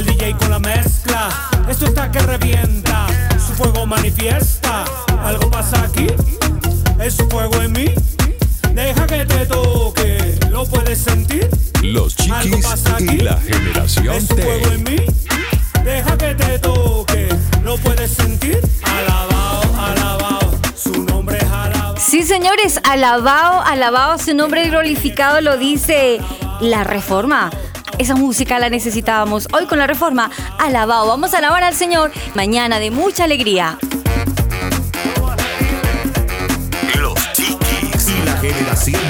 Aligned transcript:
El 0.00 0.06
DJ 0.06 0.34
con 0.38 0.50
la 0.50 0.58
mezcla, 0.58 1.28
esto 1.68 1.84
está 1.84 2.10
que 2.10 2.20
revienta. 2.20 3.06
Su 3.32 3.52
fuego 3.52 3.84
manifiesta, 3.84 4.86
algo 5.22 5.50
pasa 5.50 5.82
aquí, 5.82 6.06
es 6.98 7.16
su 7.16 7.28
fuego 7.28 7.60
en 7.60 7.72
mí. 7.72 7.92
Deja 8.72 9.06
que 9.06 9.26
te 9.26 9.44
toque, 9.44 10.38
lo 10.48 10.64
puedes 10.64 11.00
sentir. 11.00 11.50
Los 11.82 12.16
chiquis 12.16 12.64
y 13.00 13.18
la 13.18 13.36
generación 13.42 14.14
es 14.14 14.26
su 14.26 14.36
fuego 14.36 14.70
en 14.72 14.84
mí. 14.84 14.96
Deja 15.84 16.16
que 16.16 16.34
te 16.34 16.58
toque, 16.60 17.28
lo 17.62 17.76
puedes 17.76 18.10
sentir. 18.10 18.58
Alabao, 18.82 19.62
alabao, 19.78 20.50
su 20.82 21.04
nombre 21.04 21.36
es 21.36 22.02
Sí, 22.02 22.22
señores, 22.22 22.80
alabado, 22.84 23.60
alabado 23.60 24.16
su 24.16 24.34
nombre 24.34 24.66
glorificado 24.66 25.42
lo 25.42 25.58
dice 25.58 26.20
la 26.62 26.84
reforma. 26.84 27.50
Esa 28.00 28.16
música 28.16 28.58
la 28.58 28.70
necesitábamos. 28.70 29.46
Hoy 29.52 29.66
con 29.66 29.78
la 29.78 29.86
reforma, 29.86 30.30
alabado. 30.58 31.06
Vamos 31.06 31.34
a 31.34 31.38
alabar 31.38 31.62
al 31.62 31.74
Señor. 31.74 32.10
Mañana 32.34 32.78
de 32.78 32.90
mucha 32.90 33.24
alegría. 33.24 33.76
Los 36.98 37.14
chiquis 37.34 38.08
y 38.08 38.24
la 38.24 38.36
generación 38.38 39.00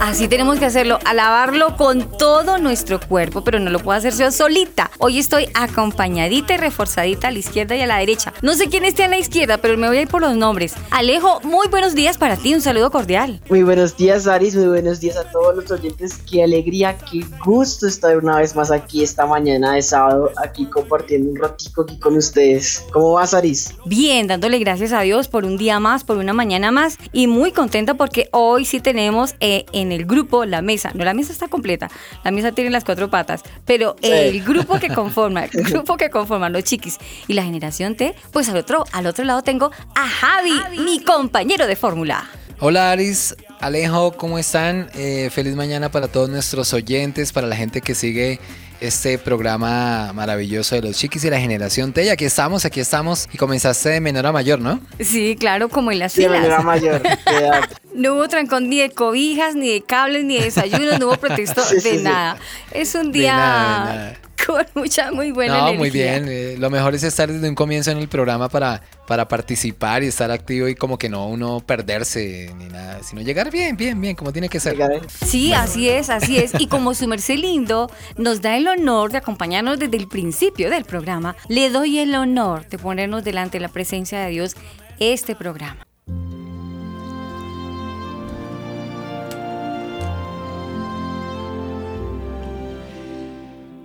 Así 0.00 0.28
tenemos 0.28 0.58
que 0.58 0.66
hacerlo, 0.66 0.98
alabarlo 1.06 1.76
con 1.76 2.10
todo 2.18 2.58
nuestro 2.58 3.00
cuerpo, 3.00 3.42
pero 3.42 3.58
no 3.58 3.70
lo 3.70 3.78
puedo 3.78 3.96
hacer 3.96 4.14
yo 4.14 4.30
solita. 4.30 4.90
Hoy 4.98 5.18
estoy 5.18 5.48
acompañadita 5.54 6.54
y 6.54 6.56
reforzadita 6.58 7.28
a 7.28 7.30
la 7.30 7.38
izquierda 7.38 7.74
y 7.74 7.80
a 7.80 7.86
la 7.86 7.96
derecha. 7.96 8.33
No 8.44 8.52
sé 8.52 8.68
quién 8.68 8.84
esté 8.84 9.04
a 9.04 9.08
la 9.08 9.16
izquierda, 9.16 9.56
pero 9.56 9.78
me 9.78 9.88
voy 9.88 9.96
a 9.96 10.02
ir 10.02 10.08
por 10.08 10.20
los 10.20 10.36
nombres. 10.36 10.74
Alejo, 10.90 11.40
muy 11.44 11.66
buenos 11.68 11.94
días 11.94 12.18
para 12.18 12.36
ti, 12.36 12.52
un 12.52 12.60
saludo 12.60 12.90
cordial. 12.90 13.40
Muy 13.48 13.62
buenos 13.62 13.96
días, 13.96 14.26
Aris, 14.26 14.54
muy 14.54 14.66
buenos 14.66 15.00
días 15.00 15.16
a 15.16 15.24
todos 15.30 15.56
los 15.56 15.70
oyentes. 15.70 16.18
Qué 16.30 16.44
alegría, 16.44 16.94
qué 17.10 17.24
gusto 17.42 17.86
estar 17.86 18.18
una 18.18 18.36
vez 18.36 18.54
más 18.54 18.70
aquí 18.70 19.02
esta 19.02 19.24
mañana 19.24 19.72
de 19.72 19.80
sábado, 19.80 20.30
aquí 20.36 20.66
compartiendo 20.66 21.30
un 21.30 21.36
ratico 21.36 21.84
aquí 21.84 21.98
con 21.98 22.18
ustedes. 22.18 22.84
¿Cómo 22.92 23.14
vas, 23.14 23.32
Aris? 23.32 23.76
Bien, 23.86 24.26
dándole 24.26 24.58
gracias 24.58 24.92
a 24.92 25.00
Dios 25.00 25.28
por 25.28 25.46
un 25.46 25.56
día 25.56 25.80
más, 25.80 26.04
por 26.04 26.18
una 26.18 26.34
mañana 26.34 26.70
más 26.70 26.98
y 27.14 27.28
muy 27.28 27.50
contenta 27.50 27.94
porque 27.94 28.28
hoy 28.30 28.66
sí 28.66 28.78
tenemos 28.78 29.36
eh, 29.40 29.64
en 29.72 29.90
el 29.90 30.04
grupo, 30.04 30.44
la 30.44 30.60
mesa, 30.60 30.90
no 30.92 31.02
la 31.06 31.14
mesa 31.14 31.32
está 31.32 31.48
completa, 31.48 31.90
la 32.22 32.30
mesa 32.30 32.52
tiene 32.52 32.68
las 32.68 32.84
cuatro 32.84 33.08
patas, 33.08 33.40
pero 33.64 33.96
el 34.02 34.44
grupo 34.44 34.78
que 34.78 34.88
conforma, 34.94 35.46
el 35.46 35.62
grupo 35.62 35.96
que 35.96 36.10
conforma 36.10 36.50
los 36.50 36.62
chiquis 36.64 36.98
y 37.26 37.32
la 37.32 37.42
generación 37.42 37.94
T, 37.94 38.14
pues 38.34 38.48
al 38.48 38.56
otro, 38.56 38.84
al 38.90 39.06
otro 39.06 39.24
lado 39.24 39.42
tengo 39.42 39.70
a 39.94 40.08
Javi, 40.08 40.80
mi 40.84 40.98
compañero 40.98 41.68
de 41.68 41.76
fórmula. 41.76 42.28
Hola 42.58 42.90
Aris, 42.90 43.36
Alejo, 43.60 44.12
¿cómo 44.16 44.40
están? 44.40 44.90
Eh, 44.94 45.30
feliz 45.32 45.54
mañana 45.54 45.88
para 45.88 46.08
todos 46.08 46.28
nuestros 46.28 46.74
oyentes, 46.74 47.32
para 47.32 47.46
la 47.46 47.54
gente 47.54 47.80
que 47.80 47.94
sigue 47.94 48.40
este 48.80 49.18
programa 49.18 50.12
maravilloso 50.14 50.74
de 50.74 50.82
los 50.82 50.96
chiquis 50.96 51.22
y 51.24 51.30
la 51.30 51.38
generación 51.38 51.92
T. 51.92 52.04
Y 52.04 52.08
aquí 52.08 52.24
estamos, 52.24 52.64
aquí 52.64 52.80
estamos. 52.80 53.28
Y 53.32 53.38
comenzaste 53.38 53.90
de 53.90 54.00
menor 54.00 54.26
a 54.26 54.32
mayor, 54.32 54.58
¿no? 54.60 54.80
Sí, 54.98 55.36
claro, 55.38 55.68
como 55.68 55.92
en 55.92 56.00
las 56.00 56.12
sí, 56.12 56.28
menor 56.28 56.52
a 56.54 56.62
mayor. 56.62 57.02
no 57.94 58.14
hubo 58.14 58.28
trancón 58.28 58.68
ni 58.68 58.78
de 58.78 58.90
cobijas, 58.90 59.54
ni 59.54 59.72
de 59.72 59.82
cables, 59.82 60.24
ni 60.24 60.36
de 60.36 60.44
desayunos, 60.44 60.98
no 60.98 61.06
hubo 61.06 61.16
protesto 61.16 61.62
de 61.82 62.02
nada. 62.02 62.36
Es 62.72 62.94
un 62.94 63.12
día 63.12 64.18
con 64.46 64.66
mucha, 64.74 65.10
muy 65.12 65.30
buena 65.30 65.58
no, 65.58 65.74
muy 65.74 65.90
bien. 65.90 66.26
Eh, 66.28 66.56
lo 66.58 66.70
mejor 66.70 66.94
es 66.94 67.02
estar 67.02 67.30
desde 67.30 67.48
un 67.48 67.54
comienzo 67.54 67.90
en 67.90 67.98
el 67.98 68.08
programa 68.08 68.48
para, 68.48 68.82
para 69.06 69.26
participar 69.28 70.02
y 70.02 70.06
estar 70.06 70.30
activo 70.30 70.68
y 70.68 70.74
como 70.74 70.98
que 70.98 71.08
no 71.08 71.28
uno 71.28 71.60
perderse 71.60 72.52
ni 72.56 72.66
nada, 72.66 73.02
sino 73.02 73.22
llegar 73.22 73.50
bien, 73.50 73.76
bien, 73.76 74.00
bien, 74.00 74.16
como 74.16 74.32
tiene 74.32 74.48
que 74.48 74.60
ser. 74.60 74.76
Sí, 75.24 75.52
así 75.52 75.88
es, 75.88 76.10
así 76.10 76.38
es. 76.38 76.52
Y 76.58 76.66
como 76.66 76.94
su 76.94 77.06
merced 77.08 77.36
lindo 77.36 77.90
nos 78.16 78.42
da 78.42 78.56
el 78.56 78.68
honor 78.68 79.12
de 79.12 79.18
acompañarnos 79.18 79.78
desde 79.78 79.96
el 79.96 80.08
principio 80.08 80.70
del 80.70 80.84
programa, 80.84 81.36
le 81.48 81.70
doy 81.70 81.98
el 81.98 82.14
honor 82.14 82.68
de 82.68 82.78
ponernos 82.78 83.24
delante 83.24 83.58
de 83.58 83.62
la 83.62 83.68
presencia 83.68 84.20
de 84.20 84.30
Dios 84.30 84.56
este 84.98 85.34
programa. 85.34 85.86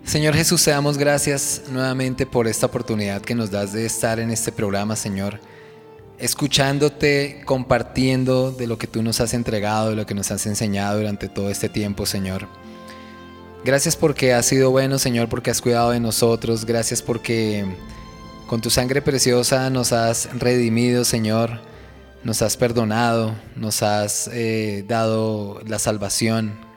Señor 0.09 0.33
Jesús, 0.33 0.63
te 0.63 0.71
damos 0.71 0.97
gracias 0.97 1.61
nuevamente 1.69 2.25
por 2.25 2.47
esta 2.47 2.65
oportunidad 2.65 3.21
que 3.21 3.35
nos 3.35 3.51
das 3.51 3.73
de 3.73 3.85
estar 3.85 4.19
en 4.19 4.31
este 4.31 4.51
programa, 4.51 4.95
Señor, 4.95 5.39
escuchándote, 6.17 7.43
compartiendo 7.45 8.51
de 8.51 8.65
lo 8.65 8.79
que 8.79 8.87
tú 8.87 9.03
nos 9.03 9.21
has 9.21 9.35
entregado, 9.35 9.91
de 9.91 9.95
lo 9.95 10.07
que 10.07 10.15
nos 10.15 10.31
has 10.31 10.47
enseñado 10.47 10.97
durante 10.97 11.29
todo 11.29 11.51
este 11.51 11.69
tiempo, 11.69 12.07
Señor. 12.07 12.47
Gracias 13.63 13.95
porque 13.95 14.33
has 14.33 14.47
sido 14.47 14.71
bueno, 14.71 14.97
Señor, 14.97 15.29
porque 15.29 15.51
has 15.51 15.61
cuidado 15.61 15.91
de 15.91 15.99
nosotros. 15.99 16.65
Gracias 16.65 17.03
porque 17.03 17.63
con 18.47 18.61
tu 18.61 18.71
sangre 18.71 19.03
preciosa 19.03 19.69
nos 19.69 19.93
has 19.93 20.27
redimido, 20.33 21.05
Señor. 21.05 21.61
Nos 22.23 22.41
has 22.41 22.57
perdonado, 22.57 23.35
nos 23.55 23.83
has 23.83 24.27
eh, 24.33 24.83
dado 24.87 25.61
la 25.67 25.77
salvación 25.77 26.67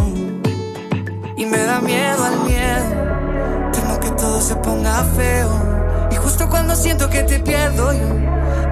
Y 1.38 1.46
me 1.46 1.60
da 1.60 1.80
miedo 1.80 2.22
al 2.22 2.40
miedo. 2.44 3.72
Temo 3.72 4.00
que 4.02 4.12
todo 4.12 4.42
se 4.42 4.56
ponga 4.58 5.06
feo. 5.16 6.10
Y 6.12 6.16
justo 6.18 6.50
cuando 6.50 6.76
siento 6.76 7.10
que 7.10 7.24
te 7.24 7.40
pierdo 7.40 7.94
yo, 7.94 8.10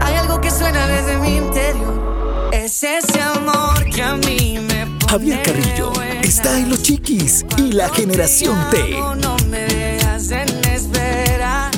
hay 0.02 0.16
algo 0.16 0.42
que 0.42 0.52
suena 0.52 0.88
desde 0.88 1.18
mi 1.20 1.38
interior. 1.38 2.50
Es 2.52 2.84
ese 2.84 3.22
amor 3.22 3.86
que 3.86 4.04
a 4.04 4.18
mí 4.18 4.60
me 4.60 4.95
Javier 5.10 5.42
Carrillo 5.44 5.94
está 6.24 6.58
en 6.60 6.70
Los 6.70 6.82
Chiquis 6.84 7.46
y 7.58 7.72
la 7.74 7.90
generación 7.90 8.58
T. 8.72 8.92
No 9.22 9.36
me 9.50 9.60
dejas 9.66 10.32
en 10.32 10.50
espera. 10.66 11.72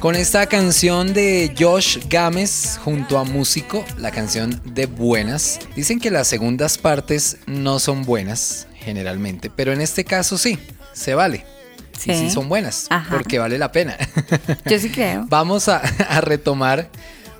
Con 0.00 0.14
esta 0.14 0.46
canción 0.46 1.12
de 1.12 1.54
Josh 1.58 1.98
Games 2.08 2.78
junto 2.84 3.18
a 3.18 3.24
Músico, 3.24 3.84
la 3.96 4.10
canción 4.10 4.60
de 4.64 4.86
Buenas, 4.86 5.58
dicen 5.74 5.98
que 5.98 6.10
las 6.10 6.28
segundas 6.28 6.78
partes 6.78 7.38
no 7.46 7.78
son 7.78 8.04
buenas 8.04 8.66
generalmente, 8.76 9.50
pero 9.50 9.72
en 9.72 9.80
este 9.80 10.04
caso 10.04 10.38
sí, 10.38 10.58
se 10.92 11.14
vale. 11.14 11.44
Sí, 11.98 12.12
Sí. 12.12 12.14
sí 12.14 12.30
son 12.30 12.48
buenas, 12.48 12.86
Ajá. 12.90 13.08
porque 13.10 13.40
vale 13.40 13.58
la 13.58 13.72
pena. 13.72 13.96
Yo 14.66 14.78
sí 14.78 14.88
creo. 14.88 15.26
Vamos 15.28 15.68
a, 15.68 15.78
a 16.08 16.20
retomar 16.20 16.90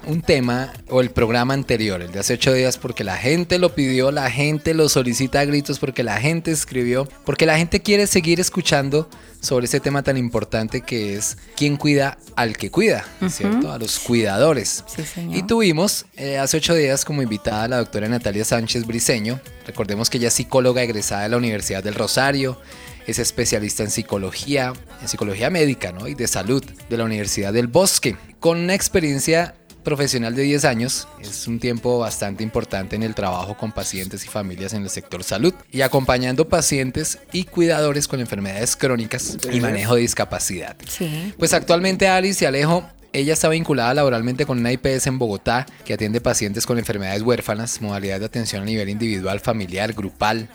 un 0.08 0.22
tema 0.22 0.72
o 0.88 1.02
el 1.02 1.10
programa 1.10 1.52
anterior, 1.52 2.00
el 2.00 2.10
de 2.10 2.20
hace 2.20 2.34
ocho 2.34 2.55
días, 2.55 2.78
porque 2.78 3.05
la 3.05 3.19
gente 3.19 3.58
lo 3.58 3.75
pidió, 3.75 4.10
la 4.10 4.31
gente 4.31 4.72
lo 4.72 4.88
solicita 4.88 5.40
a 5.40 5.44
gritos, 5.44 5.78
porque 5.78 6.02
la 6.02 6.19
gente 6.19 6.50
escribió, 6.50 7.06
porque 7.26 7.44
la 7.44 7.58
gente 7.58 7.82
quiere 7.82 8.06
seguir 8.06 8.40
escuchando 8.40 9.10
sobre 9.40 9.66
ese 9.66 9.81
tema 9.81 10.02
tan 10.02 10.16
importante 10.16 10.81
que 10.81 11.14
es 11.14 11.37
quién 11.56 11.76
cuida 11.76 12.16
al 12.37 12.56
que 12.56 12.70
cuida, 12.70 13.05
¿cierto? 13.28 13.70
A 13.70 13.78
los 13.78 13.99
cuidadores. 13.99 14.82
Sí, 14.88 15.05
señor. 15.05 15.37
Y 15.37 15.43
tuvimos 15.43 16.06
eh, 16.16 16.38
hace 16.38 16.56
ocho 16.56 16.75
días 16.75 17.05
como 17.05 17.20
invitada 17.20 17.64
a 17.64 17.69
la 17.69 17.76
doctora 17.76 18.08
Natalia 18.08 18.46
Sánchez 18.46 18.87
Briseño. 18.87 19.38
Recordemos 19.66 20.08
que 20.08 20.16
ella 20.16 20.28
es 20.28 20.34
psicóloga 20.34 20.82
egresada 20.82 21.25
de 21.25 21.28
la 21.28 21.37
Universidad 21.37 21.84
del 21.84 21.94
Rosario, 21.94 22.58
es 23.06 23.19
especialista 23.19 23.82
en 23.82 23.90
psicología, 23.90 24.72
en 25.02 25.08
psicología 25.08 25.50
médica 25.50 25.93
¿no? 25.93 26.08
y 26.08 26.14
de 26.14 26.26
salud 26.26 26.64
de 26.88 26.96
la 26.96 27.05
Universidad 27.05 27.52
del 27.52 27.66
Bosque, 27.66 28.16
con 28.40 28.58
una 28.58 28.75
experiencia 28.75 29.55
profesional 29.88 30.35
de 30.35 30.43
10 30.43 30.67
años. 30.67 31.08
Es 31.19 31.49
un 31.49 31.58
tiempo 31.58 31.99
bastante 31.99 32.44
importante 32.44 32.94
en 32.94 33.02
el 33.02 33.14
trabajo 33.14 33.56
con 33.56 33.73
pacientes 33.73 34.23
y 34.23 34.29
familias 34.29 34.75
en 34.75 34.82
el 34.82 34.90
sector 34.90 35.25
salud 35.25 35.55
y 35.73 35.81
acompañando 35.81 36.46
pacientes 36.46 37.19
y 37.32 37.44
cuidadores 37.44 38.06
con 38.06 38.20
enfermedades 38.20 38.76
crónicas 38.76 39.38
y 39.50 39.61
manejo 39.61 39.94
de 39.94 40.02
discapacidad. 40.02 40.76
Sí. 40.87 41.32
Pues 41.38 41.55
actualmente 41.55 42.06
Alice 42.06 42.44
y 42.44 42.46
Alejo, 42.46 42.87
ella 43.14 43.32
está 43.32 43.49
vinculada 43.49 43.94
laboralmente 43.94 44.44
con 44.44 44.58
una 44.58 44.73
IPS 44.73 45.06
en 45.06 45.19
Bogotá 45.19 45.64
que 45.87 45.94
atiende 45.94 46.20
pacientes 46.20 46.67
con 46.67 46.79
enfermedades 46.79 47.23
huérfanas, 47.23 47.81
modalidad 47.81 48.20
de 48.20 48.26
atención 48.26 48.62
a 48.62 48.67
nivel 48.67 48.91
individual, 48.91 49.41
familiar, 49.41 49.94
grupal. 49.94 50.50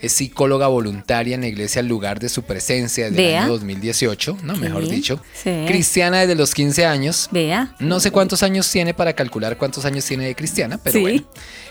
Es 0.00 0.12
psicóloga 0.12 0.68
voluntaria 0.68 1.34
en 1.34 1.40
la 1.40 1.48
iglesia 1.48 1.80
al 1.80 1.88
lugar 1.88 2.20
de 2.20 2.28
su 2.28 2.42
presencia 2.42 3.10
desde 3.10 3.30
el 3.32 3.36
año 3.38 3.48
2018, 3.48 4.38
¿no? 4.42 4.54
Mejor 4.56 4.82
bien. 4.82 4.94
dicho. 4.94 5.20
Sí. 5.34 5.64
Cristiana 5.66 6.20
desde 6.20 6.34
los 6.34 6.54
15 6.54 6.86
años. 6.86 7.28
Vea. 7.32 7.74
No 7.80 7.98
sé 8.00 8.10
cuántos 8.10 8.42
años 8.42 8.70
tiene 8.70 8.94
para 8.94 9.12
calcular 9.14 9.56
cuántos 9.58 9.84
años 9.84 10.04
tiene 10.04 10.26
de 10.26 10.34
cristiana, 10.34 10.78
pero 10.82 10.94
Sí. 10.94 11.00
bueno. 11.00 11.22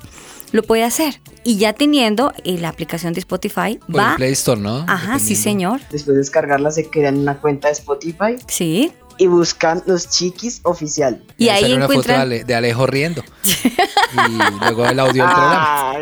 lo 0.52 0.64
puede 0.64 0.84
hacer. 0.84 1.22
Y 1.44 1.58
ya 1.58 1.74
teniendo 1.74 2.34
eh, 2.44 2.58
la 2.60 2.70
aplicación 2.70 3.14
de 3.14 3.20
Spotify, 3.20 3.80
Por 3.88 3.98
va. 4.00 4.12
el 4.12 4.16
Play 4.18 4.32
Store, 4.34 4.60
¿no? 4.62 4.86
Ajá, 4.88 5.18
sí, 5.18 5.36
señor. 5.36 5.80
Después 5.90 6.16
de 6.16 6.18
descargarla 6.18 6.70
se 6.72 6.90
crean 6.90 7.18
una 7.18 7.38
cuenta 7.40 7.68
de 7.68 7.74
Spotify 7.74 8.36
Sí. 8.48 8.92
Y 9.22 9.28
buscan 9.28 9.84
los 9.86 10.10
chiquis 10.10 10.62
oficial. 10.64 11.22
Y 11.38 11.50
ahí 11.50 11.62
salir 11.62 11.78
una 11.78 11.86
foto 11.86 11.94
de, 11.94 12.00
encuentran. 12.02 12.22
Ale- 12.22 12.44
de 12.44 12.56
Alejo 12.56 12.88
riendo. 12.88 13.24
y 13.46 14.60
luego 14.64 14.86
el 14.86 15.00
audio 15.00 15.24
del 15.24 15.32
programa. 15.32 15.98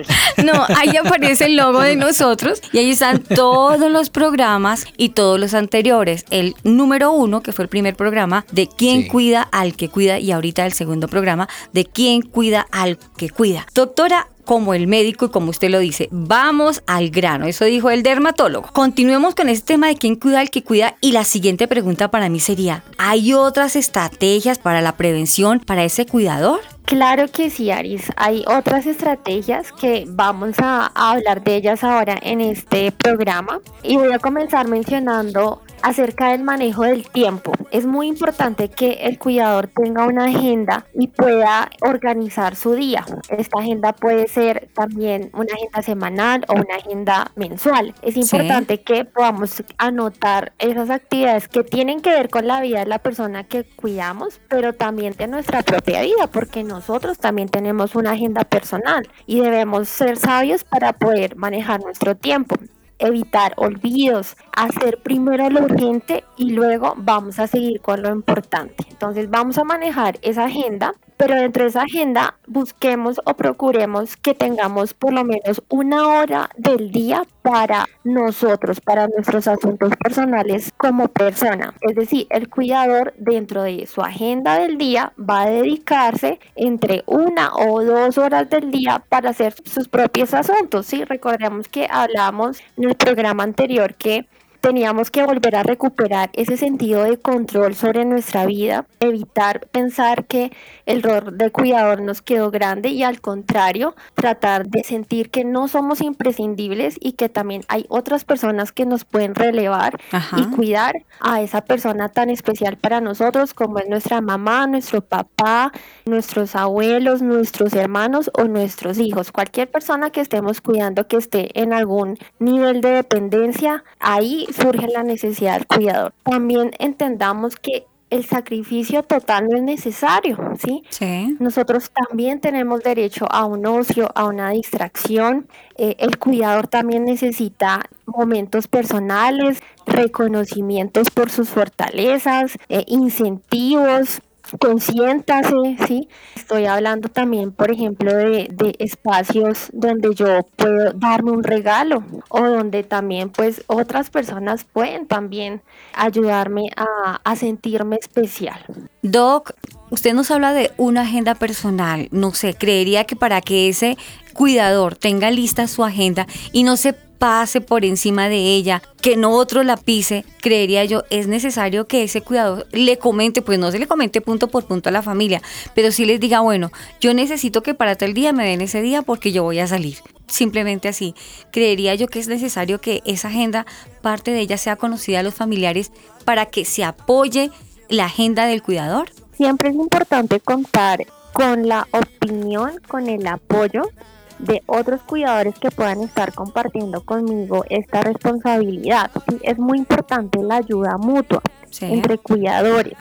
No, 0.46 0.66
ahí 0.78 0.96
aparece 0.96 1.48
el 1.48 1.58
logo 1.58 1.82
de 1.82 1.98
nosotros 1.98 2.62
y 2.72 2.78
ahí 2.78 2.92
están 2.92 3.20
todos 3.22 3.92
los 3.92 4.10
programas 4.10 4.86
y 4.96 5.10
todos 5.10 5.38
los 5.38 5.54
anteriores. 5.54 6.24
El 6.30 6.56
número 6.64 7.12
uno, 7.12 7.42
que 7.42 7.52
fue 7.52 7.64
el 7.64 7.70
primer 7.70 7.96
programa, 7.98 8.46
de 8.54 8.68
quién 8.68 9.04
Sí. 9.04 9.08
cuida 9.10 9.42
al 9.52 9.76
que 9.76 9.90
cuida, 9.90 10.18
y 10.20 10.32
ahorita 10.32 10.66
el 10.66 10.72
segundo 10.74 11.08
programa, 11.10 11.50
de 11.74 11.84
quién 11.86 12.22
cuida 12.22 12.68
al 12.72 12.98
que 13.18 13.30
cuida. 13.30 13.68
Doctora, 13.74 14.28
como 14.50 14.74
el 14.74 14.88
médico 14.88 15.27
y 15.27 15.29
como 15.29 15.51
usted 15.51 15.70
lo 15.70 15.77
dice, 15.77 16.10
vamos 16.10 16.82
al 16.88 17.12
grano. 17.12 17.46
Eso 17.46 17.65
dijo 17.65 17.91
el 17.91 18.01
dermatólogo. 18.01 18.70
Continuemos 18.74 19.36
con 19.36 19.48
este 19.48 19.74
tema 19.74 19.89
de 19.89 19.96
quién 19.96 20.15
cuida 20.15 20.39
al 20.39 20.50
que 20.50 20.63
cuida 20.63 20.96
y 21.01 21.12
la 21.12 21.24
siguiente 21.24 21.68
pregunta 21.68 22.10
para 22.10 22.29
mí 22.29 22.39
sería, 22.39 22.82
¿hay 22.98 23.34
otras 23.34 23.75
estrategias 23.75 24.58
para 24.58 24.82
la 24.82 24.98
prevención 24.98 25.60
para 25.60 25.84
ese 25.84 26.08
cuidador? 26.08 26.62
Claro 26.86 27.27
que 27.27 27.51
sí, 27.51 27.70
Aris. 27.70 28.12
Hay 28.15 28.44
otras 28.48 28.88
estrategias 28.88 29.72
que 29.72 30.06
vamos 30.08 30.56
a, 30.58 30.91
a 30.96 31.12
hablar 31.12 31.44
de 31.44 31.56
ellas 31.56 31.84
ahora 31.84 32.18
en 32.20 32.41
este 32.41 32.91
programa 32.91 33.60
y 33.84 33.98
voy 33.98 34.12
a 34.12 34.18
comenzar 34.18 34.68
mencionando 34.68 35.62
acerca 35.81 36.29
del 36.29 36.43
manejo 36.43 36.83
del 36.83 37.09
tiempo. 37.09 37.51
Es 37.71 37.86
muy 37.86 38.07
importante 38.07 38.69
que 38.69 38.93
el 39.03 39.17
cuidador 39.19 39.67
tenga 39.67 40.05
una 40.05 40.25
agenda 40.25 40.86
y 40.93 41.07
pueda 41.07 41.69
organizar 41.81 42.55
su 42.55 42.74
día. 42.74 43.05
Esta 43.29 43.59
agenda 43.59 43.93
puede 43.93 44.27
ser 44.27 44.69
también 44.74 45.29
una 45.33 45.53
agenda 45.53 45.81
semanal 45.81 46.45
o 46.48 46.53
una 46.53 46.75
agenda 46.75 47.31
mensual. 47.36 47.93
Es 48.01 48.13
Sí. 48.15 48.21
importante 48.21 48.81
que 48.81 49.05
podamos 49.05 49.63
anotar 49.77 50.53
esas 50.59 50.89
actividades 50.89 51.48
que 51.48 51.63
tienen 51.63 52.01
que 52.01 52.09
ver 52.12 52.29
con 52.29 52.48
la 52.48 52.62
vida 52.62 52.79
de 52.79 52.86
la 52.86 53.00
persona 53.00 53.43
que 53.43 53.63
cuidamos, 53.63 54.39
pero 54.50 54.74
también 54.74 55.13
de 55.17 55.27
nuestra 55.27 55.62
propia 55.63 56.01
vida, 56.01 56.27
porque 56.31 56.63
nosotros 56.63 57.17
también 57.17 57.50
tenemos 57.50 57.95
una 57.95 58.12
agenda 58.12 58.43
personal 58.43 59.07
y 59.25 59.41
debemos 59.41 59.88
ser 59.89 60.17
sabios 60.17 60.63
para 60.63 60.93
poder 60.93 61.36
manejar 61.36 61.81
nuestro 61.81 62.15
tiempo 62.15 62.55
evitar 63.00 63.53
olvidos, 63.58 64.38
hacer 64.56 65.00
primero 65.01 65.50
lo 65.50 65.63
urgente 65.63 66.24
y 66.38 66.51
luego 66.51 66.94
vamos 66.98 67.39
a 67.39 67.48
seguir 67.48 67.82
con 67.82 68.01
lo 68.01 68.12
importante. 68.12 68.86
Entonces 68.89 69.29
vamos 69.29 69.58
a 69.58 69.63
manejar 69.63 70.20
esa 70.22 70.46
agenda 70.46 70.94
pero 71.20 71.36
dentro 71.36 71.64
de 71.64 71.70
esa 71.70 71.82
agenda 71.82 72.36
busquemos 72.48 73.20
o 73.26 73.34
procuremos 73.34 74.16
que 74.16 74.34
tengamos 74.34 74.94
por 74.94 75.12
lo 75.12 75.26
menos 75.26 75.62
una 75.68 76.08
hora 76.08 76.50
del 76.56 76.92
día 76.92 77.24
para 77.42 77.88
nosotros, 78.06 78.80
para 78.80 79.10
nuestros 79.10 79.46
asuntos 79.50 79.92
personales 79.98 80.72
como 80.78 81.10
persona. 81.10 81.74
Es 81.82 81.96
decir, 81.96 82.26
el 82.30 82.48
cuidador 82.48 83.14
dentro 83.18 83.64
de 83.64 83.86
su 83.86 84.00
agenda 84.02 84.60
del 84.60 84.78
día 84.78 85.12
va 85.20 85.42
a 85.42 85.50
dedicarse 85.50 86.40
entre 86.56 87.04
una 87.06 87.54
o 87.54 87.84
dos 87.84 88.18
horas 88.18 88.50
del 88.50 88.72
día 88.72 89.04
para 89.10 89.32
hacer 89.32 89.56
sus 89.66 89.90
propios 89.90 90.34
asuntos. 90.34 90.86
Sí, 90.86 91.04
recordemos 91.04 91.68
que 91.68 91.90
hablamos 91.92 92.62
en 92.78 92.86
el 92.86 92.96
programa 92.96 93.44
anterior 93.44 93.94
que 93.96 94.26
teníamos 94.62 95.12
que 95.12 95.24
volver 95.24 95.56
a 95.56 95.63
recuperar 95.63 96.30
ese 96.34 96.58
sentido 96.58 97.04
de 97.04 97.18
control 97.18 97.75
sobre 97.75 98.06
nuestra 98.06 98.46
vida, 98.46 98.86
evitar 99.00 99.68
pensar 99.68 100.25
que 100.25 100.51
el 100.86 101.04
rol 101.04 101.38
de 101.38 101.51
cuidador 101.51 102.01
nos 102.01 102.22
quedó 102.22 102.51
grande 102.51 102.89
y 102.89 103.04
al 103.04 103.22
contrario, 103.22 103.96
tratar 104.16 104.68
de 104.68 104.84
sentir 104.84 105.30
que 105.30 105.46
no 105.46 105.68
somos 105.68 106.01
imprescindibles 106.01 106.96
y 107.00 107.13
que 107.13 107.30
también 107.30 107.63
hay 107.68 107.86
otras 107.89 108.25
personas 108.25 108.72
que 108.72 108.86
nos 108.86 109.06
pueden 109.06 109.36
relevar 109.36 110.00
y 110.38 110.44
cuidar 110.56 110.96
a 111.20 111.42
esa 111.42 111.62
persona 111.62 112.10
tan 112.10 112.30
especial 112.30 112.78
para 112.78 113.01
nosotros 113.01 113.54
como 113.54 113.80
es 113.80 113.88
nuestra 113.88 114.22
mamá, 114.22 114.68
nuestro 114.68 115.01
papá, 115.01 115.72
nuestros 116.06 116.56
abuelos, 116.56 117.22
nuestros 117.22 117.74
hermanos 117.74 118.30
o 118.34 118.46
nuestros 118.46 119.00
hijos. 119.00 119.32
Cualquier 119.32 119.70
persona 119.70 120.10
que 120.10 120.22
estemos 120.22 120.62
cuidando 120.62 121.08
que 121.08 121.18
esté 121.18 121.60
en 121.60 121.74
algún 121.74 122.18
nivel 122.39 122.82
de 122.82 122.89
dependencia, 122.89 123.84
ahí 124.00 124.48
surge 124.53 124.88
la 124.88 125.03
necesidad 125.03 125.53
del 125.53 125.68
cuidador. 125.68 126.13
También 126.24 126.72
entendamos 126.79 127.56
que 127.56 127.86
el 128.10 128.25
sacrificio 128.25 129.03
total 129.03 129.48
no 129.48 129.58
es 129.58 129.63
necesario, 129.63 130.38
¿sí? 130.58 130.84
Sí. 130.89 131.38
Nosotros 131.39 131.91
también 131.91 132.39
tenemos 132.39 132.82
derecho 132.82 133.27
a 133.29 133.46
un 133.46 133.65
ocio, 133.65 134.10
a 134.15 134.25
una 134.25 134.50
distracción. 134.50 135.48
Eh, 135.77 135.96
el 136.00 136.18
cuidador 136.18 136.68
también 136.68 137.03
necesita 137.06 137.84
momentos 138.06 138.68
personales, 138.68 139.60
reconocimientos 139.86 141.12
por 141.12 141.29
sus 141.29 141.50
fortalezas, 141.50 142.58
eh, 142.70 142.84
incentivos, 142.88 144.22
consiéntase, 144.58 145.77
¿sí? 145.88 146.08
Estoy 146.36 146.65
hablando 146.65 147.10
también, 147.10 147.51
por 147.51 147.72
ejemplo, 147.72 148.13
de, 148.13 148.48
de, 148.51 148.75
espacios 148.79 149.70
donde 149.74 150.13
yo 150.15 150.41
puedo 150.56 150.94
darme 150.94 151.32
un 151.32 151.44
regalo 151.44 152.03
o 152.29 152.41
donde 152.41 152.84
también 152.84 153.29
pues 153.29 153.63
otras 153.68 154.10
personas 154.10 154.63
pueden 154.63 155.08
también 155.08 155.62
ayudarme 155.94 156.68
a, 156.75 157.20
a 157.24 157.36
sentirme 157.36 157.98
especial. 157.98 158.60
Doc, 159.01 159.53
usted 159.89 160.13
nos 160.13 160.32
habla 160.32 160.53
de 160.53 160.72
una 160.77 161.01
agenda 161.01 161.36
personal, 161.36 162.08
no 162.12 162.34
sé, 162.34 162.53
creería 162.53 163.06
que 163.06 163.15
para 163.15 163.41
que 163.41 163.70
ese 163.70 163.98
cuidador 164.34 164.96
tenga 164.96 165.32
lista 165.32 165.68
su 165.68 165.84
agenda 165.84 166.27
y 166.51 166.63
no 166.63 166.77
se 166.77 166.96
pase 167.20 167.62
por 167.62 167.86
encima 167.86 168.30
de 168.30 168.38
ella, 168.38 168.82
que 169.02 169.18
no 169.18 169.32
otro 169.32 169.62
la 169.64 169.78
pise, 169.78 170.26
creería 170.42 170.86
yo, 170.86 171.04
es 171.10 171.28
necesario 171.28 171.86
que 171.86 172.04
ese 172.04 172.22
cuidador 172.22 172.66
le 172.72 172.98
comente, 172.98 173.42
pues 173.42 173.60
no 173.60 173.72
se 173.72 173.78
le 173.78 173.88
comente 173.88 174.22
punto 174.22 174.48
por 174.48 174.66
punto 174.66 174.90
a 174.90 174.92
la 174.92 175.04
familia, 175.04 175.42
pero 175.76 175.92
sí 175.92 176.06
les 176.06 176.20
diga, 176.20 176.40
bueno, 176.40 176.72
yo 177.00 177.14
necesito 177.14 177.62
que 177.62 177.74
para 177.74 177.96
tal 177.96 178.14
día 178.14 178.34
me 178.34 178.48
den 178.48 178.62
ese 178.62 178.82
día 178.82 179.02
porque 179.02 179.32
yo 179.32 179.44
voy 179.44 179.60
a 179.60 179.68
salir. 179.68 179.98
Simplemente 180.28 180.88
así. 180.88 181.16
Creería 181.52 181.96
yo 181.96 182.08
que 182.08 182.20
es 182.20 182.28
necesario 182.28 182.80
que 182.80 183.02
esa 183.06 183.30
agenda, 183.30 183.66
parte 184.02 184.32
de 184.32 184.42
ella, 184.42 184.58
sea 184.58 184.76
conocida 184.76 185.20
a 185.20 185.24
los 185.24 185.34
familiares 185.34 185.92
para 186.24 186.46
que 186.46 186.66
se 186.66 186.84
apoye 186.84 187.52
la 187.90 188.06
agenda 188.06 188.46
del 188.46 188.62
cuidador. 188.62 189.10
Siempre 189.36 189.70
es 189.70 189.76
importante 189.76 190.40
contar 190.40 191.06
con 191.34 191.68
la 191.68 191.88
opinión, 191.92 192.80
con 192.88 193.08
el 193.10 193.26
apoyo 193.26 193.90
de 194.39 194.63
otros 194.65 195.01
cuidadores 195.01 195.58
que 195.60 195.72
puedan 195.72 196.01
estar 196.01 196.34
compartiendo 196.34 197.01
conmigo 197.01 197.65
esta 197.69 198.01
responsabilidad. 198.01 199.12
Es 199.43 199.58
muy 199.58 199.77
importante 199.77 200.41
la 200.41 200.58
ayuda 200.58 200.98
mutua 200.98 201.41
entre 201.81 202.17
cuidadores 202.17 202.93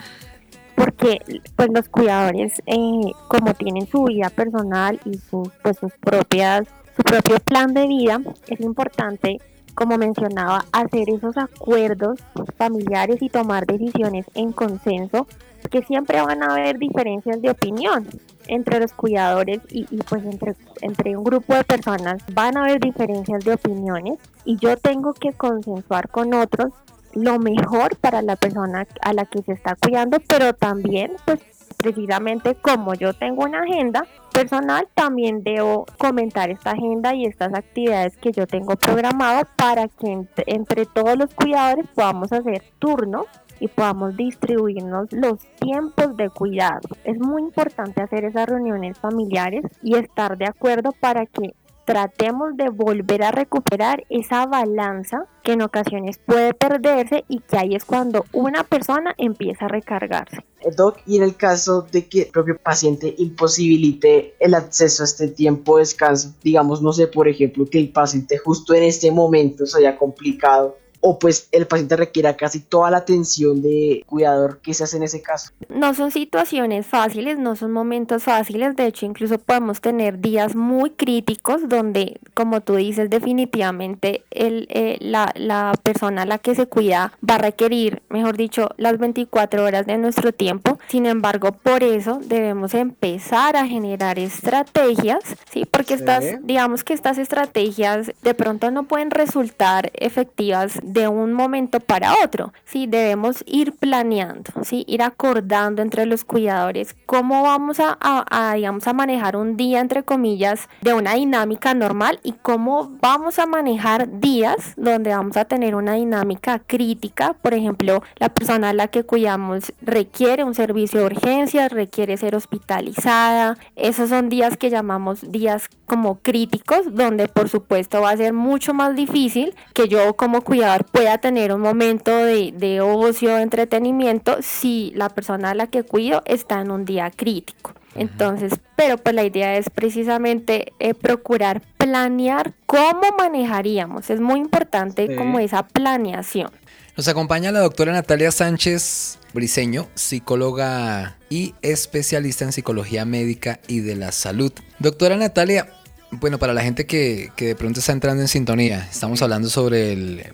porque 0.75 1.19
pues 1.55 1.69
los 1.73 1.89
cuidadores 1.89 2.61
eh, 2.65 3.11
como 3.27 3.53
tienen 3.53 3.85
su 3.87 4.05
vida 4.05 4.29
personal 4.29 4.99
y 5.03 5.17
sus 5.17 5.49
pues, 5.61 5.77
sus 5.77 5.91
propias 5.99 6.67
su 6.95 7.03
propio 7.03 7.39
plan 7.39 7.73
de 7.73 7.85
vida 7.85 8.21
es 8.47 8.61
importante 8.61 9.39
como 9.73 9.97
mencionaba 9.97 10.65
hacer 10.71 11.09
esos 11.09 11.37
acuerdos 11.37 12.19
familiares 12.57 13.21
y 13.21 13.29
tomar 13.29 13.65
decisiones 13.65 14.25
en 14.35 14.53
consenso 14.53 15.27
que 15.69 15.83
siempre 15.83 16.21
van 16.21 16.43
a 16.43 16.53
haber 16.53 16.77
diferencias 16.77 17.41
de 17.41 17.49
opinión 17.49 18.07
entre 18.49 18.79
los 18.79 18.93
cuidadores 18.93 19.59
y, 19.69 19.85
pues 20.09 20.23
entre, 20.25 20.55
entre 20.81 21.15
un 21.15 21.23
grupo 21.23 21.53
de 21.53 21.63
personas 21.63 22.21
van 22.33 22.57
a 22.57 22.63
haber 22.63 22.79
diferencias 22.79 23.43
de 23.45 23.53
opiniones 23.53 24.19
y 24.43 24.57
yo 24.57 24.75
tengo 24.77 25.13
que 25.13 25.33
consensuar 25.33 26.09
con 26.09 26.33
otros 26.33 26.73
lo 27.13 27.39
mejor 27.39 27.95
para 27.97 28.21
la 28.21 28.35
persona 28.35 28.87
a 29.01 29.13
la 29.13 29.25
que 29.25 29.41
se 29.41 29.53
está 29.53 29.75
cuidando, 29.75 30.19
pero 30.27 30.53
también 30.53 31.13
pues 31.25 31.39
precisamente 31.77 32.55
como 32.55 32.93
yo 32.93 33.13
tengo 33.13 33.43
una 33.43 33.61
agenda 33.61 34.05
personal, 34.33 34.87
también 34.93 35.43
debo 35.43 35.85
comentar 35.97 36.49
esta 36.49 36.71
agenda 36.71 37.15
y 37.15 37.25
estas 37.25 37.53
actividades 37.53 38.17
que 38.17 38.31
yo 38.31 38.47
tengo 38.47 38.75
programado 38.75 39.47
para 39.55 39.87
que 39.87 40.27
entre 40.45 40.85
todos 40.85 41.17
los 41.17 41.33
cuidadores 41.33 41.85
podamos 41.95 42.31
hacer 42.31 42.63
turnos 42.79 43.25
y 43.59 43.67
podamos 43.67 44.15
distribuirnos 44.15 45.11
los 45.11 45.39
tiempos 45.59 46.15
de 46.17 46.29
cuidado. 46.29 46.81
Es 47.03 47.19
muy 47.19 47.41
importante 47.41 48.01
hacer 48.01 48.25
esas 48.25 48.47
reuniones 48.47 48.97
familiares 48.99 49.63
y 49.83 49.95
estar 49.95 50.37
de 50.37 50.45
acuerdo 50.45 50.91
para 50.99 51.25
que 51.25 51.53
tratemos 51.89 52.55
de 52.55 52.69
volver 52.69 53.23
a 53.23 53.31
recuperar 53.31 54.03
esa 54.09 54.45
balanza 54.45 55.25
que 55.41 55.53
en 55.53 55.63
ocasiones 55.63 56.19
puede 56.23 56.53
perderse 56.53 57.25
y 57.27 57.39
que 57.39 57.57
ahí 57.57 57.73
es 57.73 57.83
cuando 57.83 58.25
una 58.31 58.63
persona 58.63 59.15
empieza 59.17 59.65
a 59.65 59.69
recargarse. 59.69 60.37
Eh, 60.61 60.69
Doc, 60.77 60.99
y 61.07 61.17
en 61.17 61.23
el 61.23 61.35
caso 61.35 61.87
de 61.91 62.07
que 62.07 62.21
el 62.21 62.27
propio 62.27 62.59
paciente 62.59 63.15
imposibilite 63.17 64.35
el 64.39 64.53
acceso 64.53 65.01
a 65.01 65.05
este 65.05 65.29
tiempo 65.29 65.77
de 65.77 65.81
descanso, 65.81 66.35
digamos, 66.43 66.83
no 66.83 66.93
sé, 66.93 67.07
por 67.07 67.27
ejemplo, 67.27 67.65
que 67.65 67.79
el 67.79 67.91
paciente 67.91 68.37
justo 68.37 68.75
en 68.75 68.83
este 68.83 69.09
momento 69.09 69.65
se 69.65 69.79
haya 69.79 69.97
complicado 69.97 70.77
o 71.01 71.19
pues 71.19 71.47
el 71.51 71.67
paciente 71.67 71.95
requiera 71.95 72.35
casi 72.35 72.59
toda 72.59 72.91
la 72.91 72.97
atención 72.97 73.61
de 73.61 74.03
cuidador 74.05 74.59
que 74.59 74.73
se 74.73 74.83
hace 74.83 74.97
en 74.97 75.03
ese 75.03 75.21
caso. 75.21 75.51
No 75.69 75.93
son 75.93 76.11
situaciones 76.11 76.85
fáciles, 76.85 77.37
no 77.37 77.55
son 77.55 77.71
momentos 77.71 78.23
fáciles, 78.23 78.75
de 78.75 78.87
hecho 78.87 79.05
incluso 79.05 79.37
podemos 79.37 79.81
tener 79.81 80.19
días 80.19 80.55
muy 80.55 80.91
críticos 80.91 81.67
donde, 81.69 82.19
como 82.33 82.61
tú 82.61 82.75
dices, 82.75 83.09
definitivamente 83.09 84.23
el, 84.31 84.67
eh, 84.69 84.97
la, 84.99 85.31
la 85.35 85.73
persona 85.83 86.23
a 86.23 86.25
la 86.25 86.37
que 86.37 86.55
se 86.55 86.67
cuida 86.67 87.13
va 87.27 87.35
a 87.35 87.39
requerir, 87.39 88.01
mejor 88.09 88.37
dicho, 88.37 88.69
las 88.77 88.97
24 88.97 89.63
horas 89.63 89.85
de 89.85 89.97
nuestro 89.97 90.33
tiempo. 90.33 90.79
Sin 90.87 91.05
embargo, 91.05 91.51
por 91.51 91.83
eso 91.83 92.19
debemos 92.23 92.73
empezar 92.73 93.55
a 93.55 93.67
generar 93.67 94.19
estrategias, 94.19 95.23
¿sí? 95.51 95.65
Porque 95.69 95.93
estas, 95.93 96.25
digamos 96.43 96.83
que 96.83 96.93
estas 96.93 97.17
estrategias 97.17 98.11
de 98.21 98.33
pronto 98.33 98.71
no 98.71 98.83
pueden 98.83 99.11
resultar 99.11 99.91
efectivas 99.95 100.79
de 100.93 101.07
un 101.07 101.33
momento 101.33 101.79
para 101.79 102.13
otro. 102.23 102.53
Sí, 102.65 102.87
debemos 102.87 103.43
ir 103.45 103.73
planeando, 103.73 104.51
sí, 104.63 104.83
ir 104.87 105.01
acordando 105.01 105.81
entre 105.81 106.05
los 106.05 106.23
cuidadores 106.23 106.95
cómo 107.05 107.43
vamos 107.43 107.79
a, 107.79 107.97
a, 107.99 108.53
a 108.53 108.93
manejar 108.93 109.35
un 109.35 109.57
día, 109.57 109.79
entre 109.79 110.03
comillas, 110.03 110.69
de 110.81 110.93
una 110.93 111.13
dinámica 111.15 111.73
normal 111.73 112.19
y 112.23 112.33
cómo 112.33 112.91
vamos 113.01 113.39
a 113.39 113.45
manejar 113.45 114.19
días 114.19 114.73
donde 114.77 115.11
vamos 115.11 115.37
a 115.37 115.45
tener 115.45 115.75
una 115.75 115.93
dinámica 115.93 116.59
crítica. 116.59 117.33
Por 117.33 117.53
ejemplo, 117.53 118.03
la 118.17 118.29
persona 118.29 118.69
a 118.69 118.73
la 118.73 118.87
que 118.87 119.03
cuidamos 119.03 119.73
requiere 119.81 120.43
un 120.43 120.55
servicio 120.55 120.99
de 120.99 121.05
urgencias, 121.07 121.71
requiere 121.71 122.17
ser 122.17 122.35
hospitalizada. 122.35 123.57
Esos 123.75 124.09
son 124.09 124.29
días 124.29 124.57
que 124.57 124.69
llamamos 124.69 125.31
días 125.31 125.69
como 125.85 126.19
críticos, 126.19 126.93
donde 126.93 127.27
por 127.27 127.49
supuesto 127.49 128.01
va 128.01 128.11
a 128.11 128.17
ser 128.17 128.33
mucho 128.33 128.73
más 128.73 128.95
difícil 128.95 129.55
que 129.73 129.87
yo 129.87 130.15
como 130.15 130.41
cuidador 130.41 130.78
pueda 130.83 131.17
tener 131.17 131.53
un 131.53 131.61
momento 131.61 132.15
de, 132.15 132.53
de 132.55 132.81
ocio, 132.81 133.35
de 133.35 133.41
entretenimiento, 133.41 134.37
si 134.41 134.91
la 134.95 135.09
persona 135.09 135.51
a 135.51 135.55
la 135.55 135.67
que 135.67 135.83
cuido 135.83 136.21
está 136.25 136.61
en 136.61 136.71
un 136.71 136.85
día 136.85 137.11
crítico. 137.11 137.73
Entonces, 137.95 138.53
pero 138.75 138.97
pues 138.97 139.15
la 139.15 139.23
idea 139.23 139.57
es 139.57 139.69
precisamente 139.69 140.73
eh, 140.79 140.93
procurar 140.93 141.61
planear 141.77 142.53
cómo 142.65 143.01
manejaríamos. 143.17 144.09
Es 144.09 144.19
muy 144.21 144.39
importante 144.39 145.15
como 145.15 145.39
esa 145.39 145.67
planeación. 145.67 146.51
Nos 146.95 147.07
acompaña 147.07 147.51
la 147.51 147.59
doctora 147.59 147.91
Natalia 147.91 148.31
Sánchez 148.31 149.19
Briseño, 149.33 149.87
psicóloga 149.95 151.17
y 151.29 151.55
especialista 151.61 152.45
en 152.45 152.51
psicología 152.51 153.05
médica 153.05 153.59
y 153.67 153.79
de 153.79 153.95
la 153.95 154.11
salud. 154.11 154.51
Doctora 154.79 155.15
Natalia, 155.15 155.69
bueno, 156.11 156.39
para 156.39 156.53
la 156.53 156.61
gente 156.61 156.85
que, 156.85 157.31
que 157.35 157.47
de 157.47 157.55
pronto 157.55 157.79
está 157.79 157.91
entrando 157.91 158.21
en 158.21 158.27
sintonía, 158.27 158.87
estamos 158.91 159.21
hablando 159.21 159.49
sobre 159.49 159.93
el 159.93 160.25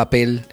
papel 0.00 0.46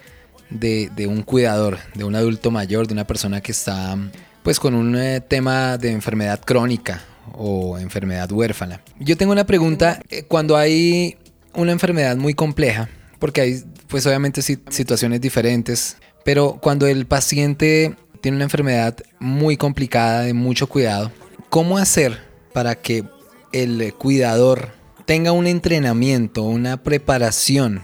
de, 0.50 1.06
un 1.08 1.22
cuidador, 1.22 1.78
de 1.94 2.04
un 2.04 2.14
adulto 2.14 2.50
mayor, 2.50 2.86
de 2.86 2.92
una 2.92 3.06
persona 3.06 3.40
que 3.40 3.52
está 3.52 3.96
pues 4.42 4.60
con 4.60 4.74
un 4.74 4.94
eh, 4.94 5.22
tema 5.22 5.78
de 5.78 5.90
enfermedad 5.90 6.40
crónica 6.44 7.02
o 7.32 7.78
enfermedad 7.78 8.30
huérfana. 8.30 8.82
Yo 8.98 9.16
tengo 9.16 9.32
una 9.32 9.46
pregunta, 9.46 10.02
eh, 10.10 10.24
cuando 10.24 10.58
hay 10.58 11.16
una 11.54 11.72
enfermedad 11.72 12.16
muy 12.18 12.34
compleja, 12.34 12.90
porque 13.18 13.40
hay 13.40 13.64
pues 13.86 14.06
obviamente 14.06 14.42
situaciones 14.42 15.22
diferentes, 15.22 15.96
pero 16.26 16.58
cuando 16.60 16.86
el 16.86 17.06
paciente 17.06 17.96
tiene 18.20 18.36
una 18.36 18.44
enfermedad 18.44 18.98
muy 19.18 19.56
complicada, 19.56 20.24
de 20.24 20.34
mucho 20.34 20.66
cuidado, 20.66 21.10
¿cómo 21.48 21.78
hacer 21.78 22.18
para 22.52 22.74
que 22.74 23.04
el 23.52 23.94
cuidador 23.94 24.72
tenga 25.06 25.32
un 25.32 25.46
entrenamiento, 25.46 26.42
una 26.42 26.82
preparación 26.82 27.82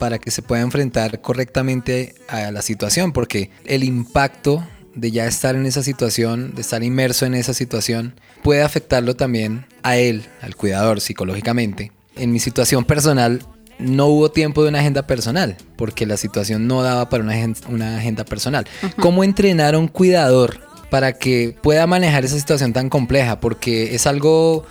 para 0.00 0.18
que 0.18 0.32
se 0.32 0.42
pueda 0.42 0.62
enfrentar 0.62 1.20
correctamente 1.20 2.16
a 2.26 2.50
la 2.50 2.62
situación? 2.62 3.12
Porque 3.12 3.50
el 3.66 3.84
impacto 3.84 4.66
de 4.96 5.12
ya 5.12 5.26
estar 5.26 5.54
en 5.54 5.66
esa 5.66 5.82
situación, 5.84 6.54
de 6.54 6.62
estar 6.62 6.82
inmerso 6.82 7.26
en 7.26 7.34
esa 7.34 7.54
situación, 7.54 8.14
puede 8.42 8.62
afectarlo 8.62 9.14
también 9.14 9.66
a 9.82 9.98
él, 9.98 10.24
al 10.40 10.56
cuidador, 10.56 11.00
psicológicamente. 11.00 11.92
En 12.16 12.32
mi 12.32 12.40
situación 12.40 12.84
personal, 12.84 13.42
no 13.78 14.06
hubo 14.06 14.30
tiempo 14.30 14.62
de 14.62 14.70
una 14.70 14.80
agenda 14.80 15.06
personal, 15.06 15.56
porque 15.76 16.06
la 16.06 16.16
situación 16.16 16.66
no 16.66 16.82
daba 16.82 17.08
para 17.10 17.22
una, 17.22 17.96
agenda, 17.98 18.24
personal. 18.24 18.66
¿Cómo 18.98 19.22
entrenar 19.22 19.74
a 19.74 19.78
un 19.78 19.88
cuidador 19.88 20.60
para 20.88 21.12
que 21.12 21.54
pueda 21.62 21.86
manejar 21.86 22.24
esa 22.24 22.38
situación 22.38 22.72
tan 22.72 22.88
compleja? 22.88 23.38
Porque 23.38 23.94
es 23.94 24.06
algo 24.06 24.64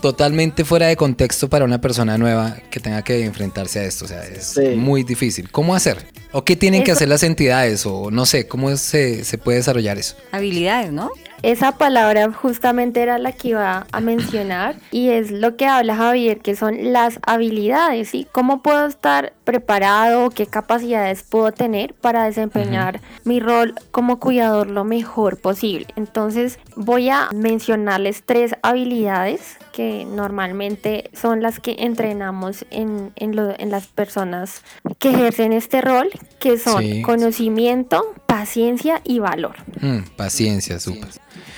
totalmente 0.00 0.64
fuera 0.64 0.86
de 0.86 0.96
contexto 0.96 1.48
para 1.48 1.64
una 1.64 1.80
persona 1.80 2.18
nueva 2.18 2.56
que 2.70 2.80
tenga 2.80 3.02
que 3.02 3.24
enfrentarse 3.24 3.80
a 3.80 3.84
esto. 3.84 4.04
O 4.04 4.08
sea, 4.08 4.24
es 4.24 4.58
muy 4.76 5.02
difícil. 5.02 5.50
¿Cómo 5.50 5.74
hacer? 5.74 6.06
¿O 6.32 6.44
qué 6.44 6.56
tienen 6.56 6.84
que 6.84 6.92
hacer 6.92 7.08
las 7.08 7.22
entidades? 7.22 7.84
O 7.86 8.10
no 8.10 8.26
sé, 8.26 8.46
¿cómo 8.46 8.76
se, 8.76 9.24
se 9.24 9.38
puede 9.38 9.58
desarrollar 9.58 9.98
eso? 9.98 10.16
Habilidades, 10.32 10.92
¿no? 10.92 11.10
Esa 11.42 11.72
palabra 11.72 12.30
justamente 12.32 13.02
era 13.02 13.18
la 13.18 13.32
que 13.32 13.48
iba 13.48 13.86
a 13.90 14.00
mencionar 14.00 14.76
y 14.90 15.08
es 15.08 15.30
lo 15.30 15.56
que 15.56 15.66
habla 15.66 15.96
Javier, 15.96 16.40
que 16.40 16.54
son 16.54 16.92
las 16.92 17.18
habilidades, 17.26 18.10
¿sí? 18.10 18.26
¿Cómo 18.32 18.62
puedo 18.62 18.86
estar 18.86 19.32
preparado? 19.44 20.30
¿Qué 20.30 20.46
capacidades 20.46 21.22
puedo 21.22 21.52
tener 21.52 21.94
para 21.94 22.24
desempeñar 22.24 23.00
mi 23.24 23.40
rol 23.40 23.74
como 23.90 24.20
cuidador 24.20 24.68
lo 24.68 24.84
mejor 24.84 25.38
posible? 25.40 25.86
Entonces 25.96 26.58
voy 26.76 27.08
a 27.08 27.28
mencionarles 27.34 28.22
tres 28.24 28.54
habilidades 28.62 29.58
que 29.72 30.04
normalmente 30.04 31.10
son 31.12 31.42
las 31.42 31.60
que 31.60 31.76
entrenamos 31.78 32.66
en, 32.70 33.12
en, 33.16 33.70
las 33.70 33.86
personas 33.86 34.62
que 34.98 35.10
ejercen 35.10 35.52
este 35.52 35.80
rol, 35.80 36.10
que 36.38 36.58
son 36.58 37.02
conocimiento, 37.02 38.04
paciencia 38.30 39.00
y 39.04 39.18
valor. 39.18 39.56
Mm, 39.80 40.00
paciencia, 40.16 40.78
súper. 40.78 41.08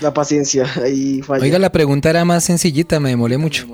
La 0.00 0.12
paciencia, 0.12 0.66
ahí 0.82 1.22
falla. 1.22 1.42
Oiga, 1.42 1.58
la 1.58 1.70
pregunta 1.70 2.10
era 2.10 2.24
más 2.24 2.44
sencillita, 2.44 2.98
me 2.98 3.10
demolé 3.10 3.38
mucho. 3.38 3.66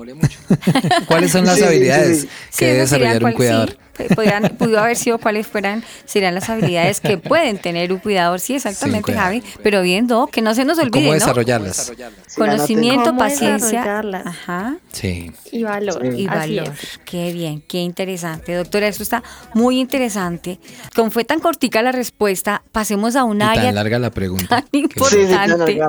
¿Cuáles 1.07 1.31
son 1.31 1.45
las 1.45 1.61
habilidades 1.61 2.27
que 2.57 2.65
debe 2.65 2.79
desarrollar 2.79 3.23
un 3.23 3.33
cuidador? 3.33 3.77
Podrían, 4.15 4.55
pudo 4.57 4.79
haber 4.79 4.95
sido 4.95 5.17
cuáles 5.17 5.47
fueran, 5.47 5.83
serían 6.05 6.35
las 6.35 6.49
habilidades 6.49 7.01
que 7.01 7.17
pueden 7.17 7.57
tener 7.57 7.91
un 7.91 7.99
cuidador. 7.99 8.39
Sí, 8.39 8.55
exactamente, 8.55 9.13
Javi. 9.13 9.43
Pero 9.63 9.81
viendo 9.81 10.27
que 10.27 10.41
no 10.41 10.53
se 10.53 10.65
nos 10.65 10.77
olvide. 10.79 11.03
¿Cómo 11.03 11.13
desarrollarlas? 11.13 11.91
Conocimiento, 12.35 13.17
paciencia. 13.17 14.01
Ajá. 14.25 14.77
Sí. 14.91 15.31
Y 15.51 15.63
valor. 15.63 16.05
Y 16.05 16.27
valor. 16.27 16.71
Qué 17.05 17.33
bien, 17.33 17.61
qué 17.67 17.79
interesante. 17.79 18.53
Doctora, 18.53 18.87
esto 18.87 19.03
está 19.03 19.23
muy 19.53 19.79
interesante. 19.79 20.59
Como 20.95 21.11
fue 21.11 21.25
tan 21.25 21.39
cortica 21.39 21.81
la 21.81 21.91
respuesta, 21.91 22.61
pasemos 22.71 23.15
a 23.15 23.23
un 23.23 23.41
área. 23.41 23.63
Tan 23.63 23.75
larga 23.75 23.99
la 23.99 24.11
pregunta. 24.11 24.47
Tan 24.47 24.65
importante. 24.71 25.79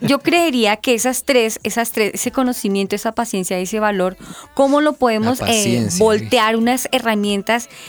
Yo 0.00 0.18
creería 0.20 0.76
que 0.76 0.94
esas 0.94 1.24
tres, 1.24 1.60
esas 1.62 1.92
tres, 1.92 2.12
ese 2.14 2.30
conocimiento, 2.32 2.96
esa 2.96 3.12
paciencia, 3.12 3.58
ese 3.58 3.80
valor, 3.80 4.16
¿cómo 4.54 4.80
lo 4.80 4.94
podemos 4.94 5.40
eh, 5.46 5.88
voltear 5.98 6.56
unas 6.56 6.88
herramientas? 6.92 7.19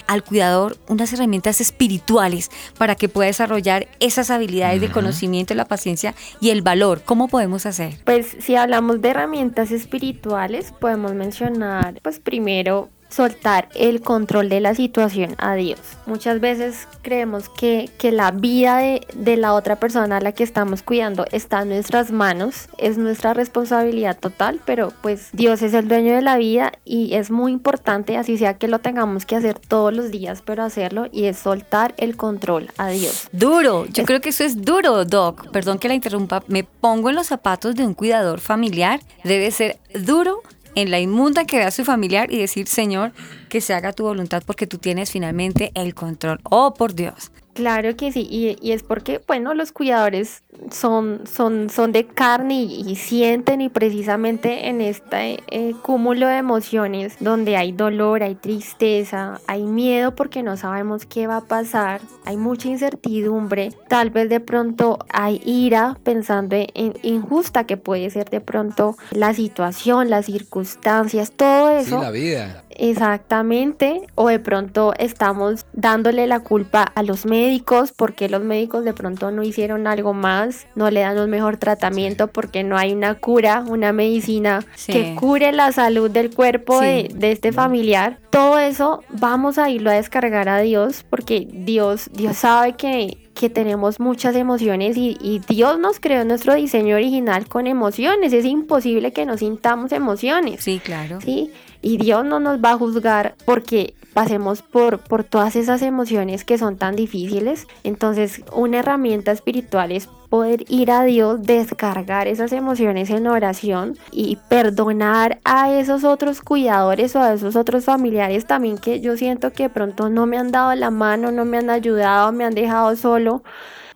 Al 0.08 0.24
cuidador, 0.24 0.78
unas 0.88 1.14
herramientas 1.14 1.62
espirituales 1.62 2.50
para 2.78 2.96
que 2.96 3.10
pueda 3.10 3.28
desarrollar 3.28 3.88
esas 4.00 4.30
habilidades 4.30 4.82
de 4.82 4.92
conocimiento, 4.92 5.54
la 5.54 5.66
paciencia 5.66 6.14
y 6.40 6.50
el 6.50 6.62
valor. 6.62 7.02
¿Cómo 7.04 7.28
podemos 7.28 7.66
hacer? 7.66 7.96
Pues 8.06 8.36
si 8.40 8.56
hablamos 8.56 9.02
de 9.02 9.10
herramientas 9.10 9.72
espirituales, 9.72 10.74
podemos 10.80 11.14
mencionar, 11.14 12.00
pues 12.02 12.20
primero 12.20 12.90
soltar 13.12 13.68
el 13.76 14.02
control 14.02 14.50
de 14.50 14.62
la 14.62 14.74
situación 14.74 15.36
a 15.38 15.56
Dios. 15.56 15.80
Muchas 16.06 16.40
veces 16.40 16.88
creemos 17.02 17.50
que, 17.50 17.90
que 17.98 18.12
la 18.12 18.32
vida 18.32 18.78
de, 18.78 19.06
de, 19.14 19.38
la 19.38 19.54
otra 19.54 19.78
persona 19.78 20.18
a 20.18 20.22
la 20.22 20.32
que 20.32 20.44
estamos 20.44 20.84
cuidando 20.84 21.26
está 21.32 21.62
en 21.62 21.70
nuestras 21.70 22.12
manos, 22.12 22.70
es 22.78 22.98
nuestra 22.98 23.34
responsabilidad 23.34 24.18
total, 24.18 24.62
pero 24.66 24.94
pues 25.02 25.30
Dios 25.34 25.62
es 25.62 25.74
el 25.74 25.88
dueño 25.88 26.16
de 26.16 26.22
la 26.22 26.38
vida 26.38 26.72
y 26.86 27.16
es 27.16 27.32
muy 27.32 27.52
importante, 27.52 28.18
así 28.18 28.38
sea 28.38 28.58
que 28.58 28.68
lo 28.68 28.80
tengamos 28.80 29.26
que 29.26 29.36
hacer 29.36 29.60
todos 29.60 29.94
los 29.94 30.12
días, 30.12 30.42
pero 30.46 30.64
hacerlo 30.64 31.08
y 31.12 31.26
es 31.26 31.38
soltar 31.38 31.94
el 31.98 32.16
control 32.16 32.70
a 32.78 32.90
Dios. 32.90 33.28
Duro, 33.32 33.86
yo 33.88 34.06
creo 34.06 34.22
que 34.22 34.30
eso 34.30 34.44
es 34.44 34.62
duro, 34.62 35.06
Doc. 35.06 35.50
Perdón 35.52 35.80
que 35.80 35.88
la 35.88 35.96
interrumpa, 35.96 36.44
me 36.48 36.64
pongo 36.64 37.10
en 37.10 37.16
los 37.16 37.28
zapatos 37.28 37.76
de 37.76 37.86
un 37.86 37.94
cuidador 37.94 38.40
familiar, 38.40 39.00
debe 39.24 39.52
ser 39.52 39.80
duro 39.94 40.42
en 40.76 40.92
la 40.92 41.00
inmunda 41.00 41.46
que 41.46 41.58
vea 41.58 41.72
su 41.72 41.84
familiar 41.84 42.32
y 42.32 42.38
decir, 42.38 42.68
Señor, 42.68 43.12
que 43.50 43.62
se 43.62 43.74
haga 43.74 43.94
tu 43.94 44.04
voluntad 44.04 44.44
porque 44.46 44.68
tú 44.68 44.78
tienes 44.78 45.12
finalmente 45.12 45.72
el 45.76 45.94
control. 45.94 46.40
Oh, 46.44 46.74
por 46.74 46.94
Dios. 46.94 47.32
Claro 47.54 47.96
que 47.98 48.12
sí, 48.12 48.28
y, 48.30 48.72
es 48.72 48.84
porque, 48.84 49.22
bueno, 49.28 49.54
los 49.54 49.72
cuidadores 49.72 50.44
son, 50.72 51.22
son, 51.26 51.70
son 51.70 51.92
de 51.92 52.06
carne 52.06 52.62
y, 52.64 52.96
sienten 52.96 53.62
y 53.62 53.70
precisamente 53.70 54.70
en 54.70 54.80
este 54.80 55.44
eh, 55.48 55.74
cúmulo 55.82 56.28
de 56.28 56.38
emociones 56.38 57.16
donde 57.20 57.58
hay 57.58 57.72
dolor, 57.72 58.24
hay 58.24 58.36
tristeza, 58.36 59.42
hay 59.48 59.64
miedo 59.64 60.16
porque 60.16 60.44
no 60.44 60.56
sabemos 60.56 61.06
qué 61.06 61.28
va 61.28 61.38
a 61.38 61.42
pasar, 61.42 62.02
hay 62.26 62.38
mucha 62.38 62.70
incertidumbre, 62.70 63.74
tal 63.90 64.12
vez 64.12 64.30
de 64.30 64.40
pronto 64.40 65.00
hay 65.12 65.42
ira 65.46 65.98
pensando 66.04 66.56
en 66.56 66.94
injusta 67.04 67.66
que 67.66 67.78
puede 67.78 68.10
ser 68.10 68.30
de 68.30 68.42
pronto 68.42 68.96
la 69.12 69.34
situación, 69.34 70.10
las 70.10 70.26
circunstancias, 70.28 71.32
todo 71.32 71.70
eso. 71.70 71.98
Sí, 71.98 72.04
la 72.04 72.12
vida. 72.12 72.64
Exactamente, 72.78 74.02
o 74.16 74.28
de 74.28 74.40
pronto 74.40 74.94
estamos 74.98 75.66
dándole 75.74 76.28
la 76.28 76.40
culpa 76.40 76.84
a 76.84 77.04
los 77.04 77.26
médicos 77.26 77.92
porque 77.96 78.30
los 78.30 78.44
médicos 78.44 78.86
de 78.86 78.94
pronto 78.94 79.32
no 79.32 79.44
hicieron 79.44 79.88
algo 79.88 80.14
más, 80.14 80.68
no 80.76 80.90
le 80.90 81.02
dan 81.02 81.18
un 81.18 81.30
mejor 81.30 81.58
tratamiento 81.58 82.28
porque 82.28 82.64
no 82.64 82.78
hay 82.78 82.94
una 82.94 83.16
cura, 83.16 83.64
una 83.68 83.92
medicina 83.94 84.66
que 84.88 85.16
cure 85.16 85.52
la 85.52 85.72
salud 85.72 86.10
del 86.10 86.34
cuerpo 86.34 86.82
de, 86.82 87.12
este 87.22 87.52
familiar. 87.52 88.20
Todo 88.30 88.60
eso 88.60 89.04
vamos 89.10 89.58
a 89.58 89.70
irlo 89.70 89.90
a 89.90 89.94
descargar 89.94 90.50
a 90.50 90.60
Dios 90.60 91.06
porque 91.10 91.48
Dios, 91.52 92.10
Dios 92.14 92.38
sabe 92.38 92.74
que 92.74 93.18
que 93.34 93.50
tenemos 93.50 94.00
muchas 94.00 94.36
emociones 94.36 94.98
y, 94.98 95.18
y, 95.20 95.40
Dios 95.48 95.80
nos 95.80 96.00
creó 96.00 96.24
nuestro 96.26 96.54
diseño 96.54 96.96
original 96.96 97.48
con 97.48 97.66
emociones. 97.66 98.34
Es 98.34 98.46
imposible 98.46 99.14
que 99.14 99.26
no 99.26 99.36
sintamos 99.36 99.94
emociones. 99.94 100.62
Sí, 100.64 100.80
claro. 100.84 101.20
Sí, 101.22 101.50
y 101.82 101.98
Dios 101.98 102.26
no 102.26 102.40
nos 102.40 102.60
va 102.60 102.72
a 102.72 102.78
juzgar 102.78 103.36
porque 103.46 103.96
pasemos 104.14 104.62
por, 104.62 105.00
por 105.00 105.24
todas 105.24 105.56
esas 105.56 105.82
emociones 105.82 106.44
que 106.44 106.58
son 106.58 106.78
tan 106.78 106.96
difíciles. 106.96 107.68
Entonces, 107.84 108.44
una 108.54 108.80
herramienta 108.80 109.32
espiritual 109.32 109.92
es 109.92 110.08
poder 110.30 110.64
ir 110.70 110.92
a 110.92 111.04
Dios, 111.04 111.42
descargar 111.44 112.28
esas 112.28 112.54
emociones 112.54 113.10
en 113.10 113.28
oración 113.28 113.98
y 114.12 114.38
perdonar 114.48 115.40
a 115.44 115.74
esos 115.74 116.04
otros 116.06 116.42
cuidadores 116.42 117.16
o 117.16 117.20
a 117.20 117.34
esos 117.34 117.58
otros 117.58 117.84
familiares 117.84 118.46
también 118.46 118.78
que 118.78 119.02
yo 119.02 119.18
siento 119.18 119.52
que 119.52 119.64
de 119.64 119.70
pronto 119.70 120.10
no 120.10 120.26
me 120.28 120.38
han 120.38 120.52
dado 120.52 120.74
la 120.76 120.90
mano, 120.90 121.32
no 121.32 121.44
me 121.44 121.58
han 121.58 121.70
ayudado, 121.70 122.32
me 122.32 122.46
han 122.46 122.56
dejado 122.56 122.96
solo 122.96 123.44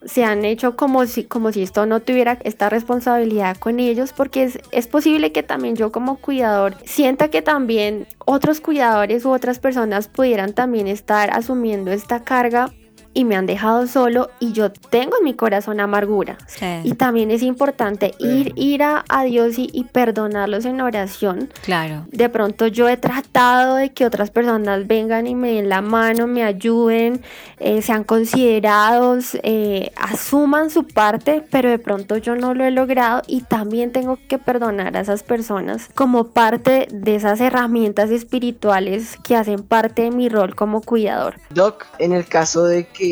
se 0.05 0.23
han 0.23 0.45
hecho 0.45 0.75
como 0.75 1.05
si, 1.05 1.23
como 1.23 1.51
si 1.51 1.63
esto 1.63 1.85
no 1.85 1.99
tuviera 1.99 2.39
esta 2.43 2.69
responsabilidad 2.69 3.57
con 3.57 3.79
ellos, 3.79 4.13
porque 4.13 4.43
es, 4.43 4.59
es 4.71 4.87
posible 4.87 5.31
que 5.31 5.43
también 5.43 5.75
yo 5.75 5.91
como 5.91 6.17
cuidador 6.17 6.75
sienta 6.85 7.29
que 7.29 7.41
también 7.41 8.07
otros 8.19 8.61
cuidadores 8.61 9.25
u 9.25 9.31
otras 9.31 9.59
personas 9.59 10.07
pudieran 10.07 10.53
también 10.53 10.87
estar 10.87 11.29
asumiendo 11.31 11.91
esta 11.91 12.23
carga 12.23 12.71
y 13.15 13.23
me 13.23 13.35
han 13.35 13.47
dejado 13.47 13.87
solo 13.87 14.29
y 14.39 14.51
yo 14.51 14.71
tengo 14.71 15.17
en 15.17 15.23
mi 15.23 15.33
corazón 15.33 15.79
amargura. 15.79 16.37
Y 16.83 16.93
también 16.93 17.31
es 17.31 17.41
importante 17.41 18.13
ir, 18.19 18.53
ir 18.55 18.83
a, 18.83 19.03
Dios 19.23 19.55
y, 19.57 19.85
perdonarlos 19.91 20.65
en 20.65 20.81
oración. 20.81 21.49
Claro. 21.63 22.05
De 22.11 22.27
pronto 22.27 22.67
yo 22.67 22.89
he 22.89 22.97
tratado 22.97 23.75
de 23.75 23.93
que 23.93 24.05
otras 24.05 24.29
personas 24.29 24.85
vengan 24.85 25.25
y 25.25 25.33
me 25.33 25.53
den 25.53 25.69
la 25.69 25.81
mano, 25.81 26.27
me 26.27 26.43
ayuden, 26.43 27.21
eh, 27.59 27.81
sean 27.81 28.03
considerados, 28.03 29.37
eh, 29.43 29.91
asuman 29.95 30.69
su 30.69 30.85
parte, 30.85 31.41
pero 31.49 31.69
de 31.69 31.79
pronto 31.79 32.17
yo 32.17 32.35
no 32.35 32.53
lo 32.53 32.65
he 32.65 32.71
logrado 32.71 33.21
y 33.27 33.41
también 33.41 33.93
tengo 33.93 34.19
que 34.27 34.37
perdonar 34.37 34.97
a 34.97 34.99
esas 34.99 35.23
personas 35.23 35.89
como 35.95 36.27
parte 36.27 36.89
de 36.91 37.15
esas 37.15 37.39
herramientas 37.39 38.09
espirituales 38.09 39.15
que 39.23 39.37
hacen 39.37 39.63
parte 39.63 40.01
de 40.01 40.11
mi 40.11 40.27
rol 40.27 40.53
como 40.55 40.81
cuidador. 40.81 41.35
Doc, 41.51 41.85
en 41.99 42.11
el 42.11 42.25
caso 42.25 42.65
de 42.65 42.85
que 42.85 43.04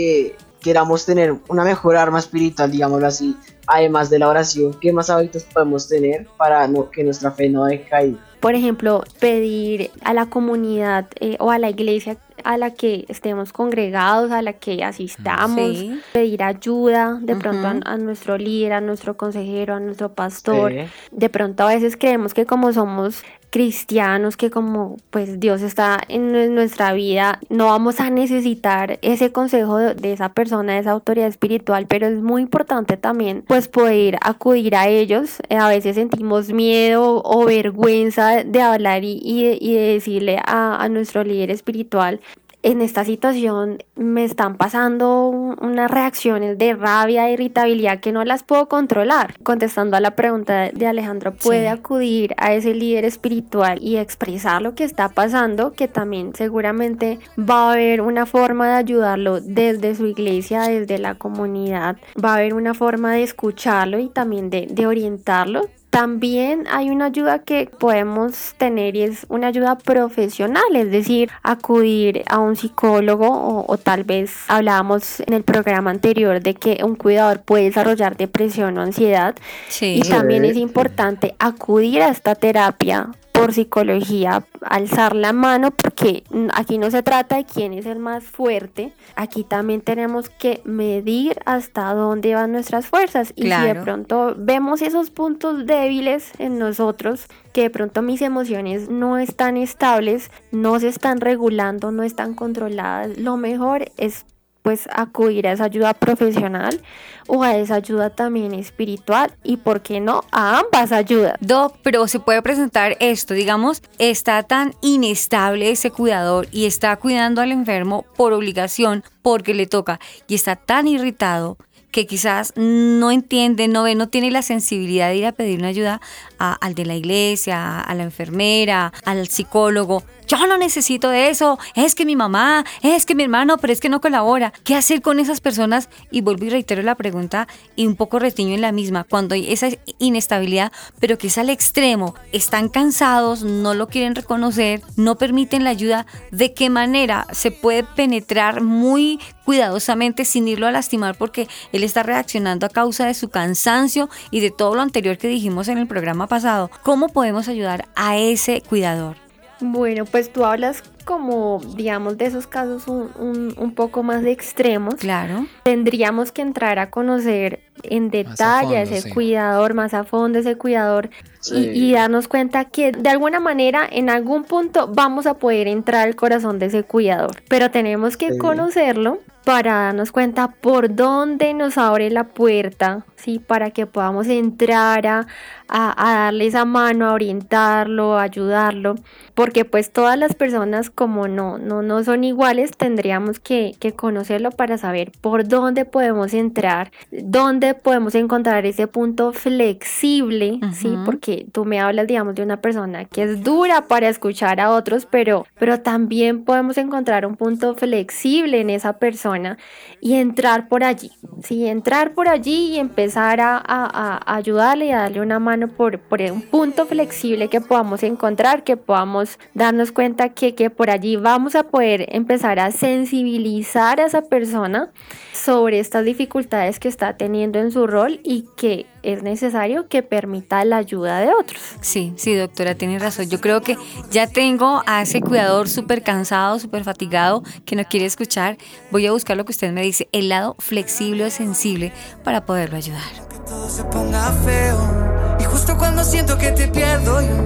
queramos 0.63 1.05
tener 1.05 1.35
una 1.49 1.63
mejor 1.63 1.97
arma 1.97 2.19
espiritual, 2.19 2.71
digámoslo 2.71 3.05
así, 3.05 3.35
además 3.67 4.09
de 4.09 4.19
la 4.19 4.29
oración, 4.29 4.73
¿qué 4.79 4.93
más 4.93 5.09
hábitos 5.09 5.43
podemos 5.43 5.87
tener 5.87 6.25
para 6.37 6.67
no, 6.67 6.89
que 6.89 7.03
nuestra 7.03 7.31
fe 7.31 7.49
no 7.49 7.65
decaiga? 7.65 8.17
Por 8.39 8.55
ejemplo, 8.55 9.03
pedir 9.19 9.91
a 10.03 10.13
la 10.13 10.25
comunidad 10.25 11.07
eh, 11.19 11.37
o 11.39 11.51
a 11.51 11.59
la 11.59 11.69
iglesia 11.69 12.17
a 12.43 12.57
la 12.57 12.71
que 12.71 13.05
estemos 13.07 13.53
congregados, 13.53 14.31
a 14.31 14.41
la 14.41 14.53
que 14.53 14.83
asistamos, 14.83 15.77
Sí. 15.77 16.01
pedir 16.11 16.43
ayuda 16.43 17.19
de 17.21 17.35
pronto 17.37 17.67
a, 17.85 17.97
nuestro 17.97 18.37
líder, 18.37 18.73
a 18.73 18.81
nuestro 18.81 19.15
consejero, 19.15 19.75
a 19.75 19.79
nuestro 19.79 20.13
pastor. 20.13 20.73
De 21.11 21.29
pronto 21.29 21.63
a 21.63 21.67
veces 21.67 21.95
creemos 21.95 22.33
que 22.33 22.45
como 22.45 22.73
somos 22.73 23.23
cristianos, 23.53 24.35
que 24.35 24.49
como 24.49 24.97
pues 25.11 25.39
Dios 25.39 25.61
está 25.61 25.99
en 26.07 26.33
nue- 26.33 26.49
nuestra 26.49 26.91
vida, 26.93 27.39
no 27.49 27.67
vamos 27.67 27.99
a 27.99 28.09
necesitar 28.09 28.97
ese 29.03 29.31
consejo 29.31 29.77
de, 29.77 30.11
esa 30.11 30.29
persona, 30.33 30.73
de 30.73 30.79
esa 30.79 30.89
autoridad 30.91 31.27
espiritual, 31.27 31.85
pero 31.87 32.07
es 32.07 32.19
muy 32.19 32.41
importante 32.41 32.97
también 32.97 33.43
pues 33.47 33.67
poder 33.67 34.17
acudir 34.21 34.75
a 34.75 34.87
ellos. 34.87 35.37
Eh, 35.49 35.57
A 35.57 35.69
veces 35.69 35.95
sentimos 35.95 36.51
miedo 36.51 37.21
o 37.23 37.45
vergüenza 37.45 38.43
de 38.43 38.59
hablar 38.61 39.03
y, 39.03 39.19
y 39.23 39.57
y 39.61 39.73
de 39.75 39.81
decirle 39.93 40.39
a 40.45 40.87
nuestro 40.89 41.23
líder 41.23 41.51
espiritual 41.51 42.19
en 42.63 42.81
esta 42.81 43.03
situación 43.05 43.77
me 43.95 44.23
están 44.23 44.55
pasando 44.57 45.27
un- 45.27 45.55
unas 45.61 45.91
reacciones 45.91 46.57
de 46.57 46.73
rabia 46.73 47.27
e 47.29 47.33
irritabilidad 47.33 47.99
que 47.99 48.11
no 48.11 48.23
las 48.23 48.43
puedo 48.43 48.67
controlar. 48.67 49.35
Contestando 49.43 49.97
a 49.97 49.99
la 49.99 50.11
pregunta 50.15 50.69
de 50.73 50.87
Alejandro, 50.87 51.33
puede 51.33 51.61
Sí. 51.63 51.67
acudir 51.67 52.33
a 52.37 52.53
ese 52.53 52.73
líder 52.73 53.05
espiritual 53.05 53.79
y 53.81 53.97
expresar 53.97 54.61
lo 54.61 54.75
que 54.75 54.83
está 54.85 55.09
pasando, 55.09 55.73
que 55.73 55.87
también 55.87 56.33
seguramente 56.35 57.19
va 57.37 57.69
a 57.69 57.73
haber 57.73 58.01
una 58.01 58.25
forma 58.25 58.67
de 58.69 58.73
ayudarlo 58.75 59.39
desde 59.41 59.93
su 59.95 60.07
iglesia, 60.07 60.61
desde 60.63 60.97
la 60.97 61.15
comunidad, 61.15 61.97
va 62.23 62.31
a 62.31 62.35
haber 62.37 62.53
una 62.53 62.73
forma 62.73 63.13
de 63.13 63.23
escucharlo 63.23 63.99
y 63.99 64.09
también 64.09 64.49
de, 64.49 64.67
de 64.71 64.87
orientarlo. 64.87 65.67
También 65.93 66.63
hay 66.71 66.89
una 66.89 67.05
ayuda 67.05 67.37
que 67.37 67.67
podemos 67.67 68.55
tener 68.57 68.95
y 68.95 69.03
es 69.03 69.27
una 69.29 69.45
ayuda 69.49 69.77
profesional, 69.77 70.63
es 70.75 70.89
decir, 70.89 71.29
acudir 71.43 72.23
a 72.27 72.39
un 72.39 72.55
psicólogo 72.55 73.27
o, 73.27 73.71
o 73.71 73.77
tal 73.77 74.03
vez 74.03 74.33
hablábamos 74.47 75.19
en 75.19 75.33
el 75.33 75.43
programa 75.43 75.91
anterior 75.91 76.41
de 76.41 76.55
que 76.55 76.79
un 76.83 76.95
cuidador 76.95 77.41
puede 77.41 77.65
desarrollar 77.65 78.17
depresión 78.17 78.75
o 78.79 78.81
ansiedad 78.81 79.35
Sí. 79.69 80.01
y 80.03 80.09
también 80.09 80.45
es 80.45 80.57
importante 80.57 81.35
acudir 81.37 82.01
a 82.01 82.09
esta 82.09 82.33
terapia 82.33 83.09
por 83.33 83.51
psicología, 83.51 84.45
alzar 84.61 85.15
la 85.15 85.33
mano, 85.33 85.71
porque 85.71 86.23
aquí 86.53 86.77
no 86.77 86.89
se 86.91 87.03
trata 87.03 87.35
de 87.37 87.45
quién 87.45 87.73
es 87.73 87.85
el 87.85 87.99
más 87.99 88.23
fuerte, 88.23 88.93
aquí 89.15 89.43
también 89.43 89.81
tenemos 89.81 90.29
que 90.29 90.61
medir 90.63 91.39
hasta 91.45 91.93
dónde 91.93 92.35
van 92.35 92.51
nuestras 92.51 92.85
fuerzas. 92.85 93.33
Y 93.35 93.51
si 93.51 93.61
de 93.61 93.75
pronto 93.75 94.35
vemos 94.37 94.81
esos 94.81 95.09
puntos 95.09 95.65
débiles 95.65 96.31
en 96.37 96.59
nosotros, 96.59 97.25
que 97.51 97.63
de 97.63 97.69
pronto 97.69 98.01
mis 98.01 98.21
emociones 98.21 98.89
no 98.89 99.17
están 99.17 99.57
estables, 99.57 100.31
no 100.51 100.79
se 100.79 100.87
están 100.87 101.19
regulando, 101.19 101.91
no 101.91 102.03
están 102.03 102.35
controladas, 102.35 103.17
lo 103.17 103.35
mejor 103.35 103.91
es 103.97 104.25
pues 104.63 104.87
acudir 104.91 105.45
a 105.45 105.51
esa 105.51 105.65
ayuda 105.65 105.93
profesional 105.93 106.81
o 107.27 107.43
a 107.43 107.55
esa 107.55 107.75
ayuda 107.75 108.09
también 108.09 108.53
espiritual 108.53 109.31
y 109.43 109.57
por 109.57 109.81
qué 109.81 109.99
no 109.99 110.23
a 110.31 110.59
ambas 110.59 110.91
ayudas. 110.91 111.35
Doc, 111.41 111.77
pero 111.83 112.07
se 112.07 112.19
puede 112.19 112.41
presentar 112.41 112.97
esto, 112.99 113.33
digamos, 113.33 113.83
está 113.99 114.41
tan 114.43 114.73
inestable 114.81 115.69
ese 115.69 115.91
cuidador 115.91 116.47
y 116.51 116.65
está 116.65 116.95
cuidando 116.95 117.41
al 117.41 117.51
enfermo 117.51 118.05
por 118.15 118.33
obligación, 118.33 119.03
porque 119.21 119.53
le 119.53 119.67
toca, 119.67 119.99
y 120.27 120.35
está 120.35 120.55
tan 120.55 120.87
irritado 120.87 121.57
que 121.93 122.07
quizás 122.07 122.53
no 122.55 123.11
entiende, 123.11 123.67
no 123.67 123.83
ve, 123.83 123.93
no 123.93 124.09
tiene 124.09 124.31
la 124.31 124.41
sensibilidad 124.41 125.09
de 125.09 125.17
ir 125.17 125.25
a 125.27 125.31
pedir 125.31 125.59
una 125.59 125.67
ayuda 125.67 126.01
al 126.39 126.73
de 126.73 126.85
la 126.85 126.95
iglesia, 126.95 127.79
a 127.79 127.93
la 127.93 128.03
enfermera, 128.03 128.91
al 129.05 129.27
psicólogo. 129.27 130.03
Yo 130.33 130.47
no 130.47 130.57
necesito 130.57 131.09
de 131.09 131.29
eso, 131.29 131.59
es 131.75 131.93
que 131.93 132.07
mi 132.07 132.15
mamá, 132.15 132.65
es 132.81 133.05
que 133.05 133.13
mi 133.13 133.21
hermano, 133.21 133.59
pero 133.59 133.71
es 133.71 133.79
que 133.79 133.87
no 133.87 134.01
colabora. 134.01 134.51
¿Qué 134.63 134.73
hacer 134.73 135.03
con 135.03 135.19
esas 135.19 135.41
personas? 135.41 135.89
Y 136.09 136.21
vuelvo 136.21 136.45
y 136.45 136.49
reitero 136.49 136.81
la 136.81 136.95
pregunta 136.95 137.47
y 137.75 137.85
un 137.85 137.95
poco 137.95 138.17
retiño 138.17 138.55
en 138.55 138.61
la 138.61 138.71
misma, 138.71 139.03
cuando 139.03 139.35
hay 139.35 139.53
esa 139.53 139.67
inestabilidad, 139.99 140.71
pero 140.99 141.19
que 141.19 141.27
es 141.27 141.37
al 141.37 141.51
extremo, 141.51 142.15
están 142.31 142.69
cansados, 142.69 143.43
no 143.43 143.75
lo 143.75 143.89
quieren 143.89 144.15
reconocer, 144.15 144.81
no 144.95 145.19
permiten 145.19 145.63
la 145.63 145.69
ayuda, 145.69 146.07
¿de 146.31 146.55
qué 146.55 146.71
manera 146.71 147.27
se 147.31 147.51
puede 147.51 147.83
penetrar 147.83 148.63
muy 148.63 149.19
cuidadosamente 149.45 150.25
sin 150.25 150.47
irlo 150.47 150.65
a 150.65 150.71
lastimar 150.71 151.15
porque 151.15 151.47
él 151.71 151.83
está 151.83 152.01
reaccionando 152.01 152.65
a 152.65 152.69
causa 152.69 153.05
de 153.05 153.13
su 153.13 153.29
cansancio 153.29 154.09
y 154.31 154.39
de 154.39 154.49
todo 154.49 154.73
lo 154.73 154.81
anterior 154.81 155.19
que 155.19 155.27
dijimos 155.27 155.67
en 155.67 155.77
el 155.77 155.85
programa 155.85 156.25
pasado? 156.25 156.71
¿Cómo 156.81 157.09
podemos 157.09 157.47
ayudar 157.49 157.87
a 157.95 158.17
ese 158.17 158.61
cuidador? 158.61 159.22
Bueno, 159.63 160.03
pues 160.05 160.31
tú 160.31 160.43
hablas 160.45 160.83
como, 161.05 161.61
digamos, 161.75 162.17
de 162.17 162.25
esos 162.25 162.47
casos 162.47 162.87
un, 162.87 163.09
un- 163.17 163.53
un 163.57 163.73
poco 163.73 164.03
más 164.03 164.23
extremos. 164.25 164.95
Claro. 164.95 165.45
Tendríamos 165.63 166.31
que 166.31 166.41
entrar 166.41 166.79
a 166.79 166.89
conocer 166.89 167.61
en 167.83 168.09
detalle 168.09 168.77
a 168.77 168.85
fondo, 168.85 168.95
ese 168.95 169.01
sí. 169.01 169.09
cuidador, 169.11 169.73
más 169.73 169.93
a 169.93 170.03
fondo 170.03 170.39
ese 170.39 170.55
cuidador 170.57 171.09
Sí. 171.39 171.55
y, 171.73 171.89
y 171.89 171.93
darnos 171.93 172.27
cuenta 172.27 172.65
que 172.65 172.91
de 172.93 173.09
alguna 173.09 173.39
manera 173.39 173.87
en 173.89 174.09
algún 174.09 174.43
punto 174.43 174.87
vamos 174.93 175.25
a 175.25 175.33
poder 175.35 175.67
entrar 175.67 176.07
al 176.07 176.15
corazón 176.15 176.59
de 176.59 176.67
ese 176.67 176.83
cuidador, 176.83 177.31
pero 177.49 177.69
tenemos 177.71 178.15
que 178.15 178.31
Sí. 178.33 178.37
conocerlo 178.37 179.19
para 179.43 179.73
darnos 179.73 180.13
cuenta 180.13 180.47
por 180.47 180.95
dónde 180.95 181.53
nos 181.53 181.77
abre 181.77 182.09
la 182.11 182.23
puerta, 182.29 183.05
¿sí? 183.17 183.39
Para 183.39 183.71
que 183.71 183.85
podamos 183.85 184.27
entrar 184.27 185.05
a, 185.05 185.27
a- 185.67 186.11
a 186.11 186.23
darle 186.25 186.47
esa 186.47 186.63
mano, 186.63 187.09
a 187.09 187.13
orientarlo, 187.13 188.17
a 188.17 188.21
ayudarlo, 188.23 188.95
porque 189.35 189.65
pues 189.65 189.91
todas 189.91 190.17
las 190.17 190.35
personas 190.35 190.89
como 190.89 191.27
no, 191.27 191.57
no, 191.57 191.81
no 191.81 192.03
son 192.03 192.23
iguales, 192.23 192.71
tendríamos 192.77 193.39
que, 193.39 193.73
que 193.79 193.93
conocerlo 193.93 194.51
para 194.51 194.77
saber 194.77 195.11
por 195.21 195.47
dónde 195.47 195.85
podemos 195.85 196.33
entrar, 196.33 196.91
dónde 197.11 197.73
podemos 197.73 198.15
encontrar 198.15 198.65
ese 198.65 198.87
punto 198.87 199.31
flexible, 199.33 200.59
¿sí? 200.73 200.93
Porque 201.05 201.45
tú 201.51 201.65
me 201.65 201.79
hablas, 201.79 202.07
digamos, 202.07 202.35
de 202.35 202.43
una 202.43 202.57
persona 202.61 203.05
que 203.05 203.23
es 203.23 203.43
dura 203.43 203.81
para 203.87 204.07
escuchar 204.09 204.59
a 204.59 204.71
otros, 204.71 205.05
pero, 205.09 205.45
pero 205.59 205.79
también 205.81 206.43
podemos 206.43 206.77
encontrar 206.77 207.25
un 207.25 207.35
punto 207.35 207.75
flexible 207.75 208.61
en 208.61 208.69
esa 208.69 208.93
persona 208.93 209.57
y 209.99 210.13
entrar 210.15 210.67
por 210.67 210.83
allí, 210.83 211.11
¿sí? 211.43 211.67
Entrar 211.67 212.13
por 212.13 212.27
allí 212.27 212.73
y 212.73 212.79
empezar 212.79 213.41
a, 213.41 213.57
a- 213.57 214.19
a 214.25 214.35
ayudarle 214.35 214.87
y 214.87 214.91
a 214.91 214.99
darle 214.99 215.21
una 215.21 215.39
mano 215.39 215.67
por, 215.69 215.99
por 215.99 216.21
un 216.21 216.41
punto 216.41 216.85
flexible 216.85 217.47
que 217.49 217.61
podamos 217.61 218.03
encontrar, 218.03 218.63
que 218.63 218.77
podamos 218.77 219.22
darnos 219.53 219.91
cuenta 219.91 220.29
que, 220.29 220.55
que 220.55 220.69
por 220.69 220.89
allí 220.89 221.15
vamos 221.15 221.55
a 221.55 221.63
poder 221.63 222.07
empezar 222.09 222.59
a 222.59 222.71
sensibilizar 222.71 223.99
a 223.99 224.05
esa 224.05 224.21
persona 224.23 224.91
sobre 225.33 225.79
estas 225.79 226.05
dificultades 226.05 226.79
que 226.79 226.87
está 226.87 227.17
teniendo 227.17 227.59
en 227.59 227.71
su 227.71 227.87
rol 227.87 228.19
y 228.23 228.45
que 228.55 228.85
es 229.01 229.21
necesario 229.21 229.87
que 229.87 230.01
permita 230.01 230.63
la 230.63 230.77
ayuda 230.77 231.19
de 231.19 231.33
otros. 231.33 231.61
Sí, 231.81 232.13
sí, 232.15 232.35
doctora, 232.35 232.75
tiene 232.75 232.99
razón. 232.99 233.29
Yo 233.29 233.41
creo 233.41 233.61
que 233.61 233.77
ya 234.09 234.27
tengo 234.27 234.81
a 234.85 235.01
ese 235.01 235.21
cuidador 235.21 235.69
súper 235.69 236.03
cansado, 236.03 236.59
súper 236.59 236.83
fatigado, 236.83 237.43
que 237.65 237.75
no 237.75 237.83
quiere 237.83 238.05
escuchar. 238.05 238.57
Voy 238.91 239.05
a 239.05 239.11
buscar 239.11 239.35
lo 239.35 239.45
que 239.45 239.51
usted 239.51 239.71
me 239.71 239.81
dice, 239.81 240.07
el 240.11 240.29
lado 240.29 240.55
flexible 240.59 241.25
o 241.25 241.29
sensible 241.29 241.91
para 242.23 242.45
poderlo 242.45 242.77
ayudar. 242.77 243.32
Todo 243.47 243.69
se 243.69 243.83
ponga 243.85 244.31
feo. 244.43 245.37
Y 245.39 245.43
justo 245.43 245.77
cuando 245.77 246.03
siento 246.03 246.37
que 246.37 246.51
te 246.51 246.67
pierdo 246.67 247.21
yo, 247.21 247.37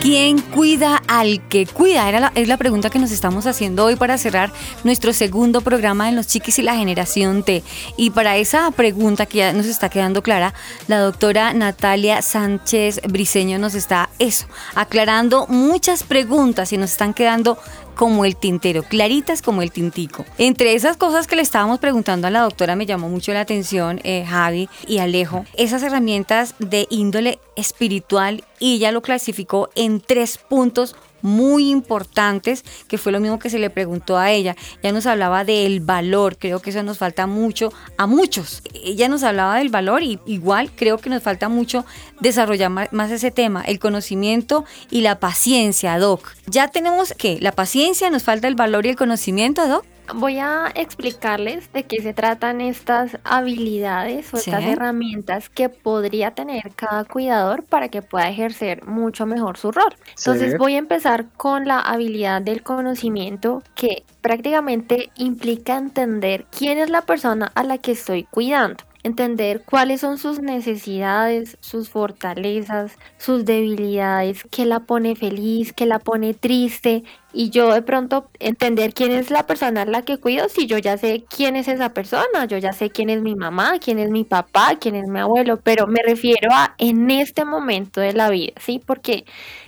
¿Quién 0.00 0.40
cuida 0.40 1.02
al 1.08 1.46
que 1.48 1.66
cuida? 1.66 2.08
Era 2.08 2.32
es 2.34 2.48
la 2.48 2.56
pregunta 2.56 2.88
que 2.88 2.98
nos 2.98 3.10
estamos 3.10 3.46
haciendo 3.46 3.84
hoy 3.84 3.96
para 3.96 4.16
cerrar 4.16 4.50
nuestro 4.82 5.12
segundo 5.12 5.60
programa 5.60 6.08
en 6.08 6.16
Los 6.16 6.26
Chiquis 6.26 6.58
y 6.58 6.62
la 6.62 6.74
Generación 6.74 7.42
T. 7.42 7.62
Y 7.98 8.08
para 8.08 8.38
esa 8.38 8.70
pregunta 8.70 9.26
que 9.26 9.38
ya 9.38 9.52
nos 9.52 9.66
está 9.66 9.90
quedando 9.90 10.22
clara, 10.22 10.54
la 10.88 11.00
doctora 11.00 11.52
Natalia 11.52 12.22
Sánchez 12.22 13.02
Briseño 13.10 13.58
nos 13.58 13.74
está 13.74 14.08
eso, 14.18 14.46
aclarando 14.74 15.46
muchas 15.48 16.02
preguntas 16.02 16.72
y 16.72 16.78
nos 16.78 16.92
están 16.92 17.12
quedando 17.12 17.58
como 18.00 18.24
el 18.24 18.34
tintero, 18.34 18.82
claritas 18.82 19.42
como 19.42 19.60
el 19.60 19.72
tintico. 19.72 20.24
Entre 20.38 20.72
esas 20.72 20.96
cosas 20.96 21.26
que 21.26 21.36
le 21.36 21.42
estábamos 21.42 21.80
preguntando 21.80 22.26
a 22.26 22.30
la 22.30 22.40
doctora 22.40 22.74
me 22.74 22.86
llamó 22.86 23.10
mucho 23.10 23.34
la 23.34 23.42
atención, 23.42 24.00
eh, 24.04 24.24
Javi 24.26 24.70
y 24.86 25.00
Alejo, 25.00 25.44
esas 25.54 25.82
herramientas 25.82 26.54
de 26.58 26.86
índole 26.88 27.40
espiritual 27.56 28.42
y 28.58 28.76
ella 28.76 28.90
lo 28.90 29.02
clasificó 29.02 29.68
en 29.74 30.00
tres 30.00 30.38
puntos 30.38 30.96
muy 31.22 31.70
importantes, 31.70 32.64
que 32.88 32.98
fue 32.98 33.12
lo 33.12 33.20
mismo 33.20 33.38
que 33.38 33.50
se 33.50 33.58
le 33.58 33.70
preguntó 33.70 34.16
a 34.18 34.30
ella. 34.30 34.56
Ya 34.82 34.92
nos 34.92 35.06
hablaba 35.06 35.44
del 35.44 35.80
valor, 35.80 36.36
creo 36.38 36.60
que 36.60 36.70
eso 36.70 36.82
nos 36.82 36.98
falta 36.98 37.26
mucho 37.26 37.72
a 37.96 38.06
muchos. 38.06 38.62
Ella 38.74 39.08
nos 39.08 39.22
hablaba 39.22 39.56
del 39.56 39.68
valor 39.68 40.02
y 40.02 40.20
igual 40.26 40.70
creo 40.74 40.98
que 40.98 41.10
nos 41.10 41.22
falta 41.22 41.48
mucho 41.48 41.84
desarrollar 42.20 42.70
más 42.92 43.10
ese 43.10 43.30
tema, 43.30 43.62
el 43.62 43.78
conocimiento 43.78 44.64
y 44.90 45.00
la 45.02 45.18
paciencia, 45.18 45.98
Doc. 45.98 46.34
Ya 46.46 46.68
tenemos 46.68 47.14
que 47.16 47.38
la 47.40 47.52
paciencia, 47.52 48.10
nos 48.10 48.22
falta 48.22 48.48
el 48.48 48.54
valor 48.54 48.86
y 48.86 48.90
el 48.90 48.96
conocimiento, 48.96 49.66
Doc. 49.66 49.84
Voy 50.14 50.38
a 50.38 50.72
explicarles 50.74 51.72
de 51.72 51.84
qué 51.84 52.02
se 52.02 52.12
tratan 52.12 52.60
estas 52.60 53.18
habilidades 53.22 54.32
o 54.34 54.38
Sí. 54.38 54.50
estas 54.50 54.64
herramientas 54.64 55.48
que 55.48 55.68
podría 55.68 56.32
tener 56.32 56.72
cada 56.74 57.04
cuidador 57.04 57.62
para 57.64 57.88
que 57.88 58.02
pueda 58.02 58.28
ejercer 58.28 58.84
mucho 58.86 59.24
mejor 59.26 59.56
su 59.56 59.70
rol. 59.70 59.94
Entonces 60.18 60.58
voy 60.58 60.74
a 60.74 60.78
empezar 60.78 61.26
con 61.36 61.66
la 61.66 61.80
habilidad 61.80 62.42
del 62.42 62.62
conocimiento 62.62 63.62
que 63.74 64.04
prácticamente 64.20 65.10
implica 65.16 65.76
entender 65.76 66.46
quién 66.50 66.78
es 66.78 66.90
la 66.90 67.02
persona 67.02 67.52
a 67.54 67.62
la 67.62 67.78
que 67.78 67.92
estoy 67.92 68.24
cuidando. 68.24 68.84
Entender 69.02 69.62
cuáles 69.64 70.02
son 70.02 70.18
sus 70.18 70.40
necesidades, 70.40 71.56
sus 71.60 71.88
fortalezas, 71.88 72.98
sus 73.16 73.46
debilidades, 73.46 74.44
qué 74.50 74.66
la 74.66 74.80
pone 74.80 75.16
feliz, 75.16 75.72
qué 75.72 75.86
la 75.86 75.98
pone 75.98 76.34
triste, 76.34 77.04
y 77.32 77.50
yo 77.50 77.72
de 77.72 77.82
pronto 77.82 78.28
entender 78.40 78.92
quién 78.92 79.12
es 79.12 79.30
la 79.30 79.46
persona 79.46 79.82
a 79.82 79.84
la 79.86 80.02
que 80.02 80.18
cuido 80.18 80.48
si 80.48 80.66
yo 80.66 80.78
ya 80.78 80.98
sé 80.98 81.24
quién 81.34 81.56
es 81.56 81.68
esa 81.68 81.94
persona, 81.94 82.44
yo 82.46 82.58
ya 82.58 82.72
sé 82.72 82.90
quién 82.90 83.08
es 83.08 83.22
mi 83.22 83.34
mamá, 83.36 83.78
quién 83.78 83.98
es 83.98 84.10
mi 84.10 84.24
papá, 84.24 84.76
quién 84.80 84.96
es 84.96 85.06
mi 85.08 85.20
abuelo, 85.20 85.60
pero 85.62 85.86
me 85.86 86.02
refiero 86.04 86.50
a 86.52 86.74
en 86.78 87.10
este 87.10 87.44
momento 87.44 88.00
de 88.00 88.12
la 88.12 88.28
vida, 88.30 88.52
¿sí? 88.60 88.82
Porque 88.84 89.24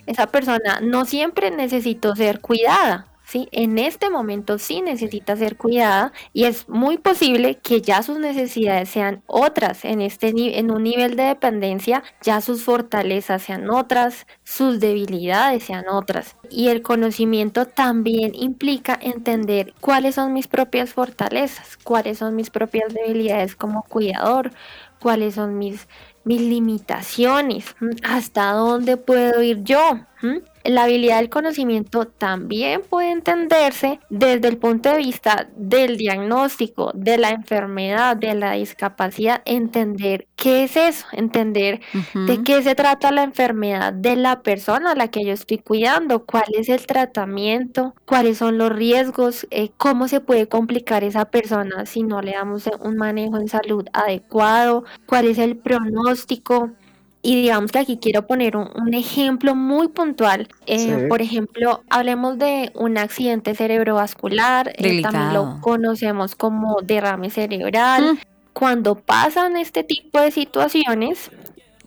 esa 0.06 0.26
persona 0.26 0.80
no 0.82 1.04
siempre 1.06 1.50
necesitó 1.50 2.14
ser 2.16 2.40
cuidada. 2.40 3.11
¿Sí? 3.32 3.48
En 3.50 3.78
este 3.78 4.10
momento 4.10 4.58
sí 4.58 4.82
necesita 4.82 5.34
ser 5.36 5.56
cuidada 5.56 6.12
y 6.34 6.44
es 6.44 6.68
muy 6.68 6.98
posible 6.98 7.54
que 7.54 7.80
ya 7.80 8.02
sus 8.02 8.18
necesidades 8.18 8.90
sean 8.90 9.22
otras 9.26 9.86
en 9.86 10.02
este 10.02 10.34
en 10.58 10.70
un 10.70 10.82
nivel 10.82 11.16
de 11.16 11.22
dependencia, 11.22 12.02
ya 12.20 12.42
sus 12.42 12.62
fortalezas 12.62 13.40
sean 13.40 13.70
otras, 13.70 14.26
sus 14.44 14.80
debilidades 14.80 15.64
sean 15.64 15.88
otras. 15.88 16.36
Y 16.50 16.68
el 16.68 16.82
conocimiento 16.82 17.64
también 17.64 18.34
implica 18.34 18.98
entender 19.00 19.72
cuáles 19.80 20.16
son 20.16 20.34
mis 20.34 20.46
propias 20.46 20.92
fortalezas, 20.92 21.78
cuáles 21.78 22.18
son 22.18 22.36
mis 22.36 22.50
propias 22.50 22.92
debilidades 22.92 23.56
como 23.56 23.84
cuidador, 23.84 24.50
cuáles 25.00 25.36
son 25.36 25.56
mis 25.56 25.88
mis 26.24 26.40
limitaciones, 26.42 27.74
¿m? 27.80 27.96
hasta 28.04 28.52
dónde 28.52 28.96
puedo 28.98 29.42
ir 29.42 29.64
yo. 29.64 30.00
¿m? 30.22 30.42
La 30.64 30.84
habilidad 30.84 31.18
del 31.18 31.28
conocimiento 31.28 32.06
también 32.06 32.82
puede 32.88 33.10
entenderse 33.10 34.00
desde 34.10 34.48
el 34.48 34.58
punto 34.58 34.90
de 34.90 34.98
vista 34.98 35.48
del 35.56 35.96
diagnóstico, 35.96 36.92
de 36.94 37.18
la 37.18 37.30
enfermedad, 37.30 38.16
de 38.16 38.34
la 38.34 38.52
discapacidad, 38.52 39.42
entender 39.44 40.28
qué 40.36 40.64
es 40.64 40.76
eso, 40.76 41.06
entender 41.12 41.80
de 42.14 42.42
qué 42.42 42.62
se 42.62 42.74
trata 42.74 43.10
la 43.10 43.22
enfermedad 43.22 43.92
de 43.92 44.16
la 44.16 44.42
persona 44.42 44.92
a 44.92 44.94
la 44.94 45.08
que 45.08 45.24
yo 45.24 45.32
estoy 45.32 45.58
cuidando, 45.58 46.24
cuál 46.24 46.44
es 46.56 46.68
el 46.68 46.86
tratamiento, 46.86 47.94
cuáles 48.06 48.38
son 48.38 48.58
los 48.58 48.70
riesgos, 48.72 49.46
eh, 49.50 49.70
cómo 49.76 50.08
se 50.08 50.20
puede 50.20 50.48
complicar 50.48 51.04
esa 51.04 51.26
persona 51.26 51.86
si 51.86 52.02
no 52.02 52.22
le 52.22 52.32
damos 52.32 52.68
un 52.80 52.96
manejo 52.96 53.36
en 53.36 53.48
salud 53.48 53.84
adecuado, 53.92 54.84
cuál 55.06 55.26
es 55.26 55.38
el 55.38 55.56
pronóstico. 55.56 56.70
Y 57.24 57.36
digamos 57.40 57.70
que 57.70 57.78
aquí 57.78 57.98
quiero 58.02 58.26
poner 58.26 58.56
un, 58.56 58.68
un 58.74 58.94
ejemplo 58.94 59.54
muy 59.54 59.88
puntual. 59.88 60.48
Eh, 60.66 60.78
Sí. 60.78 61.06
Por 61.08 61.22
ejemplo, 61.22 61.82
hablemos 61.88 62.36
de 62.38 62.72
un 62.74 62.98
accidente 62.98 63.54
cerebrovascular, 63.54 64.72
eh, 64.76 65.02
también 65.02 65.32
lo 65.32 65.60
conocemos 65.60 66.34
como 66.34 66.80
derrame 66.82 67.30
cerebral. 67.30 68.18
Cuando 68.52 68.96
pasan 68.96 69.56
este 69.56 69.84
tipo 69.84 70.20
de 70.20 70.30
situaciones, 70.32 71.30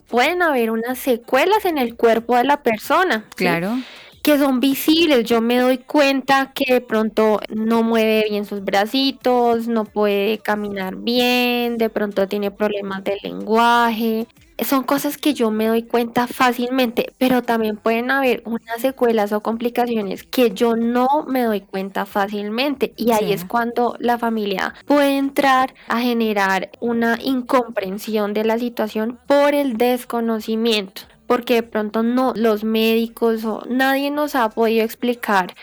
pueden 0.07 0.41
haber 0.41 0.71
unas 0.71 0.97
secuelas 0.99 1.65
en 1.65 1.77
el 1.77 1.95
cuerpo 1.95 2.37
de 2.37 2.45
la 2.45 2.63
persona. 2.63 3.25
¿sí? 3.31 3.35
Claro. 3.35 3.77
que 4.23 4.39
son 4.39 4.59
visibles. 4.59 5.25
Yo 5.25 5.39
me 5.41 5.57
doy 5.59 5.77
cuenta 5.77 6.51
que 6.55 6.73
de 6.73 6.81
pronto 6.81 7.39
no 7.49 7.83
mueve 7.83 8.25
bien 8.27 8.45
sus 8.45 8.63
bracitos, 8.63 9.67
no 9.67 9.85
puede 9.85 10.39
caminar 10.39 10.95
bien, 10.95 11.77
de 11.77 11.89
pronto 11.89 12.27
tiene 12.27 12.49
problemas 12.49 13.03
de 13.03 13.17
lenguaje. 13.21 14.25
Son 14.63 14.83
cosas 14.83 15.17
que 15.17 15.33
yo 15.33 15.51
me 15.51 15.67
doy 15.67 15.83
cuenta 15.83 16.27
fácilmente, 16.27 17.13
pero 17.17 17.41
también 17.41 17.75
pueden 17.75 18.09
haber 18.09 18.41
unas 18.45 18.79
secuelas 18.79 19.33
o 19.33 19.41
complicaciones 19.41 20.23
que 20.23 20.51
yo 20.51 20.77
no 20.77 21.07
me 21.27 21.43
doy 21.43 21.59
cuenta 21.61 22.05
fácilmente. 22.05 22.93
Y 22.95 23.11
ahí 23.11 23.27
Sí. 23.27 23.33
es 23.33 23.43
cuando 23.45 23.97
la 23.99 24.17
familia 24.17 24.73
puede 24.85 25.17
entrar 25.17 25.73
a 25.89 25.99
generar 25.99 26.69
una 26.79 27.19
incomprensión 27.21 28.33
de 28.33 28.45
la 28.45 28.57
situación 28.57 29.19
por 29.27 29.53
el 29.53 29.77
desconocimiento 29.77 31.01
porque 31.27 31.55
de 31.55 31.63
pronto 31.63 32.03
no 32.03 32.33
los 32.35 32.63
médicos 32.63 33.43
o 33.45 33.63
nadie 33.67 34.11
nos 34.11 34.35
ha 34.35 34.47
podido 34.49 34.85
explicar 34.85 35.55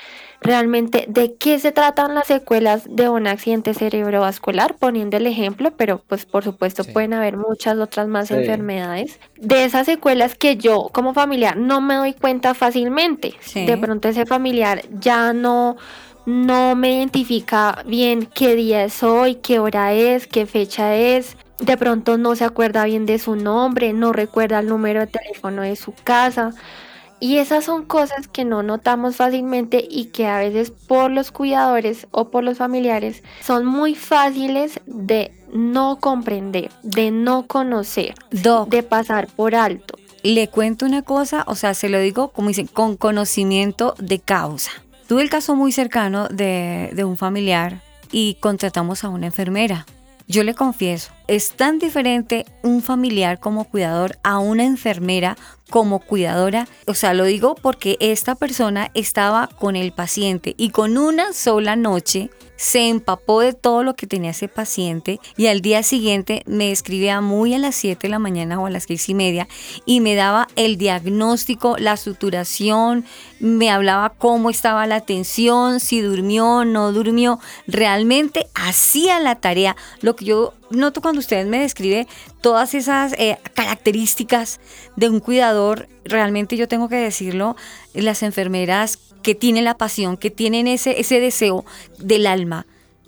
realmente 0.42 1.05
de 1.09 1.35
qué 1.35 1.59
se 1.59 1.72
tratan 1.72 2.14
las 2.14 2.26
secuelas 2.26 2.85
de 2.88 3.09
un 3.09 3.26
accidente 3.26 3.74
cerebrovascular, 3.74 4.74
poniendo 4.76 5.16
el 5.16 5.26
ejemplo, 5.26 5.72
pero 5.76 6.02
pues 6.07 6.26
por 6.26 6.42
supuesto 6.44 6.85
pueden 6.85 7.14
haber 7.14 7.37
muchas 7.37 7.78
otras 7.78 8.09
más 8.09 8.28
Sí. 8.28 8.35
enfermedades. 8.35 9.18
De 9.37 9.64
esas 9.64 9.87
secuelas 9.87 10.35
que 10.35 10.57
yo 10.57 10.88
como 10.92 11.14
familiar 11.14 11.57
no 11.57 11.81
me 11.81 11.94
doy 11.94 12.12
cuenta 12.12 12.55
fácilmente. 12.55 13.35
Sí. 13.40 13.66
De 13.66 13.76
pronto 13.76 14.09
ese 14.09 14.26
familiar 14.26 14.83
ya 15.00 15.33
no 15.33 15.76
no 16.24 16.76
me 16.76 16.98
identifica 16.98 17.83
bien 17.85 18.26
qué 18.33 18.55
día 18.55 18.85
es 18.85 19.02
hoy, 19.02 19.35
qué 19.37 19.59
hora 19.59 19.92
es, 19.92 20.28
qué 20.28 20.46
fecha 20.46 20.94
es. 20.94 21.37
De 21.59 21.76
pronto 21.76 22.16
no 22.16 22.37
se 22.37 22.44
acuerda 22.44 22.85
bien 22.85 23.07
de 23.07 23.18
su 23.18 23.35
nombre, 23.35 23.92
no 23.92 24.12
recuerda 24.12 24.61
el 24.61 24.68
número 24.68 25.00
de 25.00 25.09
teléfono 25.09 25.62
de 25.62 25.74
su 25.74 25.92
casa. 26.05 26.52
Y 27.22 27.38
esas 27.38 27.66
son 27.66 27.85
cosas 27.85 28.26
que 28.26 28.44
no 28.44 28.64
notamos 28.64 29.14
fácilmente 29.14 29.87
y 29.88 30.06
que 30.06 30.26
a 30.26 30.38
veces 30.38 30.72
por 30.72 31.08
los 31.08 31.30
cuidadores 31.30 32.08
o 32.11 32.32
por 32.32 32.42
los 32.42 32.58
familiares 32.58 33.22
son 33.40 33.64
muy 33.64 33.94
fáciles 33.94 34.80
de 34.87 35.30
no 35.52 36.00
comprender, 36.00 36.72
de 36.82 37.12
no 37.12 37.46
conocer, 37.46 38.16
de 38.32 38.82
pasar 38.82 39.28
por 39.28 39.54
alto. 39.54 39.96
Le 40.24 40.48
cuento 40.48 40.85
una 40.85 41.02
cosa, 41.02 41.44
o 41.46 41.54
sea, 41.54 41.74
se 41.74 41.88
lo 41.88 42.00
digo 42.00 42.32
como 42.32 42.48
dicen, 42.48 42.66
con 42.66 42.96
conocimiento 42.96 43.94
de 44.00 44.18
causa. 44.18 44.72
Tuve 45.06 45.22
el 45.22 45.30
caso 45.30 45.54
muy 45.54 45.70
cercano 45.70 46.26
de, 46.26 46.90
de 46.92 47.04
un 47.04 47.16
familiar 47.16 47.82
y 48.11 48.35
contratamos 48.40 49.04
a 49.04 49.11
una 49.11 49.26
enfermera. 49.26 49.87
Yo 50.26 50.42
le 50.42 50.54
confieso, 50.54 51.12
es 51.33 51.53
tan 51.53 51.79
diferente 51.79 52.45
un 52.62 52.83
familiar 52.83 53.40
como 53.40 53.64
cuidador 53.64 54.18
a 54.23 54.38
una 54.38 54.64
enfermera 54.64 55.38
como 55.71 56.01
cuidadora. 56.01 56.68
O 56.87 56.92
sea, 56.92 57.14
lo 57.14 57.25
digo 57.25 57.55
porque 57.55 57.97
esta 58.01 58.35
persona 58.35 58.90
estaba 58.92 59.47
con 59.47 59.75
el 59.75 59.92
paciente 59.92 60.55
y 60.59 60.68
con 60.68 60.99
una 60.99 61.33
sola 61.33 61.75
noche 61.75 62.29
se 62.57 62.90
empapó 62.90 63.40
de 63.40 63.55
todo 63.55 63.83
lo 63.83 63.97
que 63.97 64.07
tenía 64.07 64.33
ese 64.33 64.47
paciente 64.47 65.18
y 65.38 65.47
al 65.47 65.62
día 65.62 65.83
siguiente 65.83 66.42
me 66.47 66.71
escribía 66.71 67.23
muy 67.23 67.55
a 67.55 67.59
las 67.59 67.75
7 67.77 67.99
de 68.03 68.11
la 68.11 68.18
mañana 68.18 68.61
o 68.61 68.66
a 68.66 68.71
las 68.71 68.85
6 68.85 69.09
y 69.09 69.14
media 69.14 69.49
y 69.87 70.01
me 70.01 70.14
daba 70.14 70.49
el 70.55 70.77
diagnóstico, 70.77 71.77
la 71.79 71.97
suturación, 71.97 73.05
me 73.40 73.71
hablaba 73.71 74.11
cómo 74.11 74.51
estaba 74.51 74.87
la 74.87 74.97
atención, 74.97 75.81
si 75.81 76.03
durmió, 76.03 76.64
no 76.64 76.92
durmió. 76.92 77.40
Realmente 77.66 78.47
hacía 78.55 79.18
la 79.18 79.37
tarea. 79.37 79.75
Lo 80.01 80.14
que 80.14 80.27
yo 80.27 80.53
noto 80.72 81.00
cuando 81.00 81.20
usted 81.20 81.46
me 81.46 81.61
describe 81.61 82.06
todas 82.40 82.74
esas 82.74 83.12
eh, 83.14 83.38
características 83.54 84.61
de 84.96 85.08
un 85.08 85.20
cuidador, 85.20 85.88
realmente 86.04 86.56
yo 86.56 86.68
tengo 86.68 86.88
que 86.88 86.96
decirlo, 86.96 87.56
las 87.94 88.22
enfermeras 88.22 88.98
que 89.22 89.35
tienen 89.35 89.64
la 89.64 89.76
pasión, 89.76 90.16
que 90.16 90.30
tienen 90.30 90.66
ese, 90.66 91.00
ese 91.00 91.20
deseo 91.20 91.64
del 91.98 92.26
alma, 92.26 92.66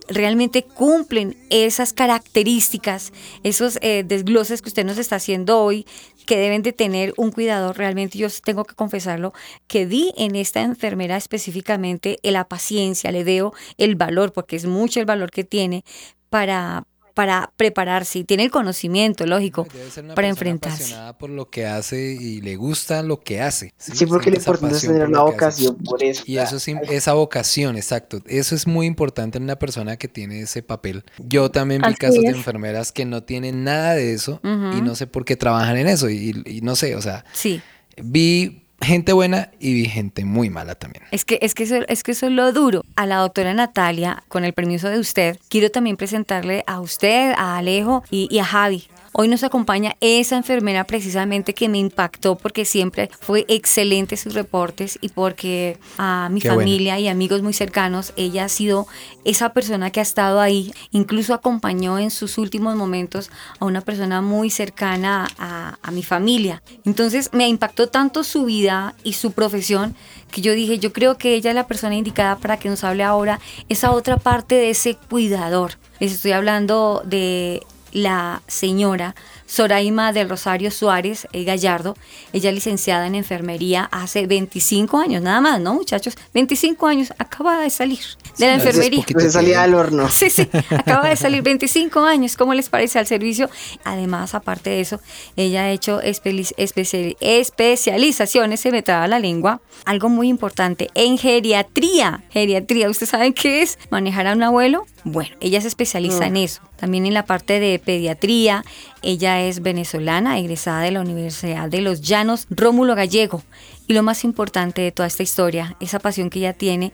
realmente 0.09 0.63
cumplen 0.63 1.37
esas 1.51 1.93
características, 1.93 3.13
esos 3.43 3.79
eh, 3.81 4.05
desgloses 4.07 4.63
que 4.63 4.69
usted 4.69 4.85
nos 4.85 4.99
está 4.99 5.17
haciendo 5.17 5.61
hoy, 5.61 5.87
que 6.27 6.39
deben 6.39 6.63
de 6.63 6.73
tener 6.73 7.15
un 7.17 7.33
cuidador. 7.33 7.77
Realmente 7.77 8.19
yo 8.19 8.29
tengo 8.45 8.65
que 8.65 8.75
confesarlo, 8.75 9.33
que 9.67 9.87
di 9.87 10.13
en 10.17 10.37
esta 10.37 10.63
enfermera 10.63 11.17
específicamente 11.17 12.19
la 12.23 12.49
paciencia, 12.49 13.13
le 13.13 13.25
debo 13.25 13.55
el 13.79 13.95
valor, 13.95 14.33
porque 14.33 14.57
es 14.57 14.67
mucho 14.67 15.01
el 15.01 15.07
valor 15.07 15.31
que 15.31 15.45
tiene 15.45 15.85
para, 16.31 16.87
para 17.15 17.53
prepararse 17.57 18.19
y 18.19 18.25
tiene 18.25 18.45
el 18.45 18.51
conocimiento, 18.51 19.25
lógico, 19.25 19.67
para 20.15 20.29
enfrentarse. 20.29 20.83
apasionada 20.83 21.19
por 21.19 21.31
lo 21.31 21.49
que 21.49 21.65
hace 21.67 22.13
y 22.13 22.41
le 22.41 22.57
gusta 22.57 23.03
lo 23.03 23.21
que 23.21 23.41
hace. 23.41 23.73
Sí, 23.79 24.05
porque 24.05 24.31
lo 24.31 24.37
importante 24.37 24.77
es 24.77 24.83
tener 24.83 25.09
la 25.09 25.23
vocación 25.23 25.77
por 25.77 26.03
eso. 26.03 26.25
Y 26.27 26.39
eso 26.39 26.57
es 26.57 26.69
esa 26.91 27.15
vocación, 27.15 27.77
exacto. 27.77 28.21
Eso 28.27 28.55
es 28.55 28.67
muy 28.67 28.87
importante 28.87 29.39
en 29.39 29.45
una 29.45 29.57
persona 29.57 29.97
que 29.97 30.09
tiene 30.09 30.41
ese 30.41 30.63
papel. 30.63 31.05
Yo 31.19 31.51
también 31.51 31.83
vi 31.87 31.95
casos 31.95 32.23
de 32.23 32.31
enfermeras 32.31 32.91
que 32.91 33.05
no 33.05 33.23
tienen 33.23 33.65
nada 33.65 33.95
de 33.95 34.13
eso 34.13 34.41
y 34.43 34.83
no 34.83 34.97
sé 34.97 35.07
por 35.07 35.25
qué 35.25 35.37
trabajan 35.37 35.77
en 35.77 35.87
eso 35.87 36.11
y, 36.11 36.43
y 36.45 36.61
no 36.63 36.75
sé, 36.75 36.97
o 36.97 37.03
sea, 37.03 37.25
sí. 37.33 37.63
vi 38.03 38.64
gente 38.85 39.13
buena 39.13 39.51
y 39.59 39.75
vi 39.75 39.87
gente 39.87 40.25
muy 40.25 40.51
mala 40.51 40.75
también. 40.75 41.05
Es 41.11 41.25
que, 41.25 41.39
es, 41.43 41.55
que 41.55 41.65
eso, 41.65 41.77
es 41.89 42.03
que 42.03 42.13
eso 42.13 42.27
es 42.27 42.33
lo 42.33 42.53
duro. 42.53 42.85
A 42.97 43.07
la 43.07 43.17
doctora 43.17 43.55
Natalia, 43.55 44.23
con 44.29 44.45
el 44.45 44.53
permiso 44.53 44.89
de 44.89 44.99
usted, 44.99 45.39
quiero 45.49 45.71
también 45.71 45.97
presentarle 45.97 46.65
a 46.67 46.81
usted, 46.81 47.33
a 47.37 47.59
Alejo 47.59 48.05
y, 48.11 48.29
y 48.31 48.39
a 48.39 48.45
Javi, 48.45 48.89
Hoy 49.17 49.29
nos 49.29 49.45
acompaña 49.45 49.95
esa 50.01 50.37
enfermera 50.37 50.83
precisamente 50.83 51.55
que 51.55 51.69
me 51.69 51.79
impactó 51.79 52.35
porque 52.35 52.65
siempre 52.65 53.09
fue 53.21 53.45
excelente 53.47 54.17
sus 54.17 54.35
reportes 54.35 54.99
y 55.01 55.11
porque 55.11 55.79
a 55.99 56.29
mi 56.33 56.41
familia 56.41 56.99
y 56.99 57.07
amigos 57.07 57.41
muy 57.41 57.53
cercanos, 57.53 58.13
ella 58.17 58.47
ha 58.47 58.49
sido 58.49 58.89
esa 59.25 59.53
persona 59.53 59.91
que 59.91 60.01
ha 60.01 60.03
estado 60.03 60.41
ahí, 60.41 60.75
incluso 60.91 61.33
acompañó 61.33 62.01
en 62.01 62.11
sus 62.11 62.39
últimos 62.39 62.75
momentos 62.75 63.31
a 63.61 63.67
una 63.67 63.83
persona 63.83 64.21
muy 64.21 64.51
cercana 64.51 65.29
a, 65.39 65.79
a 65.81 65.91
mi 65.93 66.03
familia. 66.03 66.61
Entonces 66.85 67.31
me 67.33 67.47
impactó 67.47 67.89
tanto 67.89 68.25
su 68.25 68.45
vida 68.47 68.97
y 69.05 69.13
su 69.13 69.31
profesión 69.31 69.95
que 70.33 70.41
yo 70.41 70.55
dije, 70.55 70.81
yo 70.81 70.93
creo 70.93 71.19
que 71.19 71.37
ella 71.37 71.51
es 71.51 71.55
la 71.55 71.69
persona 71.69 71.95
indicada 71.95 72.35
para 72.35 72.59
que 72.59 72.69
nos 72.69 72.83
hable 72.83 73.05
ahora 73.05 73.39
esa 73.69 73.93
otra 73.93 74.17
parte 74.17 74.57
de 74.57 74.71
ese 74.71 74.97
cuidador. 75.09 75.79
Les 76.01 76.13
estoy 76.13 76.33
hablando 76.33 77.01
de 77.05 77.63
la 77.95 78.43
señora 78.47 79.15
Soraima 79.47 80.13
del 80.13 80.29
Rosario 80.29 80.71
Suárez 80.71 81.27
eh, 81.33 81.45
Gallardo. 81.45 81.97
Ella 82.35 82.53
licenciada 82.53 83.07
en 83.07 83.15
enfermería 83.15 83.89
hace 83.91 84.27
25 84.27 84.99
años, 84.99 85.23
nada 85.23 85.41
más, 85.41 85.61
¿no, 85.61 85.73
muchachos? 85.73 86.15
25 86.35 86.87
años, 86.87 87.15
acaba 87.19 87.59
de 87.61 87.71
salir 87.71 88.01
de 88.39 88.47
la 88.47 88.55
enfermería. 88.55 89.05
Se 89.19 89.31
salía 89.31 89.63
del 89.63 89.75
horno. 89.75 90.09
Sí, 90.09 90.31
sí, 90.31 90.49
acaba 90.71 91.09
de 91.09 91.17
salir 91.17 91.43
25 91.43 92.01
años. 92.01 92.37
¿Cómo 92.37 92.55
les 92.55 92.69
parece 92.69 92.99
al 92.99 93.07
servicio? 93.07 93.49
Además, 93.85 94.35
aparte 94.35 94.71
de 94.71 94.81
eso, 94.81 95.01
ella 95.37 95.65
ha 95.65 95.71
hecho 95.71 96.01
especializaciones, 96.01 98.61
se 98.61 98.71
me 98.71 98.83
traba 98.83 99.09
la 99.09 99.19
lengua, 99.19 99.61
algo 99.85 100.09
muy 100.09 100.29
importante, 100.29 100.89
en 100.95 101.19
geriatría. 101.19 102.23
Geriatría, 102.31 102.91
¿ustedes 102.91 103.11
saben 103.11 103.33
qué 103.33 103.63
es? 103.63 103.79
Manejar 103.91 104.27
a 104.27 104.33
un 104.33 104.43
abuelo. 104.43 104.87
Bueno, 105.05 105.37
ella 105.41 105.61
se 105.61 105.69
especializa 105.69 106.27
en 106.27 106.39
eso. 106.39 106.63
También 106.77 107.07
en 107.07 107.15
la 107.15 107.27
parte 107.27 107.61
de 107.61 107.79
pediatría, 107.79 108.65
ella 109.03 109.43
es 109.43 109.61
venezolana, 109.61 110.39
egresada 110.39 110.81
de 110.81 110.91
la 110.91 111.01
Universidad 111.01 111.69
de 111.69 111.83
los 111.83 112.01
Llanos, 112.01 112.47
Rómulo 112.51 112.95
Gallego. 112.95 113.43
Y 113.87 113.93
lo 113.93 114.03
más 114.03 114.25
importante 114.25 114.81
de 114.81 114.93
toda 114.93 115.07
esta 115.07 115.23
historia, 115.23 115.77
esa 115.81 115.99
pasión 115.99 116.31
que 116.31 116.39
ella 116.39 116.55
tiene, 116.55 116.93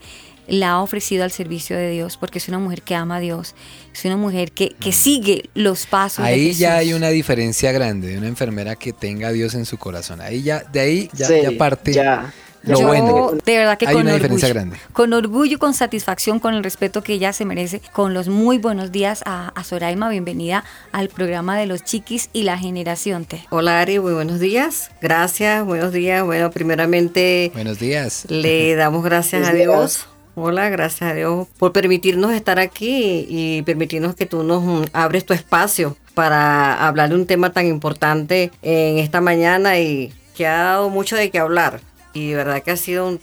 la 0.49 0.71
ha 0.71 0.81
ofrecido 0.83 1.25
al 1.25 1.31
servicio 1.31 1.77
de 1.77 1.91
Dios, 1.91 2.17
porque 2.17 2.39
es 2.39 2.49
una 2.49 2.59
mujer 2.59 2.83
que 2.83 2.95
ama 2.95 3.17
a 3.17 3.21
Dios, 3.21 3.55
es 3.95 4.05
una 4.05 4.17
mujer 4.17 4.53
que, 4.53 4.71
que 4.81 4.93
sigue 4.93 5.49
los 5.55 5.87
pasos. 5.87 6.25
Ahí 6.25 6.39
de 6.41 6.47
Jesús. 6.49 6.59
ya 6.61 6.77
hay 6.77 6.93
una 6.93 7.09
diferencia 7.09 7.73
grande 7.73 8.09
de 8.09 8.19
una 8.19 8.29
enfermera 8.29 8.77
que 8.77 8.93
tenga 8.93 9.29
a 9.29 9.33
Dios 9.33 9.55
en 9.55 9.65
su 9.67 9.79
corazón. 9.79 10.21
Ahí 10.21 10.43
ya, 10.43 10.61
de 10.73 10.81
ahí 10.81 11.11
ya, 11.13 11.29
ya 11.29 11.51
parte. 11.59 11.93
Ya. 11.93 12.33
Lo 12.63 12.79
Yo, 12.79 12.89
bueno. 12.89 13.31
de 13.43 13.57
verdad 13.57 13.79
que 13.79 13.87
Hay 13.87 13.95
con 13.95 14.03
una 14.03 14.11
orgullo, 14.17 14.35
diferencia 14.35 14.49
grande. 14.51 14.77
con 14.93 15.15
orgullo, 15.15 15.59
con 15.59 15.73
satisfacción, 15.73 16.39
con 16.41 16.53
el 16.53 16.63
respeto 16.63 17.03
que 17.03 17.15
ella 17.15 17.33
se 17.33 17.47
merece, 17.47 17.81
con 17.95 18.13
los 18.13 18.29
muy 18.29 18.59
buenos 18.59 18.93
días 18.93 19.23
a, 19.25 19.49
a 19.49 19.65
Soraima, 19.65 20.11
bienvenida 20.11 20.63
al 20.93 21.09
programa 21.09 21.57
de 21.57 21.65
los 21.65 21.85
chiquis 21.85 22.29
y 22.35 22.43
la 22.43 22.59
generación 22.59 23.25
T. 23.25 23.47
Hola 23.49 23.81
Ari, 23.81 23.99
muy 23.99 24.13
buenos 24.13 24.41
días. 24.41 24.91
Gracias, 25.01 25.65
buenos 25.65 25.91
días. 25.95 26.23
Bueno, 26.23 26.51
primeramente 26.51 27.51
Buenos 27.55 27.79
días. 27.79 28.27
le 28.29 28.75
damos 28.75 29.03
gracias 29.05 29.49
a 29.49 29.53
días. 29.55 30.07
Hola, 30.37 30.69
gracias 30.71 31.11
a 31.11 31.15
Dios 31.15 31.49
por 31.59 31.73
permitirnos 31.73 32.33
estar 32.33 32.59
aquí 32.61 33.27
y 33.29 33.63
permitirnos 33.63 34.15
que 34.15 34.27
tú 34.27 34.45
nos 34.45 34.63
mm, 34.63 34.85
abres 34.93 35.27
tu 35.27 35.35
espacio 35.35 35.97
para 36.15 36.87
hablar 36.87 37.09
de 37.09 37.17
un 37.17 37.27
tema 37.27 37.53
tan 37.53 37.67
importante 37.67 38.51
en 38.63 38.99
esta 38.99 39.21
mañana 39.21 39.79
y 39.79 40.13
que 40.37 40.47
ha 40.47 40.63
dado 40.63 40.89
mucho 40.89 41.17
de 41.17 41.31
qué 41.31 41.39
hablar. 41.39 41.81
Y 42.15 42.31
de 42.31 42.37
verdad 42.37 42.63
que 42.63 42.71
ha 42.71 42.77
sido 42.77 43.09
un 43.09 43.21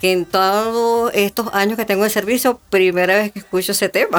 que 0.00 0.12
en 0.12 0.26
todos 0.26 1.10
estos 1.14 1.48
años 1.52 1.76
que 1.76 1.84
tengo 1.84 2.04
de 2.04 2.10
servicio, 2.10 2.60
primera 2.70 3.16
vez 3.16 3.32
que 3.32 3.40
escucho 3.40 3.72
ese 3.72 3.88
tema. 3.88 4.18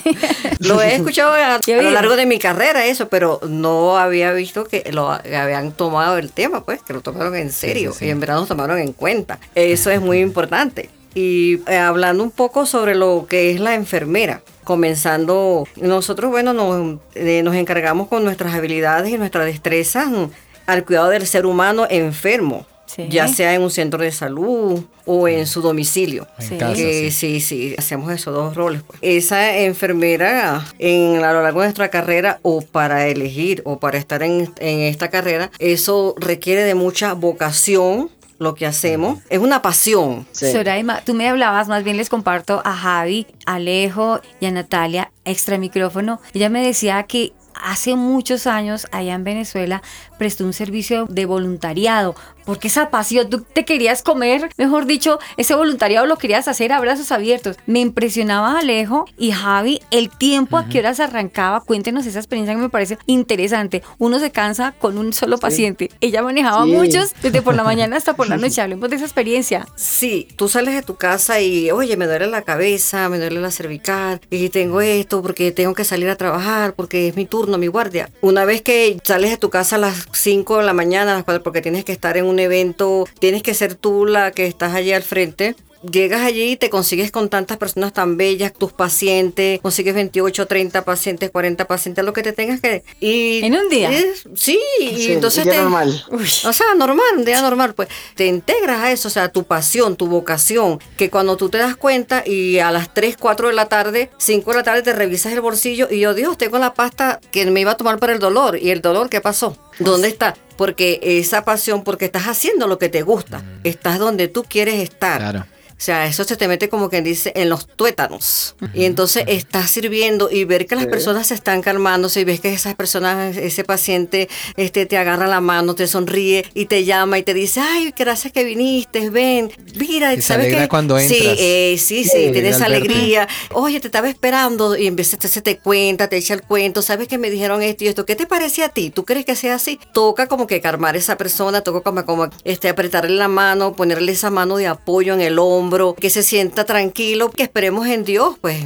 lo 0.60 0.80
he 0.80 0.94
escuchado 0.94 1.32
a, 1.32 1.56
a 1.56 1.82
lo 1.82 1.90
largo 1.90 2.16
de 2.16 2.26
mi 2.26 2.38
carrera, 2.38 2.86
eso, 2.86 3.08
pero 3.08 3.40
no 3.48 3.98
había 3.98 4.32
visto 4.32 4.64
que 4.64 4.88
lo 4.92 5.10
habían 5.10 5.72
tomado 5.72 6.18
el 6.18 6.30
tema, 6.30 6.64
pues, 6.64 6.82
que 6.82 6.92
lo 6.92 7.00
tomaron 7.00 7.34
en 7.34 7.50
serio 7.50 7.92
sí, 7.92 8.00
sí. 8.00 8.06
y 8.06 8.10
en 8.10 8.20
verdad 8.20 8.36
nos 8.36 8.48
tomaron 8.48 8.78
en 8.78 8.92
cuenta. 8.92 9.40
Eso 9.54 9.90
es 9.90 10.00
muy 10.00 10.20
importante. 10.20 10.88
Y 11.14 11.60
eh, 11.66 11.76
hablando 11.76 12.22
un 12.22 12.30
poco 12.30 12.66
sobre 12.66 12.94
lo 12.94 13.26
que 13.28 13.50
es 13.50 13.60
la 13.60 13.74
enfermera, 13.74 14.42
comenzando, 14.64 15.66
nosotros, 15.76 16.30
bueno, 16.30 16.52
nos, 16.52 16.98
eh, 17.14 17.42
nos 17.42 17.54
encargamos 17.56 18.08
con 18.08 18.24
nuestras 18.24 18.54
habilidades 18.54 19.10
y 19.12 19.18
nuestras 19.18 19.46
destrezas 19.46 20.08
mm, 20.08 20.24
al 20.66 20.84
cuidado 20.84 21.08
del 21.08 21.26
ser 21.26 21.46
humano 21.46 21.86
enfermo, 21.90 22.66
Sí. 22.86 23.06
ya 23.10 23.28
sea 23.28 23.54
en 23.54 23.60
un 23.60 23.70
centro 23.70 24.02
de 24.02 24.10
salud 24.12 24.82
o 25.04 25.28
en 25.28 25.46
su 25.46 25.60
domicilio. 25.60 26.26
En 26.38 26.48
Sí. 26.48 26.56
casa, 26.56 26.74
Que 26.74 27.10
sí. 27.10 27.40
sí, 27.40 27.40
sí, 27.40 27.74
hacemos 27.76 28.10
esos 28.12 28.32
dos 28.34 28.54
roles. 28.56 28.80
pues. 28.86 28.98
Esa 29.02 29.58
enfermera 29.58 30.64
en, 30.78 31.22
a 31.22 31.32
lo 31.34 31.42
largo 31.42 31.60
de 31.60 31.66
nuestra 31.66 31.90
carrera 31.90 32.38
o 32.40 32.62
para 32.62 33.06
elegir 33.08 33.60
o 33.66 33.78
para 33.78 33.98
estar 33.98 34.22
en, 34.22 34.50
en 34.58 34.80
esta 34.80 35.08
carrera, 35.10 35.50
eso 35.58 36.14
requiere 36.18 36.62
de 36.64 36.74
mucha 36.74 37.12
vocación, 37.12 38.10
lo 38.38 38.54
que 38.54 38.66
hacemos. 38.66 39.18
Es 39.28 39.38
una 39.38 39.62
pasión. 39.62 40.26
Sí. 40.32 40.52
Soraima, 40.52 41.00
tú 41.02 41.14
me 41.14 41.28
hablabas, 41.28 41.68
más 41.68 41.84
bien 41.84 41.96
les 41.96 42.08
comparto 42.08 42.62
a 42.64 42.74
Javi, 42.74 43.26
a 43.46 43.54
Alejo 43.54 44.20
y 44.40 44.46
a 44.46 44.50
Natalia, 44.50 45.12
extra 45.24 45.58
micrófono. 45.58 46.20
Ella 46.32 46.48
me 46.48 46.64
decía 46.64 47.02
que 47.04 47.32
hace 47.54 47.96
muchos 47.96 48.46
años 48.46 48.86
allá 48.92 49.14
en 49.14 49.24
Venezuela 49.24 49.82
prestó 50.18 50.44
un 50.44 50.52
servicio 50.52 51.06
de 51.06 51.26
voluntariado, 51.26 52.14
porque 52.48 52.68
esa 52.68 52.88
pasión, 52.88 53.28
tú 53.28 53.42
te 53.42 53.66
querías 53.66 54.02
comer, 54.02 54.48
mejor 54.56 54.86
dicho, 54.86 55.18
ese 55.36 55.54
voluntariado 55.54 56.06
lo 56.06 56.16
querías 56.16 56.48
hacer 56.48 56.72
a 56.72 56.80
brazos 56.80 57.12
abiertos. 57.12 57.58
Me 57.66 57.80
impresionaba 57.80 58.58
Alejo 58.58 59.04
y 59.18 59.32
Javi 59.32 59.82
el 59.90 60.08
tiempo 60.08 60.56
a 60.56 60.66
qué 60.66 60.78
horas 60.78 60.98
arrancaba. 60.98 61.60
Cuéntenos 61.60 62.06
esa 62.06 62.20
experiencia 62.20 62.54
que 62.54 62.60
me 62.62 62.70
parece 62.70 62.96
interesante. 63.04 63.82
Uno 63.98 64.18
se 64.18 64.30
cansa 64.30 64.72
con 64.78 64.96
un 64.96 65.12
solo 65.12 65.36
paciente. 65.36 65.90
Ella 66.00 66.22
manejaba 66.22 66.64
Sí. 66.64 66.70
muchos 66.70 67.12
desde 67.22 67.42
por 67.42 67.54
la 67.54 67.64
mañana 67.64 67.98
hasta 67.98 68.14
por 68.16 68.30
la 68.30 68.38
noche. 68.38 68.62
Hablemos 68.62 68.88
de 68.88 68.96
esa 68.96 69.04
experiencia. 69.04 69.68
Sí, 69.76 70.26
tú 70.36 70.48
sales 70.48 70.74
de 70.74 70.80
tu 70.80 70.94
casa 70.94 71.42
y, 71.42 71.70
oye, 71.70 71.98
me 71.98 72.06
duele 72.06 72.28
la 72.28 72.40
cabeza, 72.40 73.10
me 73.10 73.18
duele 73.18 73.42
la 73.42 73.50
cervical, 73.50 74.22
y 74.30 74.48
tengo 74.48 74.80
esto 74.80 75.20
porque 75.20 75.52
tengo 75.52 75.74
que 75.74 75.84
salir 75.84 76.08
a 76.08 76.16
trabajar, 76.16 76.72
porque 76.72 77.08
es 77.08 77.14
mi 77.16 77.26
turno, 77.26 77.58
mi 77.58 77.66
guardia. 77.66 78.08
Una 78.22 78.46
vez 78.46 78.62
que 78.62 78.96
sales 79.04 79.32
de 79.32 79.36
tu 79.36 79.50
casa 79.50 79.76
a 79.76 79.78
las 79.80 80.06
5 80.12 80.56
de 80.60 80.64
la 80.64 80.72
mañana, 80.72 81.12
a 81.12 81.14
las 81.16 81.24
4, 81.24 81.42
porque 81.42 81.60
tienes 81.60 81.84
que 81.84 81.92
estar 81.92 82.16
en 82.16 82.24
un 82.24 82.37
evento, 82.40 83.06
tienes 83.18 83.42
que 83.42 83.54
ser 83.54 83.74
tú 83.74 84.06
la 84.06 84.30
que 84.32 84.46
estás 84.46 84.74
allí 84.74 84.92
al 84.92 85.02
frente, 85.02 85.54
llegas 85.82 86.22
allí 86.22 86.52
y 86.52 86.56
te 86.56 86.70
consigues 86.70 87.10
con 87.10 87.28
tantas 87.28 87.56
personas 87.56 87.92
tan 87.92 88.16
bellas, 88.16 88.52
tus 88.52 88.72
pacientes, 88.72 89.60
consigues 89.60 89.94
28, 89.94 90.46
30 90.46 90.84
pacientes, 90.84 91.30
40 91.30 91.66
pacientes, 91.66 92.04
lo 92.04 92.12
que 92.12 92.22
te 92.22 92.32
tengas 92.32 92.60
que... 92.60 92.82
Y, 93.00 93.44
¿En 93.44 93.54
un 93.54 93.68
día? 93.68 93.90
sí, 94.34 94.58
y 94.80 94.88
Sí, 94.96 95.12
entonces 95.12 95.44
un 95.44 95.50
día 95.50 95.60
te... 95.60 95.62
normal. 95.62 96.04
O 96.10 96.52
sea, 96.52 96.74
normal, 96.76 97.18
un 97.18 97.24
día 97.24 97.40
normal, 97.40 97.74
pues 97.74 97.88
te 98.14 98.26
integras 98.26 98.80
a 98.80 98.92
eso, 98.92 99.08
o 99.08 99.10
sea, 99.10 99.28
tu 99.30 99.44
pasión, 99.44 99.96
tu 99.96 100.06
vocación, 100.06 100.80
que 100.96 101.10
cuando 101.10 101.36
tú 101.36 101.48
te 101.48 101.58
das 101.58 101.76
cuenta 101.76 102.22
y 102.26 102.58
a 102.58 102.70
las 102.70 102.92
3, 102.94 103.16
4 103.18 103.48
de 103.48 103.54
la 103.54 103.66
tarde, 103.66 104.10
5 104.18 104.50
de 104.50 104.56
la 104.56 104.62
tarde 104.62 104.82
te 104.82 104.92
revisas 104.92 105.32
el 105.32 105.40
bolsillo 105.40 105.88
y 105.90 106.00
yo, 106.00 106.14
Dios, 106.14 106.36
tengo 106.38 106.58
la 106.58 106.74
pasta 106.74 107.20
que 107.30 107.46
me 107.50 107.60
iba 107.60 107.72
a 107.72 107.76
tomar 107.76 107.98
para 107.98 108.12
el 108.12 108.18
dolor. 108.18 108.58
¿Y 108.58 108.70
el 108.70 108.80
dolor 108.80 109.08
qué 109.08 109.20
pasó? 109.20 109.56
¿Dónde 109.78 110.08
está? 110.08 110.36
Porque 110.56 110.98
esa 111.02 111.44
pasión, 111.44 111.84
porque 111.84 112.06
estás 112.06 112.24
haciendo 112.24 112.66
lo 112.66 112.78
que 112.78 112.88
te 112.88 113.02
gusta, 113.02 113.42
estás 113.64 113.98
donde 113.98 114.28
tú 114.28 114.44
quieres 114.44 114.76
estar. 114.76 115.20
Claro. 115.20 115.46
O 115.78 115.80
sea, 115.80 116.06
eso 116.06 116.24
se 116.24 116.36
te 116.36 116.48
mete 116.48 116.68
como 116.68 116.90
quien 116.90 117.04
dice 117.04 117.32
en 117.36 117.48
los 117.48 117.68
tuétanos. 117.68 118.56
Y 118.74 118.84
entonces 118.84 119.22
estás 119.28 119.70
sirviendo 119.70 120.28
y 120.30 120.44
ver 120.44 120.66
que 120.66 120.74
las 120.74 120.84
Sí. 120.84 120.90
personas 120.90 121.28
se 121.28 121.34
están 121.34 121.62
calmándose 121.62 122.20
y 122.20 122.24
ves 122.24 122.40
que 122.40 122.52
esas 122.52 122.74
personas, 122.74 123.36
ese 123.36 123.62
paciente, 123.62 124.28
este, 124.56 124.86
te 124.86 124.96
agarra 124.98 125.28
la 125.28 125.40
mano, 125.40 125.76
te 125.76 125.86
sonríe 125.86 126.44
y 126.52 126.66
te 126.66 126.84
llama 126.84 127.18
y 127.18 127.22
te 127.22 127.32
dice, 127.32 127.60
ay, 127.60 127.94
gracias 127.96 128.32
que 128.32 128.42
viniste, 128.42 129.08
ven, 129.10 129.52
mira, 129.76 130.14
Y 130.14 130.20
¿sabes 130.20 130.52
qué? 130.52 130.66
cuando 130.68 130.98
Sí, 130.98 131.16
entras. 131.18 131.36
eh, 131.38 131.76
sí, 131.78 132.02
sí, 132.02 132.10
Sí, 132.10 132.32
tienes 132.32 132.58
verte. 132.58 132.64
alegría. 132.64 133.28
Oye, 133.52 133.78
te 133.78 133.86
estaba 133.86 134.08
esperando 134.08 134.76
y 134.76 134.88
empieza, 134.88 135.16
se 135.20 135.42
te 135.42 135.58
cuenta, 135.58 136.08
te 136.08 136.16
echa 136.16 136.34
el 136.34 136.42
cuento, 136.42 136.82
¿sabes 136.82 137.06
que 137.06 137.18
me 137.18 137.30
dijeron 137.30 137.62
esto 137.62 137.84
y 137.84 137.86
esto? 137.88 138.04
¿Qué 138.04 138.16
te 138.16 138.26
parece 138.26 138.64
a 138.64 138.68
ti? 138.70 138.90
¿Tú 138.90 139.04
crees 139.04 139.24
que 139.24 139.36
sea 139.36 139.54
así? 139.54 139.78
Toca 139.92 140.26
como 140.26 140.48
que 140.48 140.60
calmar 140.60 140.96
a 140.96 140.98
esa 140.98 141.16
persona, 141.16 141.60
toca 141.60 141.82
como, 141.82 142.04
como 142.04 142.28
este, 142.42 142.68
apretarle 142.68 143.14
la 143.16 143.28
mano, 143.28 143.74
ponerle 143.74 144.10
esa 144.10 144.30
mano 144.30 144.56
de 144.56 144.66
apoyo 144.66 145.14
en 145.14 145.20
el 145.20 145.38
hombro, 145.38 145.67
que 145.98 146.10
se 146.10 146.22
sienta 146.22 146.64
tranquilo, 146.64 147.30
que 147.30 147.42
esperemos 147.42 147.86
en 147.86 148.04
Dios, 148.04 148.36
pues 148.40 148.58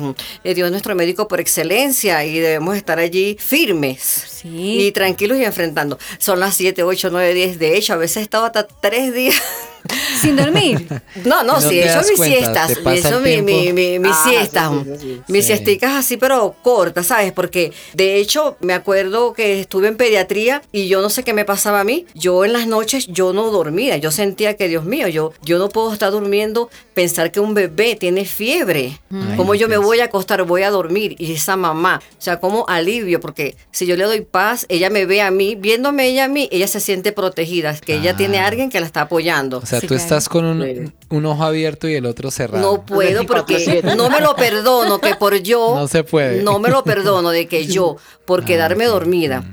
eh, 0.44 0.55
Dios 0.55 0.66
es 0.66 0.70
nuestro 0.70 0.94
médico 0.94 1.28
por 1.28 1.40
excelencia 1.40 2.24
y 2.24 2.38
debemos 2.38 2.76
estar 2.76 2.98
allí 2.98 3.36
firmes. 3.38 4.00
Sí. 4.00 4.86
Y 4.86 4.92
tranquilos 4.92 5.38
y 5.38 5.44
enfrentando. 5.44 5.98
Son 6.18 6.40
las 6.40 6.55
7, 6.57 6.82
8, 6.82 7.09
9, 7.11 7.34
10. 7.34 7.59
De 7.59 7.76
hecho, 7.76 7.94
a 7.94 7.96
veces 7.96 8.18
he 8.18 8.22
estado 8.22 8.44
hasta 8.46 8.66
tres 8.66 9.12
días. 9.14 9.42
Sin 10.20 10.37
dormir. 10.37 10.87
No, 11.24 11.43
no, 11.43 11.55
No 11.55 11.61
sí, 11.61 11.80
das 11.80 12.07
mis 12.09 12.16
cuenta, 12.16 12.66
siestas. 12.66 13.07
el 13.12 13.20
mi, 13.22 13.43
mi, 13.43 13.53
tiempo. 13.62 13.74
mi, 13.74 13.99
mis 13.99 14.12
Ah, 14.12 14.24
siestas. 14.28 14.70
sí, 14.72 14.91
sí, 14.93 14.99
sí. 15.01 15.20
Mis 15.28 15.47
siesticas 15.47 15.93
así, 15.95 16.16
pero 16.16 16.55
cortas, 16.62 17.07
¿sabes? 17.07 17.33
Porque 17.33 17.72
de 17.95 18.16
hecho 18.16 18.57
me 18.61 18.72
acuerdo 18.74 19.33
que 19.33 19.61
estuve 19.61 19.89
en 19.89 19.97
pediatría 19.97 20.62
y 20.72 20.89
yo 20.89 21.01
no 21.03 21.11
sé 21.11 21.22
qué 21.24 21.33
me 21.33 21.45
pasaba 21.45 21.80
a 21.80 21.85
mí. 21.85 22.07
Yo 22.14 22.45
en 22.45 22.53
las 22.53 22.66
noches 22.66 23.07
yo 23.09 23.33
no 23.33 23.51
dormía. 23.51 23.97
Yo 23.97 24.11
sentía 24.11 24.57
que, 24.57 24.68
Dios 24.68 24.85
mío, 24.85 25.09
yo, 25.09 25.33
yo 25.43 25.59
no 25.59 25.68
puedo 25.68 25.93
estar 25.93 26.11
durmiendo, 26.12 26.70
pensar 26.95 27.33
que 27.33 27.41
un 27.41 27.55
bebé 27.55 27.97
tiene 27.97 28.24
fiebre. 28.24 29.01
Ay, 29.12 29.37
¿Cómo 29.37 29.55
yo 29.55 29.66
me 29.68 29.74
pienso. 29.74 29.87
voy 29.87 30.01
a 30.01 30.05
acostar? 30.05 30.43
Voy 30.45 30.62
a 30.62 30.70
dormir. 30.70 31.16
Y 31.18 31.33
esa 31.33 31.57
mamá, 31.57 32.01
o 32.18 32.22
sea, 32.22 32.39
como 32.41 32.64
alivio, 32.68 33.20
porque 33.20 33.57
si 33.70 33.87
yo 33.87 33.97
le 33.97 34.05
doy 34.05 34.20
paz, 34.22 34.66
ella 34.68 34.91
me 34.91 35.07
ve 35.07 35.20
a 35.22 35.30
mí, 35.30 35.55
viéndome 35.55 36.07
ella 36.07 36.24
a 36.24 36.28
mí, 36.28 36.49
ella 36.53 36.66
se 36.68 36.80
siente 36.80 37.12
protegida, 37.12 37.74
que 37.76 37.95
ella 37.97 38.16
tiene 38.16 38.39
a 38.39 38.45
Ah. 38.45 38.49
alguien 38.49 38.70
que 38.70 38.80
la 38.80 38.87
está 38.87 39.03
apoyando. 39.03 39.59
O 39.59 39.66
sea, 39.66 39.72
Sí, 39.81 39.87
tú 39.87 39.95
claro. 39.95 40.03
estás 40.03 40.29
con 40.29 40.45
un, 40.45 40.62
Sí. 40.62 40.93
un 41.11 41.27
ojo 41.27 41.43
abierto 41.43 41.89
y 41.89 41.95
el 41.95 42.07
otro 42.07 42.31
cerrado. 42.31 42.62
No 42.73 42.85
puedo 42.87 43.25
porque 43.27 43.57
24/7. 43.57 43.97
no 43.97 44.09
me 44.11 44.20
lo 44.20 44.35
perdono 44.37 44.99
que 45.01 45.14
por 45.16 45.37
yo 45.41 45.75
No 45.77 45.89
se 45.89 46.05
puede. 46.05 46.43
no 46.43 46.59
me 46.59 46.68
lo 46.70 46.85
perdono 46.85 47.31
de 47.31 47.47
que 47.47 47.66
yo 47.66 47.97
por 48.25 48.45
quedarme 48.45 48.87
dormida 48.87 49.45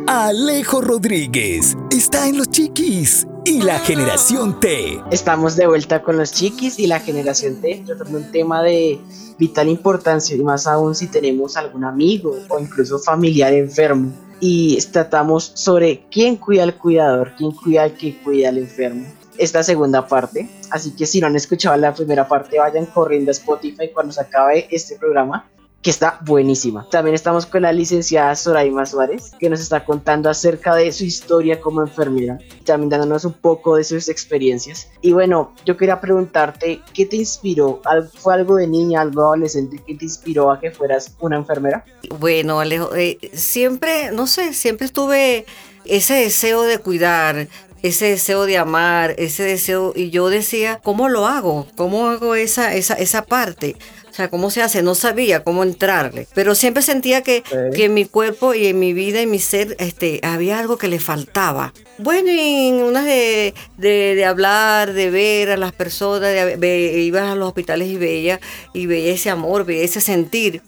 Alejo 0.07 0.79
Rodríguez 0.79 1.75
está 1.91 2.29
en 2.29 2.37
Los 2.37 2.49
Chiquis 2.51 3.27
y 3.45 3.61
la 3.61 3.77
generación 3.79 4.59
T. 4.59 4.99
Estamos 5.11 5.55
de 5.55 5.67
vuelta 5.67 6.01
con 6.01 6.17
los 6.17 6.31
chiquis 6.31 6.79
y 6.79 6.87
la 6.87 6.99
generación 6.99 7.61
T, 7.61 7.83
tratando 7.85 8.17
un 8.17 8.31
tema 8.31 8.63
de 8.63 8.99
vital 9.37 9.69
importancia 9.69 10.35
y 10.35 10.41
más 10.41 10.65
aún 10.65 10.95
si 10.95 11.07
tenemos 11.07 11.55
algún 11.55 11.83
amigo 11.83 12.35
o 12.49 12.59
incluso 12.59 12.97
familiar 12.97 13.53
enfermo. 13.53 14.11
Y 14.39 14.81
tratamos 14.91 15.51
sobre 15.53 16.05
quién 16.09 16.37
cuida 16.37 16.63
al 16.63 16.75
cuidador, 16.75 17.33
quién 17.37 17.51
cuida 17.51 17.83
al 17.83 17.93
que 17.93 18.17
cuida 18.17 18.49
al 18.49 18.57
enfermo. 18.57 19.05
Esta 19.37 19.63
segunda 19.63 20.07
parte, 20.07 20.49
así 20.71 20.95
que 20.95 21.05
si 21.05 21.21
no 21.21 21.27
han 21.27 21.35
escuchado 21.35 21.77
la 21.77 21.93
primera 21.93 22.27
parte, 22.27 22.57
vayan 22.57 22.87
corriendo 22.87 23.29
a 23.29 23.33
Spotify 23.33 23.91
cuando 23.93 24.11
se 24.11 24.21
acabe 24.21 24.67
este 24.71 24.97
programa 24.97 25.47
que 25.85 25.91
está 25.91 26.19
buenísima. 26.25 26.87
También 26.89 27.13
estamos 27.13 27.45
con 27.45 27.61
la 27.61 27.71
licenciada 27.71 28.35
Soraima 28.35 28.87
Suárez, 28.87 29.33
que 29.39 29.51
nos 29.51 29.59
está 29.59 29.85
contando 29.85 30.31
acerca 30.31 30.73
de 30.73 30.91
su 30.91 31.03
historia 31.03 31.61
como 31.61 31.79
enfermera, 31.81 32.39
también 32.63 32.89
dándonos 32.89 33.23
un 33.23 33.33
poco 33.33 33.75
de 33.75 33.83
sus 33.83 34.09
experiencias. 34.09 34.87
Y 35.01 35.13
bueno, 35.13 35.53
yo 35.63 35.77
quería 35.77 36.01
preguntarte, 36.01 36.81
¿qué 36.91 37.05
te 37.05 37.17
inspiró? 37.17 37.81
¿Al- 37.85 38.09
¿Fue 38.09 38.33
algo 38.33 38.55
de 38.55 38.65
niña, 38.65 39.01
algo 39.01 39.21
adolescente 39.21 39.77
que 39.85 39.93
te 39.93 40.05
inspiró 40.05 40.51
a 40.51 40.59
que 40.59 40.71
fueras 40.71 41.15
una 41.19 41.35
enfermera? 41.35 41.85
Bueno, 42.19 42.59
Alejo, 42.59 42.95
eh, 42.95 43.19
siempre, 43.33 44.09
no 44.11 44.25
sé, 44.25 44.55
siempre 44.55 44.89
tuve 44.89 45.45
ese 45.85 46.15
deseo 46.15 46.63
de 46.63 46.79
cuidar, 46.79 47.47
ese 47.87 48.05
deseo 48.09 48.45
de 48.45 48.57
amar, 48.57 49.15
ese 49.17 49.43
deseo, 49.43 49.93
y 49.95 50.09
yo 50.09 50.29
decía, 50.29 50.79
¿cómo 50.83 51.09
lo 51.09 51.25
hago? 51.27 51.67
¿Cómo 51.75 52.07
hago 52.09 52.35
esa, 52.35 52.73
esa, 52.75 52.93
esa 52.95 53.23
parte? 53.25 53.75
O 54.09 54.13
sea, 54.15 54.29
¿cómo 54.29 54.49
se 54.49 54.61
hace? 54.61 54.81
No 54.81 54.95
sabía 54.95 55.43
cómo 55.43 55.63
entrarle. 55.63 56.25
Pero 56.33 56.55
siempre 56.55 56.81
sentía 56.81 57.21
que, 57.21 57.43
que 57.75 57.85
en 57.85 57.93
mi 57.93 58.05
cuerpo 58.05 58.53
y 58.53 58.67
en 58.67 58.79
mi 58.79 58.93
vida, 58.93 59.19
en 59.21 59.29
mi 59.29 59.39
ser, 59.39 59.75
este, 59.79 60.21
había 60.23 60.57
algo 60.57 60.77
que 60.77 60.87
le 60.87 60.99
faltaba. 60.99 61.73
Bueno, 61.97 62.31
y 62.31 62.69
en 62.69 62.75
unas 62.75 63.03
de, 63.05 63.53
de, 63.77 64.15
de 64.15 64.25
hablar, 64.25 64.93
de 64.93 65.09
ver 65.09 65.51
a 65.51 65.57
las 65.57 65.73
personas, 65.73 66.29
de, 66.33 66.55
ve- 66.55 67.01
iba 67.01 67.29
a 67.31 67.35
los 67.35 67.49
hospitales 67.49 67.89
y 67.89 67.97
veía, 67.97 68.39
y 68.73 68.85
veía 68.85 69.13
ese 69.13 69.29
amor, 69.29 69.65
veía 69.65 69.83
ese 69.83 69.99
sentir. 69.99 70.61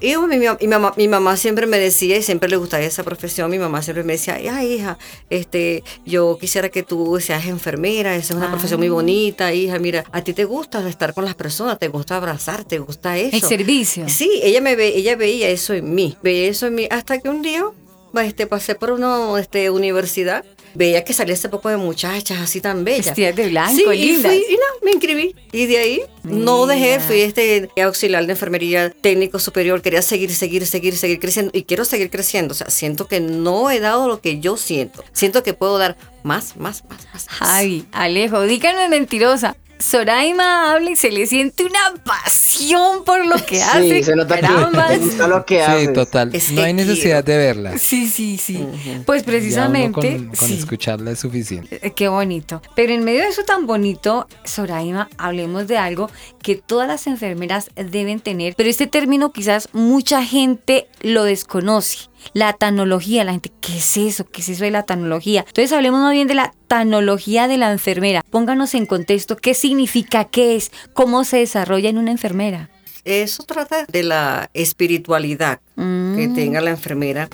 Y 0.00 0.16
mi, 0.16 0.38
mi- 0.38 0.66
mamá, 0.68 0.94
mi 0.96 1.08
mamá 1.08 1.36
siempre 1.36 1.66
me 1.66 1.78
decía, 1.78 2.16
y 2.16 2.22
siempre 2.22 2.48
le 2.48 2.56
gustaba 2.56 2.82
esa 2.82 3.02
profesión, 3.02 3.50
mi 3.50 3.58
mamá 3.58 3.82
siempre 3.82 4.04
me 4.04 4.12
decía, 4.14 4.38
ay 4.52 4.74
hija, 4.74 4.98
este, 5.30 5.82
yo 6.06 6.38
quisiera 6.40 6.68
que 6.68 6.82
tú 6.82 7.18
seas 7.20 7.46
enfermera, 7.46 8.14
esa 8.16 8.32
es 8.32 8.36
una 8.36 8.46
Ah. 8.46 8.50
profesión 8.50 8.80
muy 8.80 8.88
bonita, 8.88 9.52
hija, 9.52 9.78
mira, 9.78 10.04
a 10.12 10.22
ti 10.22 10.32
te 10.32 10.44
gusta 10.44 10.86
estar 10.88 11.14
con 11.14 11.24
las 11.24 11.34
personas, 11.34 11.78
te 11.78 11.88
gusta 11.88 12.16
abrazar, 12.16 12.64
te 12.64 12.78
gusta 12.78 13.18
eso. 13.18 13.36
El 13.36 13.42
servicio. 13.42 14.08
Sí, 14.08 14.40
ella 14.42 14.60
me 14.60 14.76
ve, 14.76 14.88
ella 14.96 15.16
veía 15.16 15.48
eso 15.48 15.74
en 15.74 15.94
mí, 15.94 16.16
veía 16.22 16.48
eso 16.48 16.66
en 16.66 16.74
mí, 16.74 16.86
hasta 16.90 17.18
que 17.18 17.28
un 17.28 17.42
día 17.42 17.64
este, 18.22 18.46
pasé 18.46 18.74
por 18.74 18.90
una 18.92 19.38
este, 19.38 19.70
universidad, 19.70 20.44
veía 20.78 21.04
que 21.04 21.12
salía 21.12 21.34
ese 21.34 21.48
poco 21.48 21.68
de 21.68 21.76
muchachas 21.76 22.38
así 22.38 22.60
tan 22.60 22.84
bellas. 22.84 23.06
Vestidas 23.06 23.34
de 23.34 23.48
blanco, 23.48 23.74
sí, 23.76 23.98
y 23.98 24.06
lindas. 24.12 24.32
fui, 24.32 24.44
y 24.48 24.54
no, 24.54 24.84
me 24.84 24.92
inscribí. 24.92 25.34
Y 25.50 25.66
de 25.66 25.78
ahí 25.78 26.02
no 26.22 26.66
dejé, 26.66 27.00
fui 27.00 27.20
este 27.20 27.68
auxiliar 27.82 28.24
de 28.24 28.32
enfermería 28.32 28.90
técnico 28.90 29.40
superior, 29.40 29.82
quería 29.82 30.02
seguir, 30.02 30.32
seguir, 30.32 30.64
seguir, 30.66 30.96
seguir 30.96 31.18
creciendo 31.18 31.50
y 31.52 31.64
quiero 31.64 31.84
seguir 31.84 32.10
creciendo. 32.10 32.52
O 32.52 32.54
sea, 32.54 32.70
siento 32.70 33.08
que 33.08 33.20
no 33.20 33.70
he 33.70 33.80
dado 33.80 34.06
lo 34.06 34.20
que 34.20 34.38
yo 34.38 34.56
siento. 34.56 35.04
Siento 35.12 35.42
que 35.42 35.52
puedo 35.52 35.78
dar 35.78 35.96
más, 36.22 36.56
más, 36.56 36.84
más, 36.88 37.06
más. 37.12 37.26
más. 37.26 37.28
Javi, 37.28 37.84
Alejo, 37.90 38.42
díganme 38.42 38.88
mentirosa. 38.88 39.56
Soraima 39.78 40.72
habla 40.72 40.90
y 40.90 40.96
se 40.96 41.10
le 41.10 41.26
siente 41.26 41.64
una 41.64 41.94
pasión 42.04 43.04
por 43.04 43.24
lo 43.26 43.36
que 43.44 43.62
hace. 43.62 43.98
Sí, 43.98 44.02
se 44.02 44.16
nota 44.16 44.36
que 44.36 44.40
Carambas. 44.42 44.88
te 44.90 44.98
gusta 44.98 45.28
lo 45.28 45.44
que 45.46 45.62
haces. 45.62 45.88
Sí, 45.88 45.92
total. 45.94 46.30
Es 46.34 46.50
No 46.50 46.62
hay 46.62 46.74
que 46.74 46.84
necesidad 46.84 47.22
de 47.24 47.36
verla. 47.36 47.78
Sí, 47.78 48.08
sí, 48.08 48.38
sí. 48.38 48.66
Pues 49.06 49.22
Ya 49.22 49.28
uno 49.30 49.38
precisamente. 49.38 50.16
con, 50.16 50.26
con 50.28 50.36
sí. 50.48 50.54
escucharla 50.58 51.10
es 51.12 51.18
suficiente. 51.20 51.78
Eh, 51.86 51.92
Qué 51.92 52.08
bonito. 52.08 52.60
Pero 52.74 52.92
en 52.92 53.04
medio 53.04 53.20
de 53.22 53.28
eso 53.28 53.42
tan 53.44 53.66
bonito, 53.66 54.26
Soraima, 54.44 55.08
hablemos 55.16 55.66
de 55.68 55.78
algo 55.78 56.10
que 56.42 56.56
todas 56.56 56.88
las 56.88 57.06
enfermeras 57.06 57.70
deben 57.76 58.20
tener. 58.20 58.54
Pero 58.56 58.68
este 58.70 58.86
término 58.86 59.32
quizás 59.32 59.68
mucha 59.72 60.24
gente 60.24 60.88
lo 61.02 61.24
desconoce. 61.24 62.08
La 62.34 62.52
tanología, 62.52 63.24
la 63.24 63.32
gente, 63.32 63.50
¿qué 63.60 63.78
es 63.78 63.96
eso? 63.96 64.24
¿Qué 64.26 64.40
es 64.42 64.48
eso 64.48 64.64
de 64.64 64.70
la 64.70 64.82
tanología? 64.84 65.44
Entonces 65.46 65.72
hablemos 65.72 66.00
más 66.00 66.12
bien 66.12 66.28
de 66.28 66.34
la 66.34 66.52
tanología 66.66 67.48
de 67.48 67.56
la 67.58 67.72
enfermera. 67.72 68.22
Pónganos 68.30 68.74
en 68.74 68.86
contexto 68.86 69.36
qué 69.36 69.54
significa, 69.54 70.24
qué 70.24 70.56
es, 70.56 70.70
cómo 70.92 71.24
se 71.24 71.38
desarrolla 71.38 71.88
en 71.88 71.98
una 71.98 72.10
enfermera. 72.10 72.70
Eso 73.04 73.42
trata 73.44 73.86
de 73.86 74.02
la 74.02 74.50
espiritualidad 74.54 75.60
que 75.76 76.30
tenga 76.34 76.60
la 76.60 76.70
enfermera, 76.70 77.28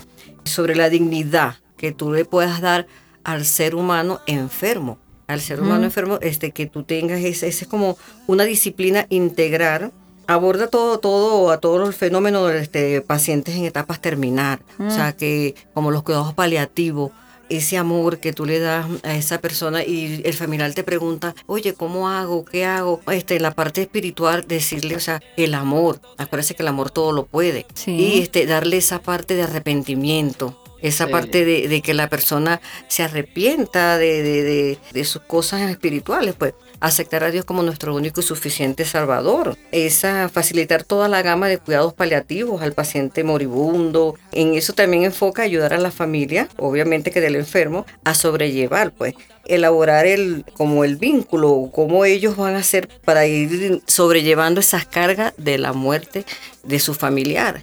sobre 0.45 0.75
la 0.75 0.89
dignidad 0.89 1.55
que 1.77 1.91
tú 1.91 2.13
le 2.13 2.23
puedas 2.23 2.61
dar 2.61 2.87
al 3.23 3.45
ser 3.45 3.75
humano 3.75 4.21
enfermo. 4.27 4.99
Al 5.27 5.41
ser 5.41 5.59
humano 5.59 5.81
Mm. 5.81 5.85
enfermo, 5.85 6.19
este, 6.21 6.51
que 6.51 6.67
tú 6.67 6.83
tengas, 6.83 7.19
ese, 7.19 7.47
ese 7.47 7.63
es 7.63 7.67
como 7.67 7.97
una 8.27 8.43
disciplina 8.43 9.07
integral. 9.09 9.91
Aborda 10.27 10.67
todo, 10.67 10.99
todo, 10.99 11.51
a 11.51 11.59
todos 11.59 11.79
los 11.79 11.95
fenómenos 11.95 12.49
de 12.51 12.59
este, 12.59 13.01
pacientes 13.01 13.55
en 13.55 13.65
etapas 13.65 14.01
terminar. 14.01 14.59
O 14.79 14.89
sea, 14.89 15.13
que 15.13 15.55
como 15.73 15.91
los 15.91 16.03
cuidados 16.03 16.33
paliativos, 16.33 17.11
ese 17.47 17.77
amor 17.77 18.17
que 18.17 18.33
tú 18.33 18.45
le 18.45 18.57
das 18.59 18.87
a 19.03 19.15
esa 19.15 19.39
persona 19.39 19.83
y 19.83 20.21
el 20.25 20.33
familiar 20.33 20.73
te 20.73 20.83
pregunta, 20.83 21.35
oye, 21.45 21.75
¿cómo 21.75 22.09
hago? 22.09 22.43
¿Qué 22.43 22.65
hago? 22.65 23.01
Este, 23.11 23.39
la 23.39 23.51
parte 23.51 23.83
espiritual, 23.83 24.45
decirle, 24.47 24.95
o 24.95 24.99
sea, 24.99 25.21
el 25.37 25.53
amor. 25.53 26.01
Acuérdese 26.17 26.55
que 26.55 26.63
el 26.63 26.69
amor 26.69 26.89
todo 26.89 27.11
lo 27.11 27.27
puede. 27.27 27.67
Sí. 27.75 27.91
Y 27.91 28.21
este, 28.23 28.47
darle 28.47 28.77
esa 28.77 28.99
parte 28.99 29.35
de 29.35 29.43
arrepentimiento. 29.43 30.59
Esa 30.81 31.05
Sí. 31.05 31.11
parte 31.11 31.45
de, 31.45 31.67
de 31.67 31.81
que 31.81 31.93
la 31.93 32.09
persona 32.09 32.61
se 32.87 33.03
arrepienta 33.03 33.97
de, 33.97 34.21
de- 34.23 34.43
de- 34.43 34.79
de 34.91 35.05
sus 35.05 35.21
cosas 35.21 35.61
espirituales, 35.69 36.35
pues 36.37 36.53
aceptar 36.87 37.23
a 37.23 37.31
Dios 37.31 37.45
como 37.45 37.63
nuestro 37.63 37.95
único 37.95 38.21
y 38.21 38.23
suficiente 38.23 38.85
Salvador. 38.85 39.57
Esa 39.71 40.29
facilitar 40.29 40.83
toda 40.83 41.07
la 41.07 41.21
gama 41.21 41.47
de 41.47 41.57
cuidados 41.57 41.93
paliativos 41.93 42.61
al 42.61 42.73
paciente 42.73 43.23
moribundo. 43.23 44.15
En 44.31 44.53
eso 44.53 44.73
también 44.73 45.03
enfoca 45.03 45.41
ayudar 45.41 45.73
a 45.73 45.79
la 45.79 45.91
familia, 45.91 46.47
obviamente 46.57 47.11
que 47.11 47.21
del 47.21 47.35
enfermo, 47.35 47.85
a 48.03 48.13
sobrellevar, 48.13 48.91
pues 48.91 49.15
elaborar 49.45 50.05
el 50.05 50.45
como 50.53 50.83
el 50.83 50.95
vínculo, 50.95 51.69
cómo 51.71 52.05
ellos 52.05 52.35
van 52.35 52.55
a 52.55 52.59
hacer 52.59 52.87
para 53.03 53.25
ir 53.27 53.81
sobrellevando 53.87 54.59
esas 54.59 54.85
cargas 54.85 55.33
de 55.37 55.57
la 55.57 55.73
muerte 55.73 56.25
de 56.63 56.79
su 56.79 56.93
familiar. 56.93 57.61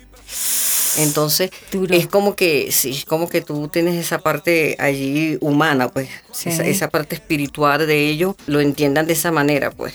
Entonces, 0.98 1.50
es 1.90 2.06
como 2.06 2.36
que, 2.36 2.70
sí, 2.70 3.02
como 3.06 3.28
que 3.28 3.40
tú 3.40 3.68
tienes 3.68 3.94
esa 3.94 4.18
parte 4.18 4.76
allí 4.78 5.38
humana, 5.40 5.88
pues, 5.88 6.08
Sí. 6.32 6.50
esa, 6.50 6.64
esa 6.64 6.88
parte 6.90 7.14
espiritual 7.14 7.86
de 7.86 8.08
ellos, 8.08 8.34
lo 8.46 8.60
entiendan 8.60 9.06
de 9.06 9.14
esa 9.14 9.30
manera, 9.32 9.70
pues. 9.70 9.94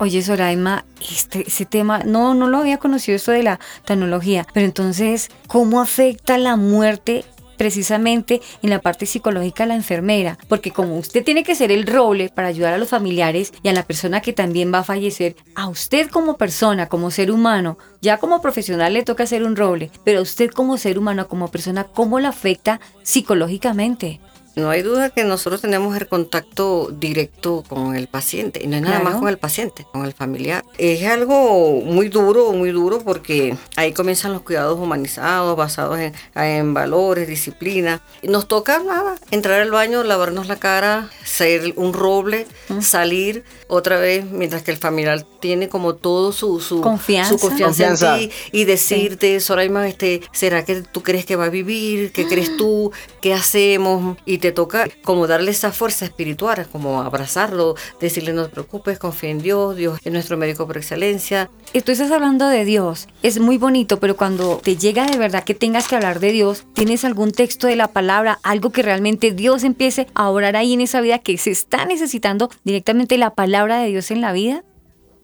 Oye, 0.00 0.22
Soraima, 0.22 0.84
este, 1.10 1.44
ese 1.48 1.64
tema, 1.64 2.00
no, 2.04 2.32
no 2.34 2.46
lo 2.46 2.58
había 2.58 2.78
conocido 2.78 3.16
eso 3.16 3.32
de 3.32 3.42
la 3.42 3.58
tecnología, 3.84 4.46
pero 4.54 4.64
entonces, 4.64 5.28
¿cómo 5.48 5.80
afecta 5.80 6.38
la 6.38 6.54
muerte 6.54 7.24
precisamente 7.58 8.40
en 8.62 8.70
la 8.70 8.78
parte 8.78 9.04
psicológica 9.04 9.64
a 9.64 9.66
la 9.66 9.74
enfermera? 9.74 10.38
Porque 10.48 10.70
como 10.70 10.96
usted 10.96 11.22
tiene 11.22 11.44
que 11.44 11.54
ser 11.54 11.70
el 11.70 11.86
roble 11.86 12.30
para 12.30 12.48
ayudar 12.48 12.72
a 12.72 12.78
los 12.78 12.88
familiares 12.88 13.52
y 13.62 13.68
a 13.68 13.74
la 13.74 13.82
persona 13.82 14.22
que 14.22 14.32
también 14.32 14.72
va 14.72 14.78
a 14.78 14.84
fallecer, 14.84 15.36
a 15.54 15.68
usted 15.68 16.08
como 16.08 16.38
persona, 16.38 16.88
como 16.88 17.10
ser 17.10 17.30
humano, 17.30 17.76
ya 18.00 18.16
como 18.16 18.40
profesional 18.40 18.94
le 18.94 19.02
toca 19.02 19.26
ser 19.26 19.42
un 19.42 19.56
roble, 19.56 19.90
pero 20.04 20.20
a 20.20 20.22
usted 20.22 20.50
como 20.50 20.78
ser 20.78 20.98
humano, 20.98 21.28
como 21.28 21.48
persona, 21.48 21.84
¿cómo 21.84 22.20
le 22.20 22.28
afecta 22.28 22.80
psicológicamente? 23.02 24.20
No 24.58 24.70
hay 24.70 24.82
duda 24.82 25.10
que 25.10 25.24
nosotros 25.24 25.60
tenemos 25.60 25.96
el 25.96 26.08
contacto 26.08 26.88
directo 26.92 27.62
con 27.68 27.94
el 27.94 28.08
paciente, 28.08 28.60
y 28.62 28.66
no 28.66 28.76
es 28.76 28.82
nada 28.82 28.96
Claro. 29.00 29.10
más 29.10 29.20
con 29.20 29.28
el 29.28 29.38
paciente, 29.38 29.86
con 29.92 30.04
el 30.04 30.12
familiar. 30.12 30.64
Es 30.78 31.04
algo 31.06 31.80
muy 31.84 32.08
duro, 32.08 32.52
muy 32.52 32.70
duro, 32.72 33.00
porque 33.04 33.56
ahí 33.76 33.92
comienzan 33.92 34.32
los 34.32 34.42
cuidados 34.42 34.78
humanizados, 34.78 35.56
basados 35.56 35.98
en, 35.98 36.12
en 36.34 36.74
valores, 36.74 37.28
disciplina. 37.28 38.02
Nos 38.22 38.48
toca 38.48 38.80
nada, 38.82 39.16
entrar 39.30 39.60
al 39.60 39.70
baño, 39.70 40.02
lavarnos 40.02 40.48
la 40.48 40.56
cara, 40.56 41.08
ser 41.24 41.72
un 41.76 41.92
roble, 41.92 42.46
salir 42.80 43.44
otra 43.68 43.98
vez, 43.98 44.24
mientras 44.24 44.62
que 44.62 44.70
el 44.70 44.76
familiar 44.78 45.24
tiene 45.40 45.68
como 45.68 45.94
todo 45.94 46.32
su, 46.32 46.60
su 46.60 46.80
Confianza. 46.80 47.30
su 47.30 47.38
confianza, 47.38 47.86
Confianza. 47.88 48.18
en 48.20 48.28
ti 48.30 48.34
y 48.52 48.64
decirte, 48.64 49.38
Soraima, 49.40 49.88
este, 49.88 50.20
¿será 50.32 50.64
que 50.64 50.82
tú 50.82 51.02
crees 51.02 51.24
que 51.26 51.36
va 51.36 51.44
a 51.44 51.48
vivir? 51.50 52.10
¿Qué 52.12 52.26
crees 52.26 52.56
tú? 52.56 52.90
¿Qué 53.20 53.34
hacemos? 53.34 54.16
Y 54.24 54.38
te 54.38 54.47
toca 54.52 54.88
como 55.02 55.26
darle 55.26 55.50
esa 55.50 55.72
fuerza 55.72 56.04
espiritual, 56.04 56.66
como 56.70 57.02
abrazarlo, 57.02 57.74
decirle 58.00 58.32
no 58.32 58.44
te 58.44 58.50
preocupes, 58.50 58.98
confía 58.98 59.30
en 59.30 59.40
Dios, 59.40 59.76
Dios 59.76 59.98
es 60.04 60.12
nuestro 60.12 60.36
médico 60.36 60.66
por 60.66 60.76
excelencia. 60.76 61.50
Y 61.72 61.82
tú 61.82 61.92
estás 61.92 62.10
hablando 62.10 62.48
de 62.48 62.64
Dios, 62.64 63.08
es 63.22 63.38
muy 63.38 63.58
bonito, 63.58 64.00
pero 64.00 64.16
cuando 64.16 64.58
te 64.62 64.76
llega 64.76 65.06
de 65.06 65.18
verdad 65.18 65.44
que 65.44 65.54
tengas 65.54 65.88
que 65.88 65.96
hablar 65.96 66.20
de 66.20 66.32
Dios, 66.32 66.64
¿tienes 66.74 67.04
algún 67.04 67.32
texto 67.32 67.66
de 67.66 67.76
la 67.76 67.88
palabra, 67.88 68.38
algo 68.42 68.70
que 68.70 68.82
realmente 68.82 69.32
Dios 69.32 69.64
empiece 69.64 70.06
a 70.14 70.30
orar 70.30 70.56
ahí 70.56 70.72
en 70.72 70.80
esa 70.80 71.00
vida 71.00 71.18
que 71.18 71.36
se 71.38 71.50
está 71.50 71.84
necesitando 71.84 72.50
directamente 72.64 73.18
la 73.18 73.34
palabra 73.34 73.80
de 73.80 73.88
Dios 73.88 74.10
en 74.10 74.20
la 74.20 74.32
vida? 74.32 74.64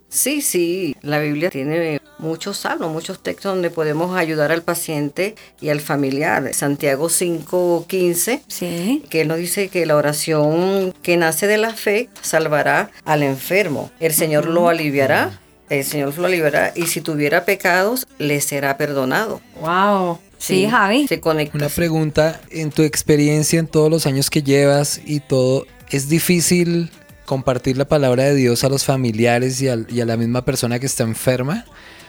Sí, 0.08 0.42
sí, 0.42 0.94
la 1.02 1.18
Biblia 1.18 1.50
tiene 1.50 2.00
muchos 2.24 2.56
salmos, 2.58 2.90
muchos 2.90 3.22
textos 3.22 3.52
donde 3.52 3.70
podemos 3.70 4.16
ayudar 4.16 4.50
al 4.50 4.62
paciente 4.62 5.36
y 5.60 5.68
al 5.68 5.80
familiar. 5.80 6.52
Santiago 6.54 7.08
5:15, 7.08 9.02
que 9.08 9.24
nos 9.24 9.38
dice 9.38 9.68
que 9.68 9.86
la 9.86 9.94
oración 9.96 10.94
que 11.02 11.16
nace 11.16 11.46
de 11.46 11.58
la 11.58 11.74
fe 11.74 12.08
salvará 12.22 12.90
al 13.04 13.22
enfermo. 13.22 13.90
El 14.00 14.12
Señor 14.12 14.46
lo 14.46 14.68
aliviará, 14.68 15.38
el 15.68 15.84
Señor 15.84 16.18
lo 16.18 16.26
aliviará 16.26 16.72
y 16.74 16.86
si 16.86 17.00
tuviera 17.00 17.44
pecados, 17.44 18.06
le 18.18 18.40
será 18.40 18.76
perdonado. 18.76 19.40
Wow. 19.60 20.18
Sí, 20.38 20.66
Javi. 20.68 21.06
Se 21.08 21.20
conecta. 21.20 21.56
Una 21.56 21.68
pregunta, 21.68 22.40
en 22.50 22.70
tu 22.70 22.82
experiencia, 22.82 23.58
en 23.58 23.66
todos 23.66 23.90
los 23.90 24.06
años 24.06 24.28
que 24.28 24.42
llevas 24.42 25.00
y 25.06 25.20
todo, 25.20 25.66
¿es 25.90 26.08
difícil 26.08 26.90
compartir 27.24 27.78
la 27.78 27.86
palabra 27.86 28.24
de 28.24 28.34
Dios 28.34 28.62
a 28.64 28.68
los 28.68 28.84
familiares 28.84 29.62
y 29.62 29.68
a 29.68 30.04
la 30.04 30.16
misma 30.18 30.44
persona 30.44 30.78
que 30.78 30.86
está 30.86 31.04
enferma? 31.04 31.64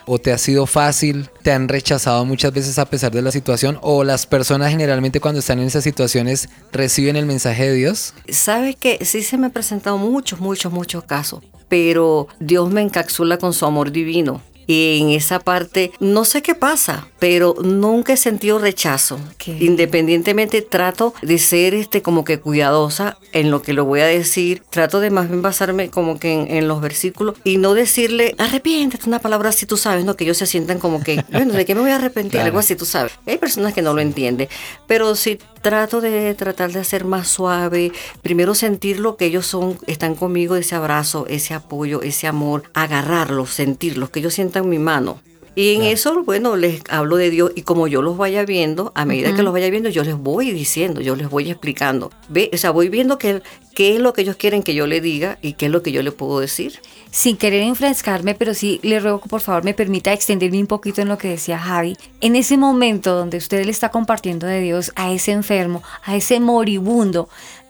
¿O 0.08 0.20
te 0.20 0.32
ha 0.32 0.38
sido 0.38 0.68
fácil? 0.68 1.30
¿Te 1.42 1.52
han 1.52 1.68
rechazado 1.68 2.26
muchas 2.26 2.54
veces 2.54 2.78
a 2.78 2.86
pesar 2.86 3.12
de 3.12 3.22
la 3.22 3.32
situación? 3.32 3.80
¿O 3.82 4.04
las 4.04 4.28
personas 4.28 4.70
generalmente 4.70 5.20
cuando 5.20 5.40
están 5.40 5.60
en 5.60 5.66
esas 5.66 5.84
situaciones 5.84 6.50
reciben 6.72 7.16
el 7.16 7.26
mensaje 7.26 7.70
de 7.70 7.74
Dios? 7.74 8.14
Sabes 8.30 8.76
que 8.76 9.04
sí 9.04 9.24
se 9.24 9.38
me 9.38 9.48
han 9.48 9.52
presentado 9.52 9.98
muchos, 9.98 10.40
muchos, 10.40 10.72
muchos 10.72 11.04
casos, 11.04 11.44
pero 11.70 12.28
Dios 12.40 12.70
me 12.70 12.82
encapsula 12.82 13.38
con 13.38 13.54
su 13.54 13.66
amor 13.66 13.92
divino. 13.92 14.42
Y 14.68 15.00
en 15.02 15.10
esa 15.10 15.40
parte, 15.40 15.92
no 16.00 16.26
sé 16.26 16.42
qué 16.42 16.56
pasa, 16.56 17.08
pero 17.20 17.56
nunca 17.64 18.14
he 18.14 18.18
sentido 18.18 18.60
rechazo. 18.60 19.20
Independientemente, 19.60 20.62
trato 20.62 21.14
de 21.22 21.38
ser 21.38 21.74
este 21.74 22.02
como 22.02 22.24
que 22.24 22.40
cuidadosa 22.40 23.18
en 23.32 23.52
lo 23.52 23.62
que 23.62 23.74
lo 23.74 23.86
voy 23.86 24.02
a 24.02 24.06
decir. 24.06 24.64
Trato 24.70 25.00
de 25.00 25.10
más 25.10 25.30
bien 25.30 25.42
basarme 25.42 25.90
como 25.90 26.20
que 26.20 26.34
en, 26.34 26.52
en 26.52 26.68
los 26.68 26.82
versículos 26.82 27.36
y 27.44 27.58
no 27.58 27.74
decirle, 27.74 28.36
arrepiéntete, 28.38 29.08
una 29.08 29.20
palabra 29.20 29.50
así, 29.50 29.66
tú 29.66 29.78
sabes, 29.78 30.06
¿no? 30.06 30.16
Que 30.16 30.24
ellos 30.24 30.38
se 30.38 30.46
sientan 30.46 30.80
como 30.80 31.04
que, 31.04 31.24
bueno, 31.32 31.54
¿de 31.54 31.66
qué 31.66 31.76
me 31.76 31.82
voy 31.82 31.92
a 31.92 31.96
arrepentir? 31.96 32.32
Claro. 32.32 32.48
Algo 32.48 32.60
así, 32.60 32.76
tú 32.76 32.86
sabes. 32.86 33.14
Hay 33.26 33.38
personas 33.38 33.74
que 33.74 33.82
no 33.82 33.94
lo 33.94 34.02
entienden, 34.02 34.48
pero 34.88 35.16
sí 35.16 35.40
trato 35.66 36.00
de 36.00 36.32
tratar 36.36 36.72
de 36.72 36.80
hacer 36.80 37.06
más 37.06 37.28
suave. 37.28 37.92
Primero 38.22 38.54
sentir 38.54 39.00
lo 39.00 39.18
que 39.18 39.26
ellos 39.26 39.48
son, 39.48 39.80
están 39.88 40.14
conmigo, 40.14 40.56
ese 40.56 40.76
abrazo, 40.76 41.26
ese 41.28 41.56
apoyo, 41.56 42.04
ese 42.04 42.28
amor, 42.28 42.70
agarrarlos, 42.76 43.50
sentirlos, 43.50 44.12
que 44.12 44.20
ellos 44.20 44.36
sientan 44.36 44.70
mi 44.70 44.78
mano. 44.78 45.20
Y 45.56 45.76
en 45.76 45.84
eso, 45.84 46.24
bueno, 46.24 46.58
les 46.58 46.82
hablo 46.90 47.16
de 47.16 47.30
Dios 47.30 47.52
y 47.56 47.62
como 47.62 47.88
yo 47.88 48.02
los 48.02 48.18
vaya 48.18 48.44
viendo, 48.44 48.92
a 48.94 49.06
medida 49.06 49.34
que 49.34 49.42
los 49.42 49.54
vaya 49.54 49.70
viendo, 49.70 49.88
yo 49.88 50.04
les 50.04 50.18
voy 50.18 50.52
diciendo, 50.52 51.00
yo 51.00 51.16
les 51.16 51.30
voy 51.30 51.50
explicando. 51.50 52.12
Ve, 52.28 52.50
o 52.54 52.58
sea, 52.58 52.72
voy 52.72 52.90
viendo 52.90 53.18
qué, 53.18 53.42
qué 53.74 53.96
es 53.96 54.02
lo 54.02 54.12
que 54.12 54.24
ellos 54.24 54.36
quieren 54.36 54.64
que 54.64 54.76
yo 54.76 54.86
le 54.86 55.00
diga 55.00 55.38
y 55.42 55.54
qué 55.54 55.68
es 55.68 55.72
lo 55.72 55.82
que 55.82 55.94
yo 55.94 56.04
le 56.04 56.12
puedo 56.12 56.42
decir. 56.42 56.82
Sin 57.10 57.38
querer 57.38 57.62
enfrescarme, 57.64 58.36
pero 58.36 58.54
sí 58.54 58.82
le 58.84 59.00
ruego 59.00 59.22
que 59.22 59.30
por 59.30 59.40
favor 59.40 59.64
me 59.64 59.74
permita 59.74 60.12
extenderme 60.12 60.60
un 60.60 60.68
poquito 60.68 61.02
en 61.02 61.08
lo 61.08 61.18
que 61.18 61.30
decía 61.30 61.58
Javi. 61.58 61.96
En 62.20 62.36
ese 62.36 62.58
momento 62.58 63.16
donde 63.16 63.38
usted 63.38 63.64
le 63.64 63.72
está 63.72 63.90
compartiendo 63.92 64.48
de 64.48 64.60
Dios 64.60 64.92
a 64.98 65.14
ese 65.14 65.32
enfermo, 65.32 65.82
a 66.04 66.18
ese 66.18 66.42
moribundo, 66.42 67.30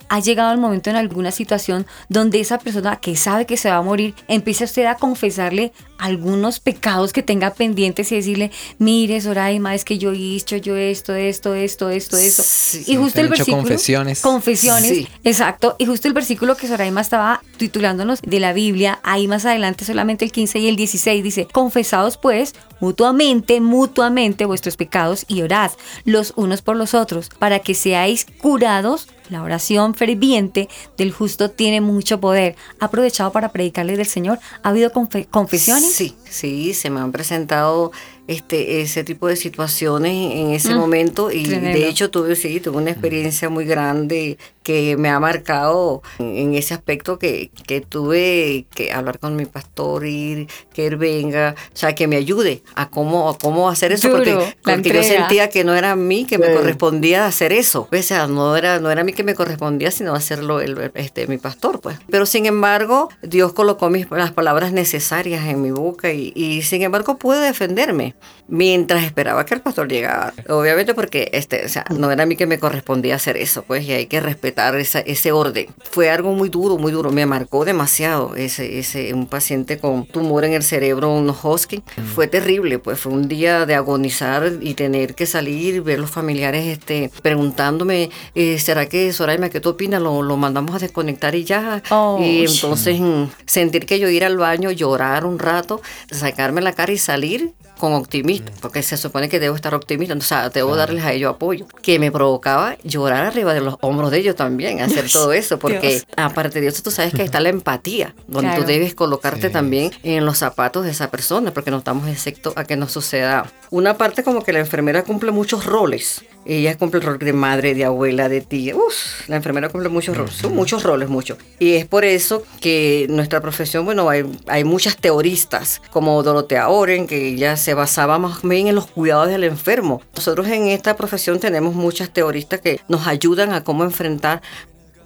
ha 0.09 0.19
llegado 0.19 0.51
el 0.51 0.59
momento 0.59 0.89
en 0.89 0.95
alguna 0.95 1.31
situación 1.31 1.85
donde 2.09 2.39
esa 2.39 2.59
persona 2.59 2.97
que 2.97 3.15
sabe 3.15 3.45
que 3.45 3.57
se 3.57 3.69
va 3.69 3.77
a 3.77 3.81
morir, 3.81 4.13
empieza 4.27 4.65
usted 4.65 4.85
a 4.85 4.95
confesarle 4.95 5.71
algunos 5.97 6.59
pecados 6.59 7.13
que 7.13 7.23
tenga 7.23 7.53
pendientes 7.53 8.11
y 8.11 8.15
decirle, 8.15 8.51
mire 8.79 9.21
Soraima, 9.21 9.73
es 9.73 9.85
que 9.85 9.97
yo 9.97 10.11
he 10.11 10.35
hecho 10.35 10.57
yo 10.57 10.75
esto, 10.75 11.15
esto, 11.15 11.55
esto, 11.55 11.89
esto, 11.89 12.17
esto. 12.17 12.43
y 12.85 12.95
justo 12.97 13.21
el 13.21 13.29
versículo... 13.29 13.57
confesiones. 13.63 14.21
Confesiones, 14.21 14.89
Sí. 14.91 15.07
exacto. 15.23 15.75
Y 15.79 15.85
justo 15.85 16.07
el 16.07 16.13
versículo 16.13 16.55
que 16.57 16.67
Soraima 16.67 17.01
estaba 17.01 17.41
titulándonos 17.57 18.21
de 18.21 18.39
la 18.39 18.53
Biblia, 18.53 18.99
ahí 19.03 19.27
más 19.27 19.45
adelante 19.45 19.85
solamente 19.85 20.25
el 20.25 20.31
15 20.31 20.59
y 20.59 20.67
el 20.67 20.75
16 20.75 21.23
dice, 21.23 21.47
confesados 21.51 22.17
pues 22.17 22.53
mutuamente, 22.79 23.61
mutuamente 23.61 24.45
vuestros 24.45 24.75
pecados 24.77 25.25
y 25.27 25.41
orad 25.41 25.71
los 26.03 26.33
unos 26.35 26.61
por 26.61 26.75
los 26.75 26.93
otros, 26.93 27.29
para 27.39 27.59
que 27.59 27.73
seáis 27.73 28.25
curados. 28.37 29.07
La 29.29 29.41
oración 29.43 29.95
ferviente 29.95 30.69
del 30.97 31.11
justo 31.11 31.49
tiene 31.51 31.81
mucho 31.81 32.19
poder. 32.19 32.55
¿Ha 32.79 32.85
aprovechado 32.85 33.31
para 33.31 33.51
predicarle 33.51 33.97
del 33.97 34.05
Señor? 34.05 34.39
¿Ha 34.63 34.69
habido 34.69 34.91
confe- 34.91 35.27
confesiones? 35.29 35.91
Sí, 35.93 36.15
sí, 36.35 36.73
se 36.73 36.89
me 36.89 36.99
han 36.99 37.11
presentado 37.11 37.91
este 38.27 38.81
ese 38.81 39.03
tipo 39.03 39.27
de 39.27 39.35
situaciones 39.35 40.31
en 40.33 40.49
ese 40.51 40.73
Mm, 40.73 40.77
momento 40.77 41.31
y 41.31 41.43
tremendo. 41.45 41.77
de 41.79 41.87
hecho 41.87 42.09
tuve 42.09 42.35
sí, 42.35 42.59
tuve 42.59 42.77
una 42.77 42.89
experiencia 42.91 43.49
muy 43.49 43.65
grande 43.65 44.37
que 44.63 44.97
me 44.97 45.09
ha 45.09 45.19
marcado 45.19 46.01
en, 46.17 46.55
ese 46.55 46.73
aspecto 46.73 47.19
que, 47.19 47.51
que 47.67 47.81
tuve 47.81 48.65
que 48.73 48.91
hablar 48.91 49.19
con 49.19 49.35
mi 49.35 49.45
pastor 49.45 50.07
y 50.07 50.47
que 50.73 50.87
él 50.87 50.95
venga, 50.97 51.53
o 51.71 51.77
sea, 51.77 51.93
que 51.93 52.07
me 52.07 52.15
ayude 52.15 52.63
a 52.73 52.89
cómo 52.89 53.29
a 53.29 53.37
cómo 53.37 53.69
hacer 53.69 53.91
eso 53.91 54.07
Duro, 54.09 54.23
porque, 54.23 54.55
porque 54.63 54.89
yo 54.91 55.03
sentía 55.03 55.49
que 55.51 55.63
no 55.63 55.75
era 55.75 55.91
a 55.91 55.95
mí 55.95 56.25
que 56.25 56.39
me 56.39 56.47
Sí. 56.47 56.53
correspondía 56.53 57.27
hacer 57.27 57.53
eso, 57.53 57.87
o 57.91 58.01
sea, 58.01 58.25
no 58.25 58.55
era 58.55 58.79
no 58.79 58.89
era 58.89 59.01
a 59.01 59.03
mí 59.03 59.13
que 59.13 59.23
me 59.23 59.35
correspondía, 59.35 59.91
sino 59.91 60.15
hacerlo 60.15 60.61
el, 60.61 60.91
este 60.95 61.27
mi 61.27 61.37
pastor, 61.37 61.79
pues. 61.79 61.99
Pero 62.09 62.25
sin 62.25 62.47
embargo, 62.47 63.09
Dios 63.21 63.53
colocó 63.53 63.91
mis, 63.91 64.09
las 64.09 64.31
palabras 64.31 64.71
necesarias 64.73 65.45
en 65.45 65.61
mi 65.61 65.69
boca 65.69 66.11
y, 66.11 66.24
y 66.35 66.61
sin 66.61 66.81
embargo 66.81 67.17
pude 67.17 67.39
defenderme 67.39 68.15
mientras 68.47 69.03
esperaba 69.03 69.45
que 69.45 69.55
el 69.55 69.61
pastor 69.61 69.87
llegara. 69.87 70.33
Obviamente 70.49 70.93
porque 70.93 71.29
este, 71.33 71.65
o 71.65 71.69
sea, 71.69 71.83
no 71.97 72.11
era 72.11 72.23
a 72.23 72.25
mí 72.25 72.35
que 72.35 72.45
me 72.47 72.59
correspondía 72.59 73.15
hacer 73.15 73.37
eso, 73.37 73.63
pues, 73.63 73.83
y 73.85 73.91
hay 73.91 74.05
que 74.05 74.19
respetar 74.19 74.75
esa- 74.75 74.99
ese 74.99 75.31
orden. 75.31 75.67
Fue 75.91 76.09
algo 76.11 76.31
muy 76.33 76.49
duro, 76.49 76.77
muy 76.77 76.91
duro, 76.91 77.11
me 77.11 77.25
marcó 77.25 77.65
demasiado 77.65 78.35
ese, 78.35 78.79
ese, 78.79 79.13
un 79.13 79.25
paciente 79.27 79.77
con 79.79 80.05
tumor 80.05 80.45
en 80.45 80.53
el 80.53 80.63
cerebro, 80.63 81.11
un 81.13 81.29
Hodgkin. 81.29 81.83
Fue 82.13 82.27
terrible, 82.27 82.77
pues 82.79 82.99
fue 82.99 83.11
un 83.13 83.27
día 83.27 83.65
de 83.65 83.75
agonizar 83.75 84.51
y 84.61 84.75
tener 84.75 85.15
que 85.15 85.25
salir, 85.25 85.81
ver 85.81 85.99
los 85.99 86.11
familiares 86.11 86.65
este, 86.67 87.09
preguntándome, 87.21 88.09
eh, 88.35 88.57
¿será 88.59 88.85
que 88.87 89.11
Soraima, 89.11 89.49
qué 89.49 89.59
tú 89.59 89.69
opinas? 89.69 90.01
Lo, 90.01 90.21
lo 90.23 90.37
mandamos 90.37 90.75
a 90.75 90.79
desconectar 90.79 91.35
y 91.35 91.43
ya. 91.43 91.81
Oh, 91.89 92.19
y 92.21 92.45
entonces 92.45 92.99
mm, 92.99 93.23
sentir 93.45 93.85
que 93.85 93.99
yo 93.99 94.07
ir 94.09 94.23
al 94.23 94.37
baño, 94.37 94.71
llorar 94.71 95.25
un 95.25 95.37
rato, 95.39 95.81
sacarme 96.15 96.61
la 96.61 96.73
cara 96.73 96.91
y 96.91 96.97
salir 96.97 97.53
con 97.77 97.93
optimismo, 97.93 98.47
porque 98.61 98.81
se 98.81 98.95
supone 98.95 99.27
que 99.27 99.39
debo 99.39 99.55
estar 99.55 99.75
optimista, 99.75 100.13
o 100.15 100.21
sea, 100.21 100.49
debo 100.49 100.75
darles 100.77 101.03
a 101.03 101.11
ellos 101.11 101.33
apoyo, 101.33 101.67
que 101.81 101.99
me 101.99 102.09
provocaba 102.11 102.77
llorar 102.83 103.25
arriba 103.25 103.53
de 103.53 103.59
los 103.61 103.75
hombros 103.81 104.11
de 104.11 104.19
ellos 104.19 104.35
también, 104.35 104.79
hacer 104.81 105.09
todo 105.11 105.33
eso, 105.33 105.59
porque 105.59 105.89
Dios. 105.89 106.05
aparte 106.15 106.61
de 106.61 106.67
eso 106.67 106.81
tú 106.83 106.89
sabes 106.91 107.13
que 107.13 107.23
está 107.23 107.39
la 107.41 107.49
empatía, 107.49 108.15
donde 108.27 108.49
Claro. 108.49 108.61
tú 108.63 108.67
debes 108.67 108.95
colocarte 108.95 109.49
también 109.49 109.91
en 110.03 110.25
los 110.25 110.37
zapatos 110.37 110.85
de 110.85 110.91
esa 110.91 111.11
persona, 111.11 111.51
porque 111.53 111.69
no 111.71 111.77
estamos 111.79 112.07
excepto 112.07 112.53
a 112.55 112.63
que 112.63 112.77
nos 112.77 112.91
suceda. 112.93 113.51
Una 113.71 113.97
parte 113.97 114.23
como 114.23 114.41
que 114.43 114.53
la 114.53 114.59
enfermera 114.59 115.03
cumple 115.03 115.31
muchos 115.31 115.65
roles. 115.65 116.23
Ella 116.45 116.77
cumple 116.77 116.99
el 116.99 117.05
rol 117.05 117.17
de 117.17 117.33
madre, 117.33 117.73
de 117.73 117.85
abuela, 117.85 118.29
de 118.29 118.41
tía. 118.41 118.75
Uf, 118.75 119.27
la 119.27 119.37
enfermera 119.37 119.69
cumple 119.69 119.89
muchos 119.89 120.15
roles, 120.15 120.35
son 120.35 120.55
muchos 120.55 120.83
roles, 120.83 121.09
muchos. 121.09 121.37
Y 121.59 121.73
es 121.73 121.85
por 121.85 122.05
eso 122.05 122.43
que 122.61 123.07
nuestra 123.09 123.41
profesión, 123.41 123.83
bueno, 123.85 124.07
hay, 124.09 124.25
hay 124.47 124.63
muchas 124.63 124.97
teoristas, 124.97 125.81
como 125.91 126.21
Dorotea 126.21 126.69
Oren, 126.69 127.07
que 127.07 127.29
ella 127.29 127.57
se 127.57 127.73
basaba 127.73 128.19
más 128.19 128.43
bien 128.43 128.67
en 128.67 128.75
los 128.75 128.87
cuidados 128.87 129.29
del 129.29 129.43
enfermo. 129.43 130.01
Nosotros 130.15 130.47
en 130.47 130.67
esta 130.67 130.95
profesión 130.95 131.39
tenemos 131.39 131.73
muchas 131.73 132.11
teoristas 132.11 132.61
que 132.61 132.79
nos 132.87 133.07
ayudan 133.07 133.51
a 133.51 133.63
cómo 133.63 133.83
enfrentar 133.83 134.41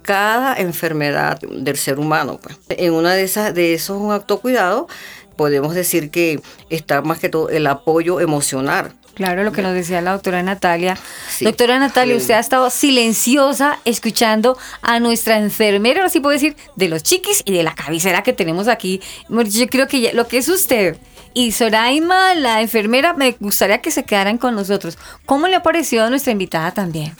cada 0.02 0.56
enfermedad 0.56 1.38
del 1.40 1.76
ser 1.76 1.98
humano. 1.98 2.38
pues. 2.42 2.58
En 2.68 2.92
una 2.92 3.14
de 3.14 3.22
esas, 3.22 3.54
de 3.54 3.74
esos 3.74 4.00
un 4.00 4.12
autocuidado, 4.12 4.88
podemos 5.36 5.74
decir 5.74 6.10
que 6.10 6.40
está 6.68 7.00
más 7.00 7.18
que 7.18 7.28
todo 7.28 7.48
el 7.48 7.66
apoyo 7.66 8.20
emocional. 8.20 8.92
Claro, 9.20 9.44
lo 9.44 9.52
que 9.52 9.60
nos 9.60 9.74
decía 9.74 10.00
la 10.00 10.12
doctora 10.12 10.42
Natalia. 10.42 10.96
Doctora 11.44 11.78
Natalia, 11.78 12.16
usted 12.16 12.32
ha 12.32 12.38
estado 12.40 12.70
silenciosa 12.70 13.78
escuchando 13.84 14.56
a 14.80 14.98
nuestra 14.98 15.36
enfermera, 15.36 16.00
ahora 16.00 16.08
sí 16.08 16.20
puedo 16.20 16.32
decir, 16.32 16.56
de 16.74 16.88
los 16.88 17.02
chiquis 17.02 17.42
y 17.44 17.52
de 17.52 17.62
la 17.62 17.74
cabecera 17.74 18.22
que 18.22 18.32
tenemos 18.32 18.66
aquí. 18.66 19.02
Yo 19.28 19.66
creo 19.66 19.86
que 19.88 20.00
ya- 20.00 20.14
lo 20.14 20.26
que 20.26 20.38
es 20.38 20.48
usted 20.48 20.96
y 21.34 21.52
Soraima, 21.52 22.34
la 22.34 22.62
enfermera, 22.62 23.12
me 23.12 23.32
gustaría 23.40 23.82
que 23.82 23.90
se 23.90 24.04
quedaran 24.04 24.38
con 24.38 24.54
nosotros. 24.54 24.96
¿Cómo 25.26 25.48
le 25.48 25.56
ha 25.56 25.62
parecido 25.62 26.06
a 26.06 26.08
nuestra 26.08 26.32
invitada 26.32 26.70
también? 26.70 27.14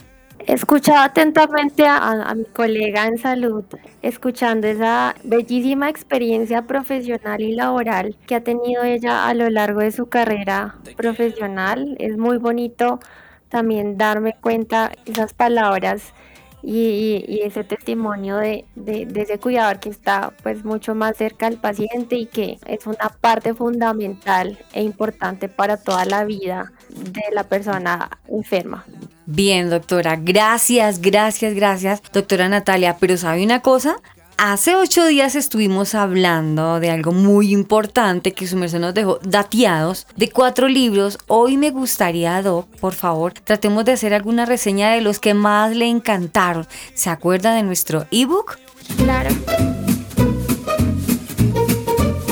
He 0.47 0.55
escuchado 0.55 0.99
atentamente 1.01 1.86
a, 1.86 1.99
a 1.99 2.34
mi 2.34 2.45
colega 2.45 3.07
en 3.07 3.18
salud, 3.18 3.64
escuchando 4.03 4.66
esa 4.66 5.14
bellísima 5.22 5.88
experiencia 5.91 6.62
profesional 6.66 7.41
y 7.43 7.53
laboral 7.55 8.16
que 8.26 8.34
ha 8.36 8.43
tenido 8.43 8.82
ella 8.82 9.28
a 9.28 9.34
lo 9.34 9.51
largo 9.51 9.80
de 9.80 9.93
su 9.93 10.09
carrera 10.09 10.76
profesional. 10.97 11.95
Es 11.99 12.16
muy 12.16 12.38
bonito 12.38 13.01
también 13.49 13.99
darme 13.99 14.34
cuenta 14.41 14.93
esas 15.05 15.34
palabras 15.34 16.14
y, 16.63 17.25
y- 17.27 17.41
ese 17.43 17.65
testimonio 17.65 18.37
de, 18.37 18.65
de- 18.75 19.07
de 19.07 19.23
ese 19.23 19.39
cuidador 19.39 19.81
que 19.81 19.89
está 19.89 20.33
pues 20.43 20.65
mucho 20.65 20.95
más 20.95 21.17
cerca 21.17 21.47
al 21.47 21.57
paciente 21.57 22.17
y 22.17 22.27
que 22.27 22.59
es 22.67 22.87
una 22.87 23.09
parte 23.21 23.55
fundamental 23.55 24.59
e 24.73 24.83
importante 24.83 25.49
para 25.49 25.77
toda 25.77 26.05
la 26.05 26.25
vida 26.25 26.73
de 26.91 27.23
la 27.33 27.45
persona 27.45 28.11
enferma. 28.29 28.85
Bien, 29.27 29.71
doctora, 29.71 30.17
gracias, 30.21 31.01
gracias, 31.01 31.55
gracias, 31.55 32.03
doctora 32.13 32.49
Natalia. 32.49 32.97
Pero 32.99 33.17
¿sabe 33.17 33.45
una 33.45 33.61
cosa? 33.63 33.97
Hace 34.43 34.74
ocho 34.74 35.05
días 35.07 35.34
estuvimos 35.34 35.95
hablando 35.95 36.80
de 36.80 36.88
algo 36.88 37.12
muy 37.12 37.53
importante 37.53 38.32
que 38.32 38.47
su 38.47 38.57
merced 38.57 38.78
nos 38.78 38.95
dejó 38.95 39.18
dateados 39.22 40.07
de 40.16 40.30
cuatro 40.30 40.66
libros. 40.66 41.18
Hoy 41.26 41.59
me 41.59 41.70
gustaría, 41.70 42.41
Doc, 42.41 42.66
por 42.80 42.95
favor, 42.95 43.34
tratemos 43.34 43.84
de 43.84 43.93
hacer 43.93 44.14
alguna 44.14 44.47
reseña 44.47 44.93
de 44.93 45.03
los 45.03 45.18
que 45.18 45.34
más 45.34 45.76
le 45.76 45.88
encantaron. 45.88 46.66
¿Se 46.95 47.11
acuerda 47.11 47.55
de 47.55 47.64
nuestro 47.64 48.07
ebook? 48.11 48.57
Claro. 48.97 49.28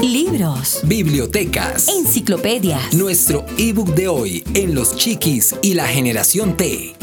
Libros, 0.00 0.80
bibliotecas, 0.84 1.88
enciclopedias. 1.88 2.94
Nuestro 2.94 3.44
ebook 3.58 3.88
de 3.88 4.08
hoy 4.08 4.44
en 4.54 4.74
Los 4.74 4.96
Chiquis 4.96 5.56
y 5.60 5.74
la 5.74 5.86
Generación 5.86 6.56
T. 6.56 6.94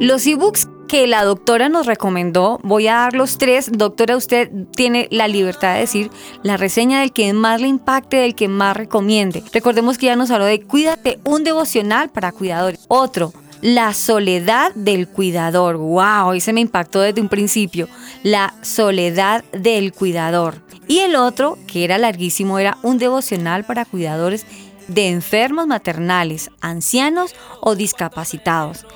Los 0.00 0.26
ebooks 0.26 0.66
que 0.88 1.06
la 1.06 1.24
doctora 1.24 1.68
nos 1.68 1.84
recomendó, 1.84 2.58
voy 2.62 2.88
a 2.88 2.94
dar 2.94 3.14
los 3.14 3.36
tres. 3.36 3.70
Doctora, 3.70 4.16
usted 4.16 4.50
tiene 4.74 5.08
la 5.10 5.28
libertad 5.28 5.74
de 5.74 5.80
decir 5.80 6.10
la 6.42 6.56
reseña 6.56 7.00
del 7.00 7.12
que 7.12 7.30
más 7.34 7.60
le 7.60 7.68
impacte, 7.68 8.16
del 8.16 8.34
que 8.34 8.48
más 8.48 8.74
recomiende. 8.74 9.44
Recordemos 9.52 9.98
que 9.98 10.06
ya 10.06 10.16
nos 10.16 10.30
habló 10.30 10.46
de 10.46 10.62
Cuídate, 10.62 11.20
un 11.22 11.44
devocional 11.44 12.08
para 12.08 12.32
cuidadores. 12.32 12.80
Otro, 12.88 13.34
La 13.60 13.92
soledad 13.92 14.74
del 14.74 15.06
cuidador. 15.06 15.76
¡Wow! 15.76 16.32
Ese 16.32 16.54
me 16.54 16.62
impactó 16.62 17.02
desde 17.02 17.20
un 17.20 17.28
principio. 17.28 17.86
La 18.22 18.54
soledad 18.62 19.44
del 19.52 19.92
cuidador. 19.92 20.62
Y 20.88 21.00
el 21.00 21.14
otro, 21.14 21.58
que 21.66 21.84
era 21.84 21.98
larguísimo, 21.98 22.58
era 22.58 22.78
un 22.82 22.96
devocional 22.96 23.64
para 23.64 23.84
cuidadores 23.84 24.46
de 24.88 25.08
enfermos 25.08 25.66
maternales, 25.66 26.50
ancianos 26.60 27.34
o 27.60 27.76
discapacitados. 27.76 28.86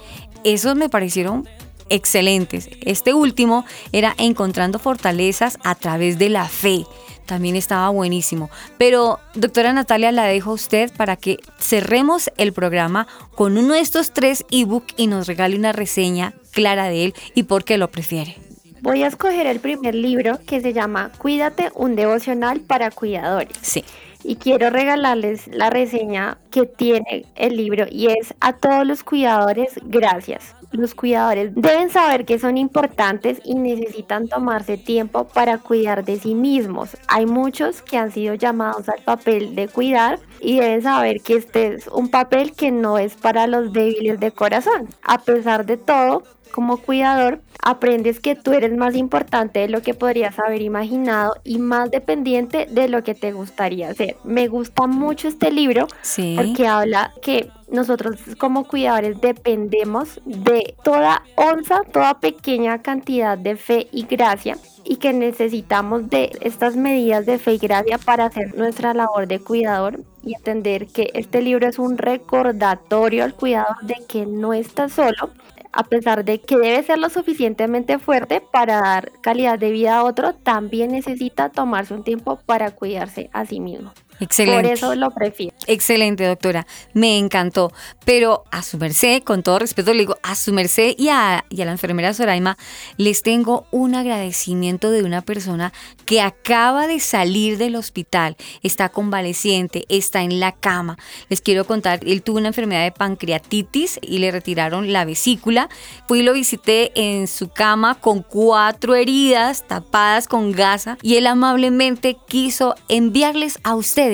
Esos 0.45 0.77
me 0.77 0.89
parecieron 0.89 1.49
excelentes. 1.89 2.69
Este 2.83 3.15
último 3.15 3.65
era 3.93 4.15
Encontrando 4.19 4.79
fortalezas 4.79 5.59
a 5.65 5.75
través 5.75 6.19
de 6.19 6.29
la 6.29 6.49
fe. 6.49 6.85
También 7.27 7.57
estaba 7.57 7.89
buenísimo. 7.89 8.51
Pero, 8.77 9.19
doctora 9.35 9.73
Natalia, 9.73 10.13
la 10.13 10.25
dejo 10.25 10.51
a 10.51 10.55
usted 10.55 10.93
para 10.95 11.17
que 11.17 11.39
cerremos 11.59 12.31
el 12.37 12.53
programa 12.53 13.07
con 13.35 13.57
uno 13.57 13.75
de 13.75 13.81
estos 13.81 14.13
tres 14.13 14.45
ebook 14.51 14.85
y 14.97 15.07
nos 15.07 15.27
regale 15.27 15.57
una 15.57 15.73
reseña 15.73 16.35
clara 16.53 16.89
de 16.89 17.07
él 17.07 17.15
y 17.35 17.45
por 17.45 17.65
qué 17.65 17.79
lo 17.79 17.91
prefiere. 17.91 18.37
Voy 18.83 19.03
a 19.03 19.07
escoger 19.07 19.47
el 19.47 19.61
primer 19.61 19.95
libro 19.95 20.39
que 20.47 20.61
se 20.61 20.75
llama 20.75 21.11
Cuídate, 21.17 21.71
un 21.75 21.97
devocional 21.97 22.61
para 22.61 22.91
cuidadores. 22.91 23.57
Sí. 23.63 23.83
Y 24.25 24.37
quiero 24.37 24.71
regalarles 24.71 25.47
la 25.49 25.69
reseña 25.69 26.39
que 26.51 26.65
tiene 26.65 27.27
el 27.35 27.57
libro 27.57 27.85
y 27.91 28.07
es 28.07 28.35
a 28.41 28.55
todos 28.55 28.87
los 28.87 29.05
cuidadores, 29.05 29.79
gracias. 29.85 30.55
los 30.73 30.95
cuidadores 30.95 31.53
deben 31.55 31.91
saber 31.91 32.25
que 32.25 32.39
son 32.39 32.57
importantes 32.57 33.41
y 33.45 33.55
necesitan 33.55 34.27
tomarse 34.27 34.77
tiempo 34.77 35.25
para 35.25 35.59
cuidar 35.59 36.05
de 36.05 36.19
sí 36.19 36.35
mismos. 36.35 36.97
Hay 37.07 37.27
muchos 37.27 37.83
que 37.83 37.99
han 37.99 38.11
sido 38.11 38.35
llamados 38.35 38.89
al 38.89 39.03
papel 39.03 39.55
de 39.55 39.69
cuidar 39.69 40.19
y 40.41 40.59
deben 40.59 40.83
saber 40.83 41.21
que 41.21 41.37
este 41.37 41.75
es 41.75 41.87
un 41.89 42.09
papel 42.09 42.55
que 42.55 42.73
no 42.73 42.99
es 42.99 43.15
para 43.15 43.47
los 43.47 43.73
débiles 43.73 44.19
de 44.19 44.33
corazón. 44.33 44.89
A 45.03 45.19
pesar 45.19 45.65
de 45.67 45.77
todo, 45.77 46.25
como 46.55 46.77
cuidador, 46.77 47.41
aprendes 47.61 48.21
que 48.21 48.37
tú 48.37 48.53
eres 48.53 48.77
más 48.77 48.95
importante 48.95 49.59
de 49.59 49.69
lo 49.69 49.83
que 49.83 49.93
podrías 49.93 50.39
haber 50.39 50.63
imaginado 50.63 51.35
y 51.43 51.59
más 51.59 51.91
dependiente 51.91 52.67
de 52.71 52.89
lo 52.89 53.03
que 53.03 53.17
te 53.17 53.33
gustaría 53.33 53.89
hacer. 53.89 54.17
Me 54.23 54.47
gusta 54.47 54.87
mucho 54.87 55.27
este 55.27 55.51
libro 55.51 55.89
porque 56.37 56.69
habla 56.69 57.13
que 57.23 57.51
nosotros 57.69 58.21
como 58.39 58.69
cuidadores 58.69 59.21
dependemos 59.21 60.21
de 60.25 60.77
toda 60.85 61.25
onza, 61.35 61.83
toda 61.93 62.21
pequeña 62.21 62.81
cantidad 62.83 63.37
de 63.37 63.57
fe 63.57 63.89
y 63.91 64.07
gracia 64.07 64.57
y 64.85 64.97
que 64.97 65.13
necesitamos 65.13 66.09
de 66.09 66.31
estas 66.41 66.77
medidas 66.77 67.27
de 67.27 67.39
fe 67.39 67.55
y 67.55 67.59
gracia 67.59 67.99
para 67.99 68.27
hacer 68.27 68.55
nuestra 68.55 68.95
labor 68.95 69.27
de 69.27 69.41
cuidador 69.41 70.01
y 70.23 70.35
entender 70.35 70.87
que 70.87 71.11
este 71.15 71.43
libro 71.43 71.67
es 71.67 71.79
un 71.79 71.99
recordatorio 71.99 73.25
al 73.25 73.35
cuidador 73.35 73.81
de 73.83 73.97
que 74.07 74.27
no 74.27 74.53
está 74.53 74.89
solo 74.89 75.31
a 75.75 75.83
pesar 75.83 76.25
de 76.25 76.41
que 76.41 76.57
debe 76.57 76.83
ser 76.85 76.99
lo 76.99 77.11
suficientemente 77.11 77.99
fuerte 77.99 78.41
para 78.41 78.81
dar 78.81 79.11
calidad 79.21 79.59
de 79.59 79.73
vida 79.73 79.97
a 79.97 80.05
otro, 80.05 80.33
también 80.33 80.93
necesita 80.93 81.49
tomarse 81.49 81.95
un 81.95 82.05
tiempo 82.05 82.39
para 82.47 82.71
cuidarse 82.71 83.29
a 83.33 83.45
sí 83.45 83.59
mismo. 83.59 83.93
Excelente. 84.25 84.63
Por 84.63 84.73
eso 84.73 84.95
lo 84.95 85.11
prefiero. 85.11 85.57
Excelente, 85.67 86.27
doctora. 86.27 86.67
Me 86.93 87.19
encantó. 87.19 87.73
Pero 88.05 88.45
a 88.51 88.63
su 88.63 88.79
merced, 88.79 89.23
con 89.23 89.43
todo 89.43 89.59
respeto, 89.59 89.93
le 89.93 90.01
digo, 90.01 90.17
a 90.23 90.35
su 90.35 90.53
merced 90.53 90.95
y 90.97 91.09
a, 91.09 91.45
y 91.51 91.63
a 91.63 91.65
la 91.65 91.73
enfermera 91.73 92.15
Soraima, 92.15 92.57
les 92.97 93.23
tengo 93.23 93.67
un 93.71 93.95
agradecimiento 93.95 94.91
de 94.91 95.03
una 95.03 95.23
persona 95.23 95.73
que 96.07 96.21
acaba 96.21 96.87
de 96.87 97.01
salir 97.01 97.59
del 97.59 97.77
hospital, 97.77 98.37
está 98.63 98.89
convaleciente, 98.89 99.85
está 99.89 100.23
en 100.23 100.41
la 100.41 100.53
cama. 100.53 100.97
Les 101.29 101.41
quiero 101.41 101.65
contar, 101.65 102.01
él 102.05 102.23
tuvo 102.23 102.39
una 102.39 102.49
enfermedad 102.49 102.85
de 102.85 102.93
pancreatitis 102.93 103.99
y 104.03 104.19
le 104.19 104.31
retiraron 104.31 104.93
la 104.93 105.05
vesícula. 105.05 105.69
Fui 106.07 106.21
y 106.21 106.23
lo 106.23 106.33
visité 106.33 106.93
en 106.95 107.27
su 107.27 107.49
cama 107.49 107.97
con 108.01 108.23
cuatro 108.23 108.95
heridas 108.95 109.67
tapadas 109.67 110.29
con 110.29 110.53
gasa 110.53 110.99
y 111.03 111.17
él 111.17 111.27
amablemente 111.27 112.17
quiso 112.29 112.75
enviarles 112.89 113.59
a 113.65 113.75
ustedes 113.75 114.14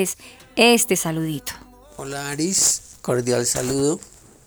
este 0.57 0.97
saludito. 0.97 1.53
Hola 1.97 2.31
Aris, 2.31 2.83
cordial 3.03 3.47
saludo. 3.47 4.01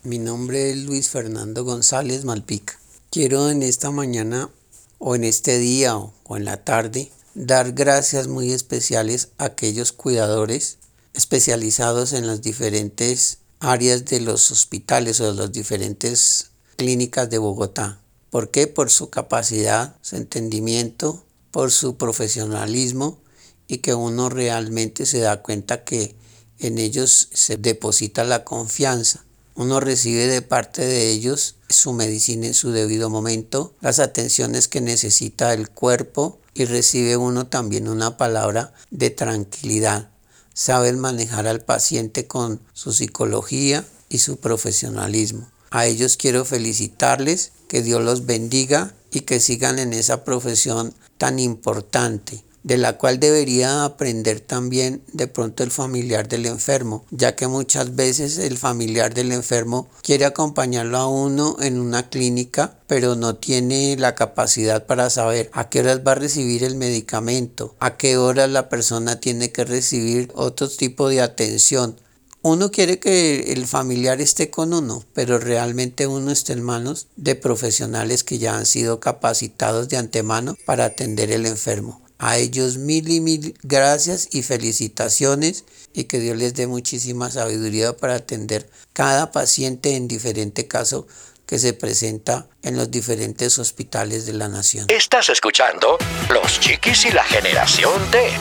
Mi 0.03 0.19
nombre 0.19 0.71
es 0.71 0.77
Luis 0.77 1.09
Fernando 1.09 1.63
González 1.63 2.25
Malpica. 2.25 2.79
Quiero 3.09 3.49
en 3.49 3.63
esta 3.63 3.91
mañana 3.91 4.49
o 4.97 5.15
en 5.15 5.23
este 5.23 5.59
día 5.59 5.95
o 5.97 6.37
en 6.37 6.45
la 6.45 6.63
tarde 6.63 7.11
dar 7.35 7.73
gracias 7.73 8.27
muy 8.27 8.51
especiales 8.51 9.29
a 9.37 9.45
aquellos 9.45 9.91
cuidadores 9.91 10.77
especializados 11.13 12.13
en 12.13 12.27
las 12.27 12.41
diferentes 12.41 13.39
áreas 13.59 14.05
de 14.05 14.19
los 14.19 14.51
hospitales 14.51 15.21
o 15.21 15.31
de 15.31 15.41
las 15.41 15.51
diferentes 15.51 16.51
clínicas 16.75 17.29
de 17.29 17.37
Bogotá. 17.37 17.99
¿Por 18.29 18.49
qué? 18.49 18.67
Por 18.67 18.89
su 18.89 19.09
capacidad, 19.09 19.95
su 20.01 20.15
entendimiento, 20.15 21.23
por 21.51 21.71
su 21.71 21.97
profesionalismo 21.97 23.22
y 23.67 23.79
que 23.79 23.93
uno 23.93 24.29
realmente 24.29 25.05
se 25.05 25.19
da 25.19 25.41
cuenta 25.41 25.83
que 25.83 26.15
en 26.59 26.77
ellos 26.77 27.29
se 27.33 27.57
deposita 27.57 28.23
la 28.23 28.43
confianza. 28.43 29.25
Uno 29.55 29.79
recibe 29.79 30.27
de 30.27 30.41
parte 30.41 30.83
de 30.85 31.09
ellos 31.09 31.55
su 31.69 31.93
medicina 31.93 32.47
en 32.47 32.53
su 32.53 32.71
debido 32.71 33.09
momento, 33.09 33.73
las 33.81 33.99
atenciones 33.99 34.67
que 34.67 34.81
necesita 34.81 35.53
el 35.53 35.69
cuerpo 35.69 36.39
y 36.53 36.65
recibe 36.65 37.17
uno 37.17 37.47
también 37.47 37.87
una 37.87 38.17
palabra 38.17 38.73
de 38.89 39.09
tranquilidad. 39.09 40.09
Saben 40.53 40.99
manejar 40.99 41.47
al 41.47 41.61
paciente 41.61 42.27
con 42.27 42.61
su 42.73 42.93
psicología 42.93 43.85
y 44.09 44.19
su 44.19 44.37
profesionalismo. 44.37 45.49
A 45.71 45.87
ellos 45.87 46.17
quiero 46.17 46.45
felicitarles, 46.45 47.51
que 47.67 47.81
Dios 47.81 48.03
los 48.03 48.27
bendiga 48.27 48.93
y 49.11 49.21
que 49.21 49.39
sigan 49.39 49.79
en 49.79 49.93
esa 49.93 50.23
profesión 50.23 50.93
tan 51.17 51.39
importante 51.39 52.43
de 52.63 52.77
la 52.77 52.97
cual 52.97 53.19
debería 53.19 53.83
aprender 53.83 54.39
también 54.39 55.03
de 55.11 55.27
pronto 55.27 55.63
el 55.63 55.71
familiar 55.71 56.27
del 56.27 56.45
enfermo, 56.45 57.05
ya 57.11 57.35
que 57.35 57.47
muchas 57.47 57.95
veces 57.95 58.37
el 58.37 58.57
familiar 58.57 59.13
del 59.13 59.31
enfermo 59.31 59.89
quiere 60.01 60.25
acompañarlo 60.25 60.97
a 60.97 61.07
uno 61.07 61.57
en 61.61 61.79
una 61.79 62.09
clínica, 62.09 62.79
pero 62.87 63.15
no 63.15 63.35
tiene 63.35 63.95
la 63.97 64.15
capacidad 64.15 64.85
para 64.85 65.09
saber 65.09 65.49
a 65.53 65.69
qué 65.69 65.81
horas 65.81 66.01
va 66.07 66.13
a 66.13 66.15
recibir 66.15 66.63
el 66.63 66.75
medicamento, 66.75 67.75
a 67.79 67.97
qué 67.97 68.17
horas 68.17 68.49
la 68.49 68.69
persona 68.69 69.19
tiene 69.19 69.51
que 69.51 69.65
recibir 69.65 70.31
otro 70.33 70.69
tipo 70.69 71.09
de 71.09 71.21
atención. 71.21 71.97
Uno 72.45 72.71
quiere 72.71 72.99
que 72.99 73.53
el 73.53 73.65
familiar 73.67 74.19
esté 74.19 74.49
con 74.49 74.73
uno, 74.73 75.05
pero 75.13 75.39
realmente 75.39 76.07
uno 76.07 76.29
está 76.29 76.51
en 76.51 76.61
manos 76.61 77.07
de 77.15 77.35
profesionales 77.35 78.25
que 78.25 78.37
ya 78.37 78.57
han 78.57 78.65
sido 78.65 78.99
capacitados 78.99 79.87
de 79.87 79.95
antemano 79.95 80.57
para 80.65 80.83
atender 80.83 81.31
el 81.31 81.45
enfermo. 81.45 82.02
A 82.25 82.37
ellos 82.37 82.77
mil 82.77 83.09
y 83.09 83.19
mil 83.19 83.53
gracias 83.63 84.29
y 84.31 84.43
felicitaciones 84.43 85.65
y 85.93 86.05
que 86.05 86.19
Dios 86.19 86.37
les 86.37 86.53
dé 86.53 86.67
muchísima 86.67 87.29
sabiduría 87.29 87.97
para 87.97 88.15
atender 88.15 88.69
cada 88.93 89.33
paciente 89.33 89.97
en 89.97 90.07
diferente 90.07 90.65
caso 90.65 91.05
que 91.45 91.59
se 91.59 91.73
presenta 91.73 92.47
en 92.61 92.77
los 92.77 92.89
diferentes 92.89 93.59
hospitales 93.59 94.25
de 94.25 94.31
la 94.31 94.47
nación. 94.47 94.85
Estás 94.87 95.27
escuchando 95.27 95.97
Los 96.29 96.61
Chiquis 96.61 97.03
y 97.07 97.11
la 97.11 97.25
Generación 97.25 98.01
T. 98.09 98.31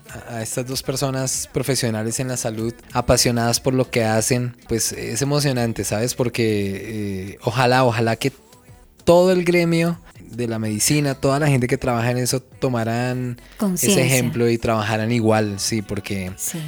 estas 0.42 0.66
dos 0.66 0.84
personas 0.84 1.50
profesionales 1.52 2.20
en 2.20 2.28
la 2.28 2.38
salud, 2.38 2.74
apasionadas 2.94 3.60
por 3.60 3.74
lo 3.74 3.90
que 3.90 4.04
hacen, 4.04 4.58
pues 4.68 4.92
es 4.92 5.22
emocionante, 5.22 5.84
¿sabes? 5.84 6.16
Porque 6.16 7.32
eh, 7.34 7.38
ojalá, 7.44 7.86
ojalá 7.86 8.16
que 8.16 8.34
todo 9.04 9.32
el 9.32 9.44
gremio 9.44 10.00
de 10.20 10.48
la 10.48 10.60
medicina, 10.60 11.16
toda 11.16 11.40
la 11.40 11.48
gente 11.48 11.68
que 11.68 11.78
trabaja 11.78 12.12
en 12.12 12.18
eso 12.18 12.42
tomarán 12.42 13.40
ese 13.74 14.06
ejemplo 14.06 14.50
y 14.50 14.58
trabajarán 14.58 15.12
igual, 15.12 15.60
sí, 15.60 15.82
porque 15.82 16.32
Sí. 16.38 16.60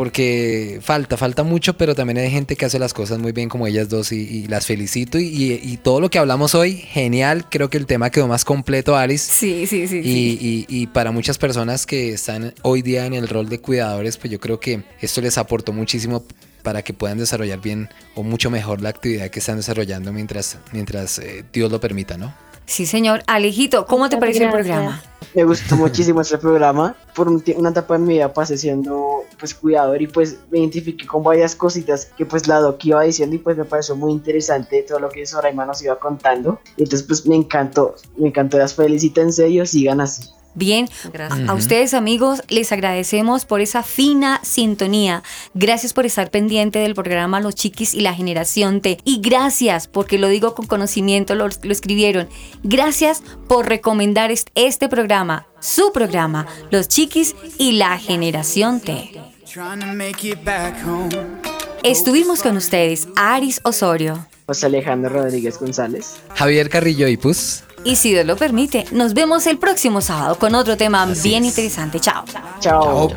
Porque 0.00 0.78
falta, 0.80 1.18
falta 1.18 1.42
mucho, 1.42 1.76
pero 1.76 1.94
también 1.94 2.16
hay 2.16 2.30
gente 2.30 2.56
que 2.56 2.64
hace 2.64 2.78
las 2.78 2.94
cosas 2.94 3.18
muy 3.18 3.32
bien 3.32 3.50
como 3.50 3.66
ellas 3.66 3.90
dos 3.90 4.12
y, 4.12 4.16
y 4.22 4.46
las 4.46 4.64
felicito. 4.64 5.18
Y, 5.18 5.24
y- 5.26 5.60
y 5.62 5.76
todo 5.76 6.00
lo 6.00 6.08
que 6.08 6.18
hablamos 6.18 6.54
hoy, 6.54 6.72
genial. 6.78 7.44
Creo 7.50 7.68
que 7.68 7.76
el 7.76 7.84
tema 7.84 8.08
quedó 8.08 8.26
más 8.26 8.46
completo, 8.46 8.96
Alice. 8.96 9.30
Sí, 9.30 9.66
sí, 9.66 9.86
sí. 9.86 9.98
Y, 9.98 10.02
sí. 10.02 10.66
y- 10.70 10.82
y 10.82 10.86
para 10.86 11.10
muchas 11.10 11.36
personas 11.36 11.84
que 11.84 12.14
están 12.14 12.54
hoy 12.62 12.80
día 12.80 13.04
en 13.04 13.12
el 13.12 13.28
rol 13.28 13.50
de 13.50 13.60
cuidadores, 13.60 14.16
pues 14.16 14.30
yo 14.32 14.40
creo 14.40 14.58
que 14.58 14.84
esto 15.02 15.20
les 15.20 15.36
aportó 15.36 15.74
muchísimo 15.74 16.24
para 16.62 16.80
que 16.80 16.94
puedan 16.94 17.18
desarrollar 17.18 17.60
bien 17.60 17.90
o 18.14 18.22
mucho 18.22 18.48
mejor 18.50 18.80
la 18.80 18.88
actividad 18.88 19.28
que 19.28 19.40
están 19.40 19.58
desarrollando 19.58 20.14
mientras, 20.14 20.56
mientras 20.72 21.18
eh, 21.18 21.44
Dios 21.52 21.70
lo 21.70 21.78
permita, 21.78 22.16
¿no? 22.16 22.34
Sí, 22.70 22.86
señor. 22.86 23.24
Alejito, 23.26 23.84
¿cómo 23.84 24.08
te 24.08 24.16
pareció 24.16 24.44
el 24.44 24.52
gracias. 24.52 24.76
programa? 24.76 25.02
Me 25.34 25.42
gustó 25.42 25.74
muchísimo 25.74 26.20
este 26.20 26.38
programa. 26.38 26.94
Por 27.16 27.26
un 27.26 27.42
una 27.56 27.70
etapa 27.70 27.94
de 27.94 27.98
mi 27.98 28.14
vida 28.14 28.32
pasé 28.32 28.56
siendo 28.56 29.24
pues 29.40 29.54
cuidador 29.54 30.00
y 30.00 30.06
pues 30.06 30.38
me 30.52 30.60
identifiqué 30.60 31.04
con 31.04 31.24
varias 31.24 31.56
cositas 31.56 32.06
que 32.16 32.24
pues 32.24 32.46
la 32.46 32.60
doc 32.60 32.84
iba 32.84 33.02
diciendo 33.02 33.34
y 33.34 33.40
pues 33.40 33.56
me 33.56 33.64
pareció 33.64 33.96
muy 33.96 34.12
interesante 34.12 34.84
todo 34.86 35.00
lo 35.00 35.08
que 35.08 35.26
Soraima 35.26 35.66
nos 35.66 35.82
iba 35.82 35.98
contando. 35.98 36.60
Y 36.76 36.84
entonces 36.84 37.04
pues 37.08 37.26
me 37.26 37.34
encantó, 37.34 37.96
me 38.16 38.28
encantó, 38.28 38.56
las 38.56 38.72
felicito 38.72 39.20
en 39.20 39.32
serio, 39.32 39.66
sigan 39.66 40.00
así. 40.00 40.30
Bien, 40.54 40.88
Gracias. 41.12 41.48
a 41.48 41.54
ustedes 41.54 41.94
amigos 41.94 42.42
les 42.48 42.72
agradecemos 42.72 43.44
por 43.44 43.60
esa 43.60 43.82
fina 43.82 44.40
sintonía. 44.42 45.22
Gracias 45.54 45.92
por 45.92 46.06
estar 46.06 46.30
pendiente 46.30 46.78
del 46.80 46.94
programa 46.94 47.40
Los 47.40 47.54
Chiquis 47.54 47.94
y 47.94 48.00
la 48.00 48.14
Generación 48.14 48.80
T. 48.80 48.98
Y 49.04 49.20
gracias, 49.20 49.86
porque 49.86 50.18
lo 50.18 50.28
digo 50.28 50.54
con 50.54 50.66
conocimiento, 50.66 51.34
lo, 51.34 51.46
lo 51.48 51.72
escribieron. 51.72 52.28
Gracias 52.64 53.22
por 53.48 53.68
recomendar 53.68 54.30
est- 54.32 54.48
este 54.54 54.88
programa, 54.88 55.46
su 55.60 55.92
programa, 55.92 56.46
Los 56.70 56.88
Chiquis 56.88 57.34
y 57.58 57.72
la 57.72 57.98
Generación 57.98 58.80
T. 58.80 59.12
Estuvimos 61.82 62.42
con 62.42 62.56
ustedes, 62.56 63.08
Aris 63.16 63.60
Osorio. 63.64 64.26
José 64.46 64.66
Alejandro 64.66 65.10
Rodríguez 65.10 65.58
González. 65.58 66.16
Javier 66.34 66.68
Carrillo 66.68 67.08
y 67.08 67.16
Pus. 67.16 67.62
Y 67.84 67.96
si 67.96 68.10
Dios 68.10 68.26
lo 68.26 68.36
permite, 68.36 68.84
nos 68.92 69.14
vemos 69.14 69.46
el 69.46 69.58
próximo 69.58 70.00
sábado 70.00 70.36
con 70.36 70.54
otro 70.54 70.76
tema 70.76 71.06
bien 71.06 71.44
es. 71.44 71.50
interesante. 71.50 72.00
Chao. 72.00 72.24
Chao. 72.60 73.10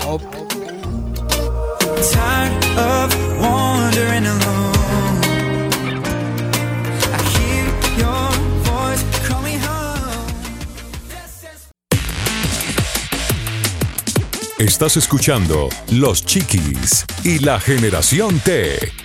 Estás 14.64 14.96
escuchando 14.96 15.68
Los 15.92 16.26
Chiquis 16.26 17.06
y 17.26 17.40
la 17.40 17.60
Generación 17.60 18.40
T. 18.40 19.03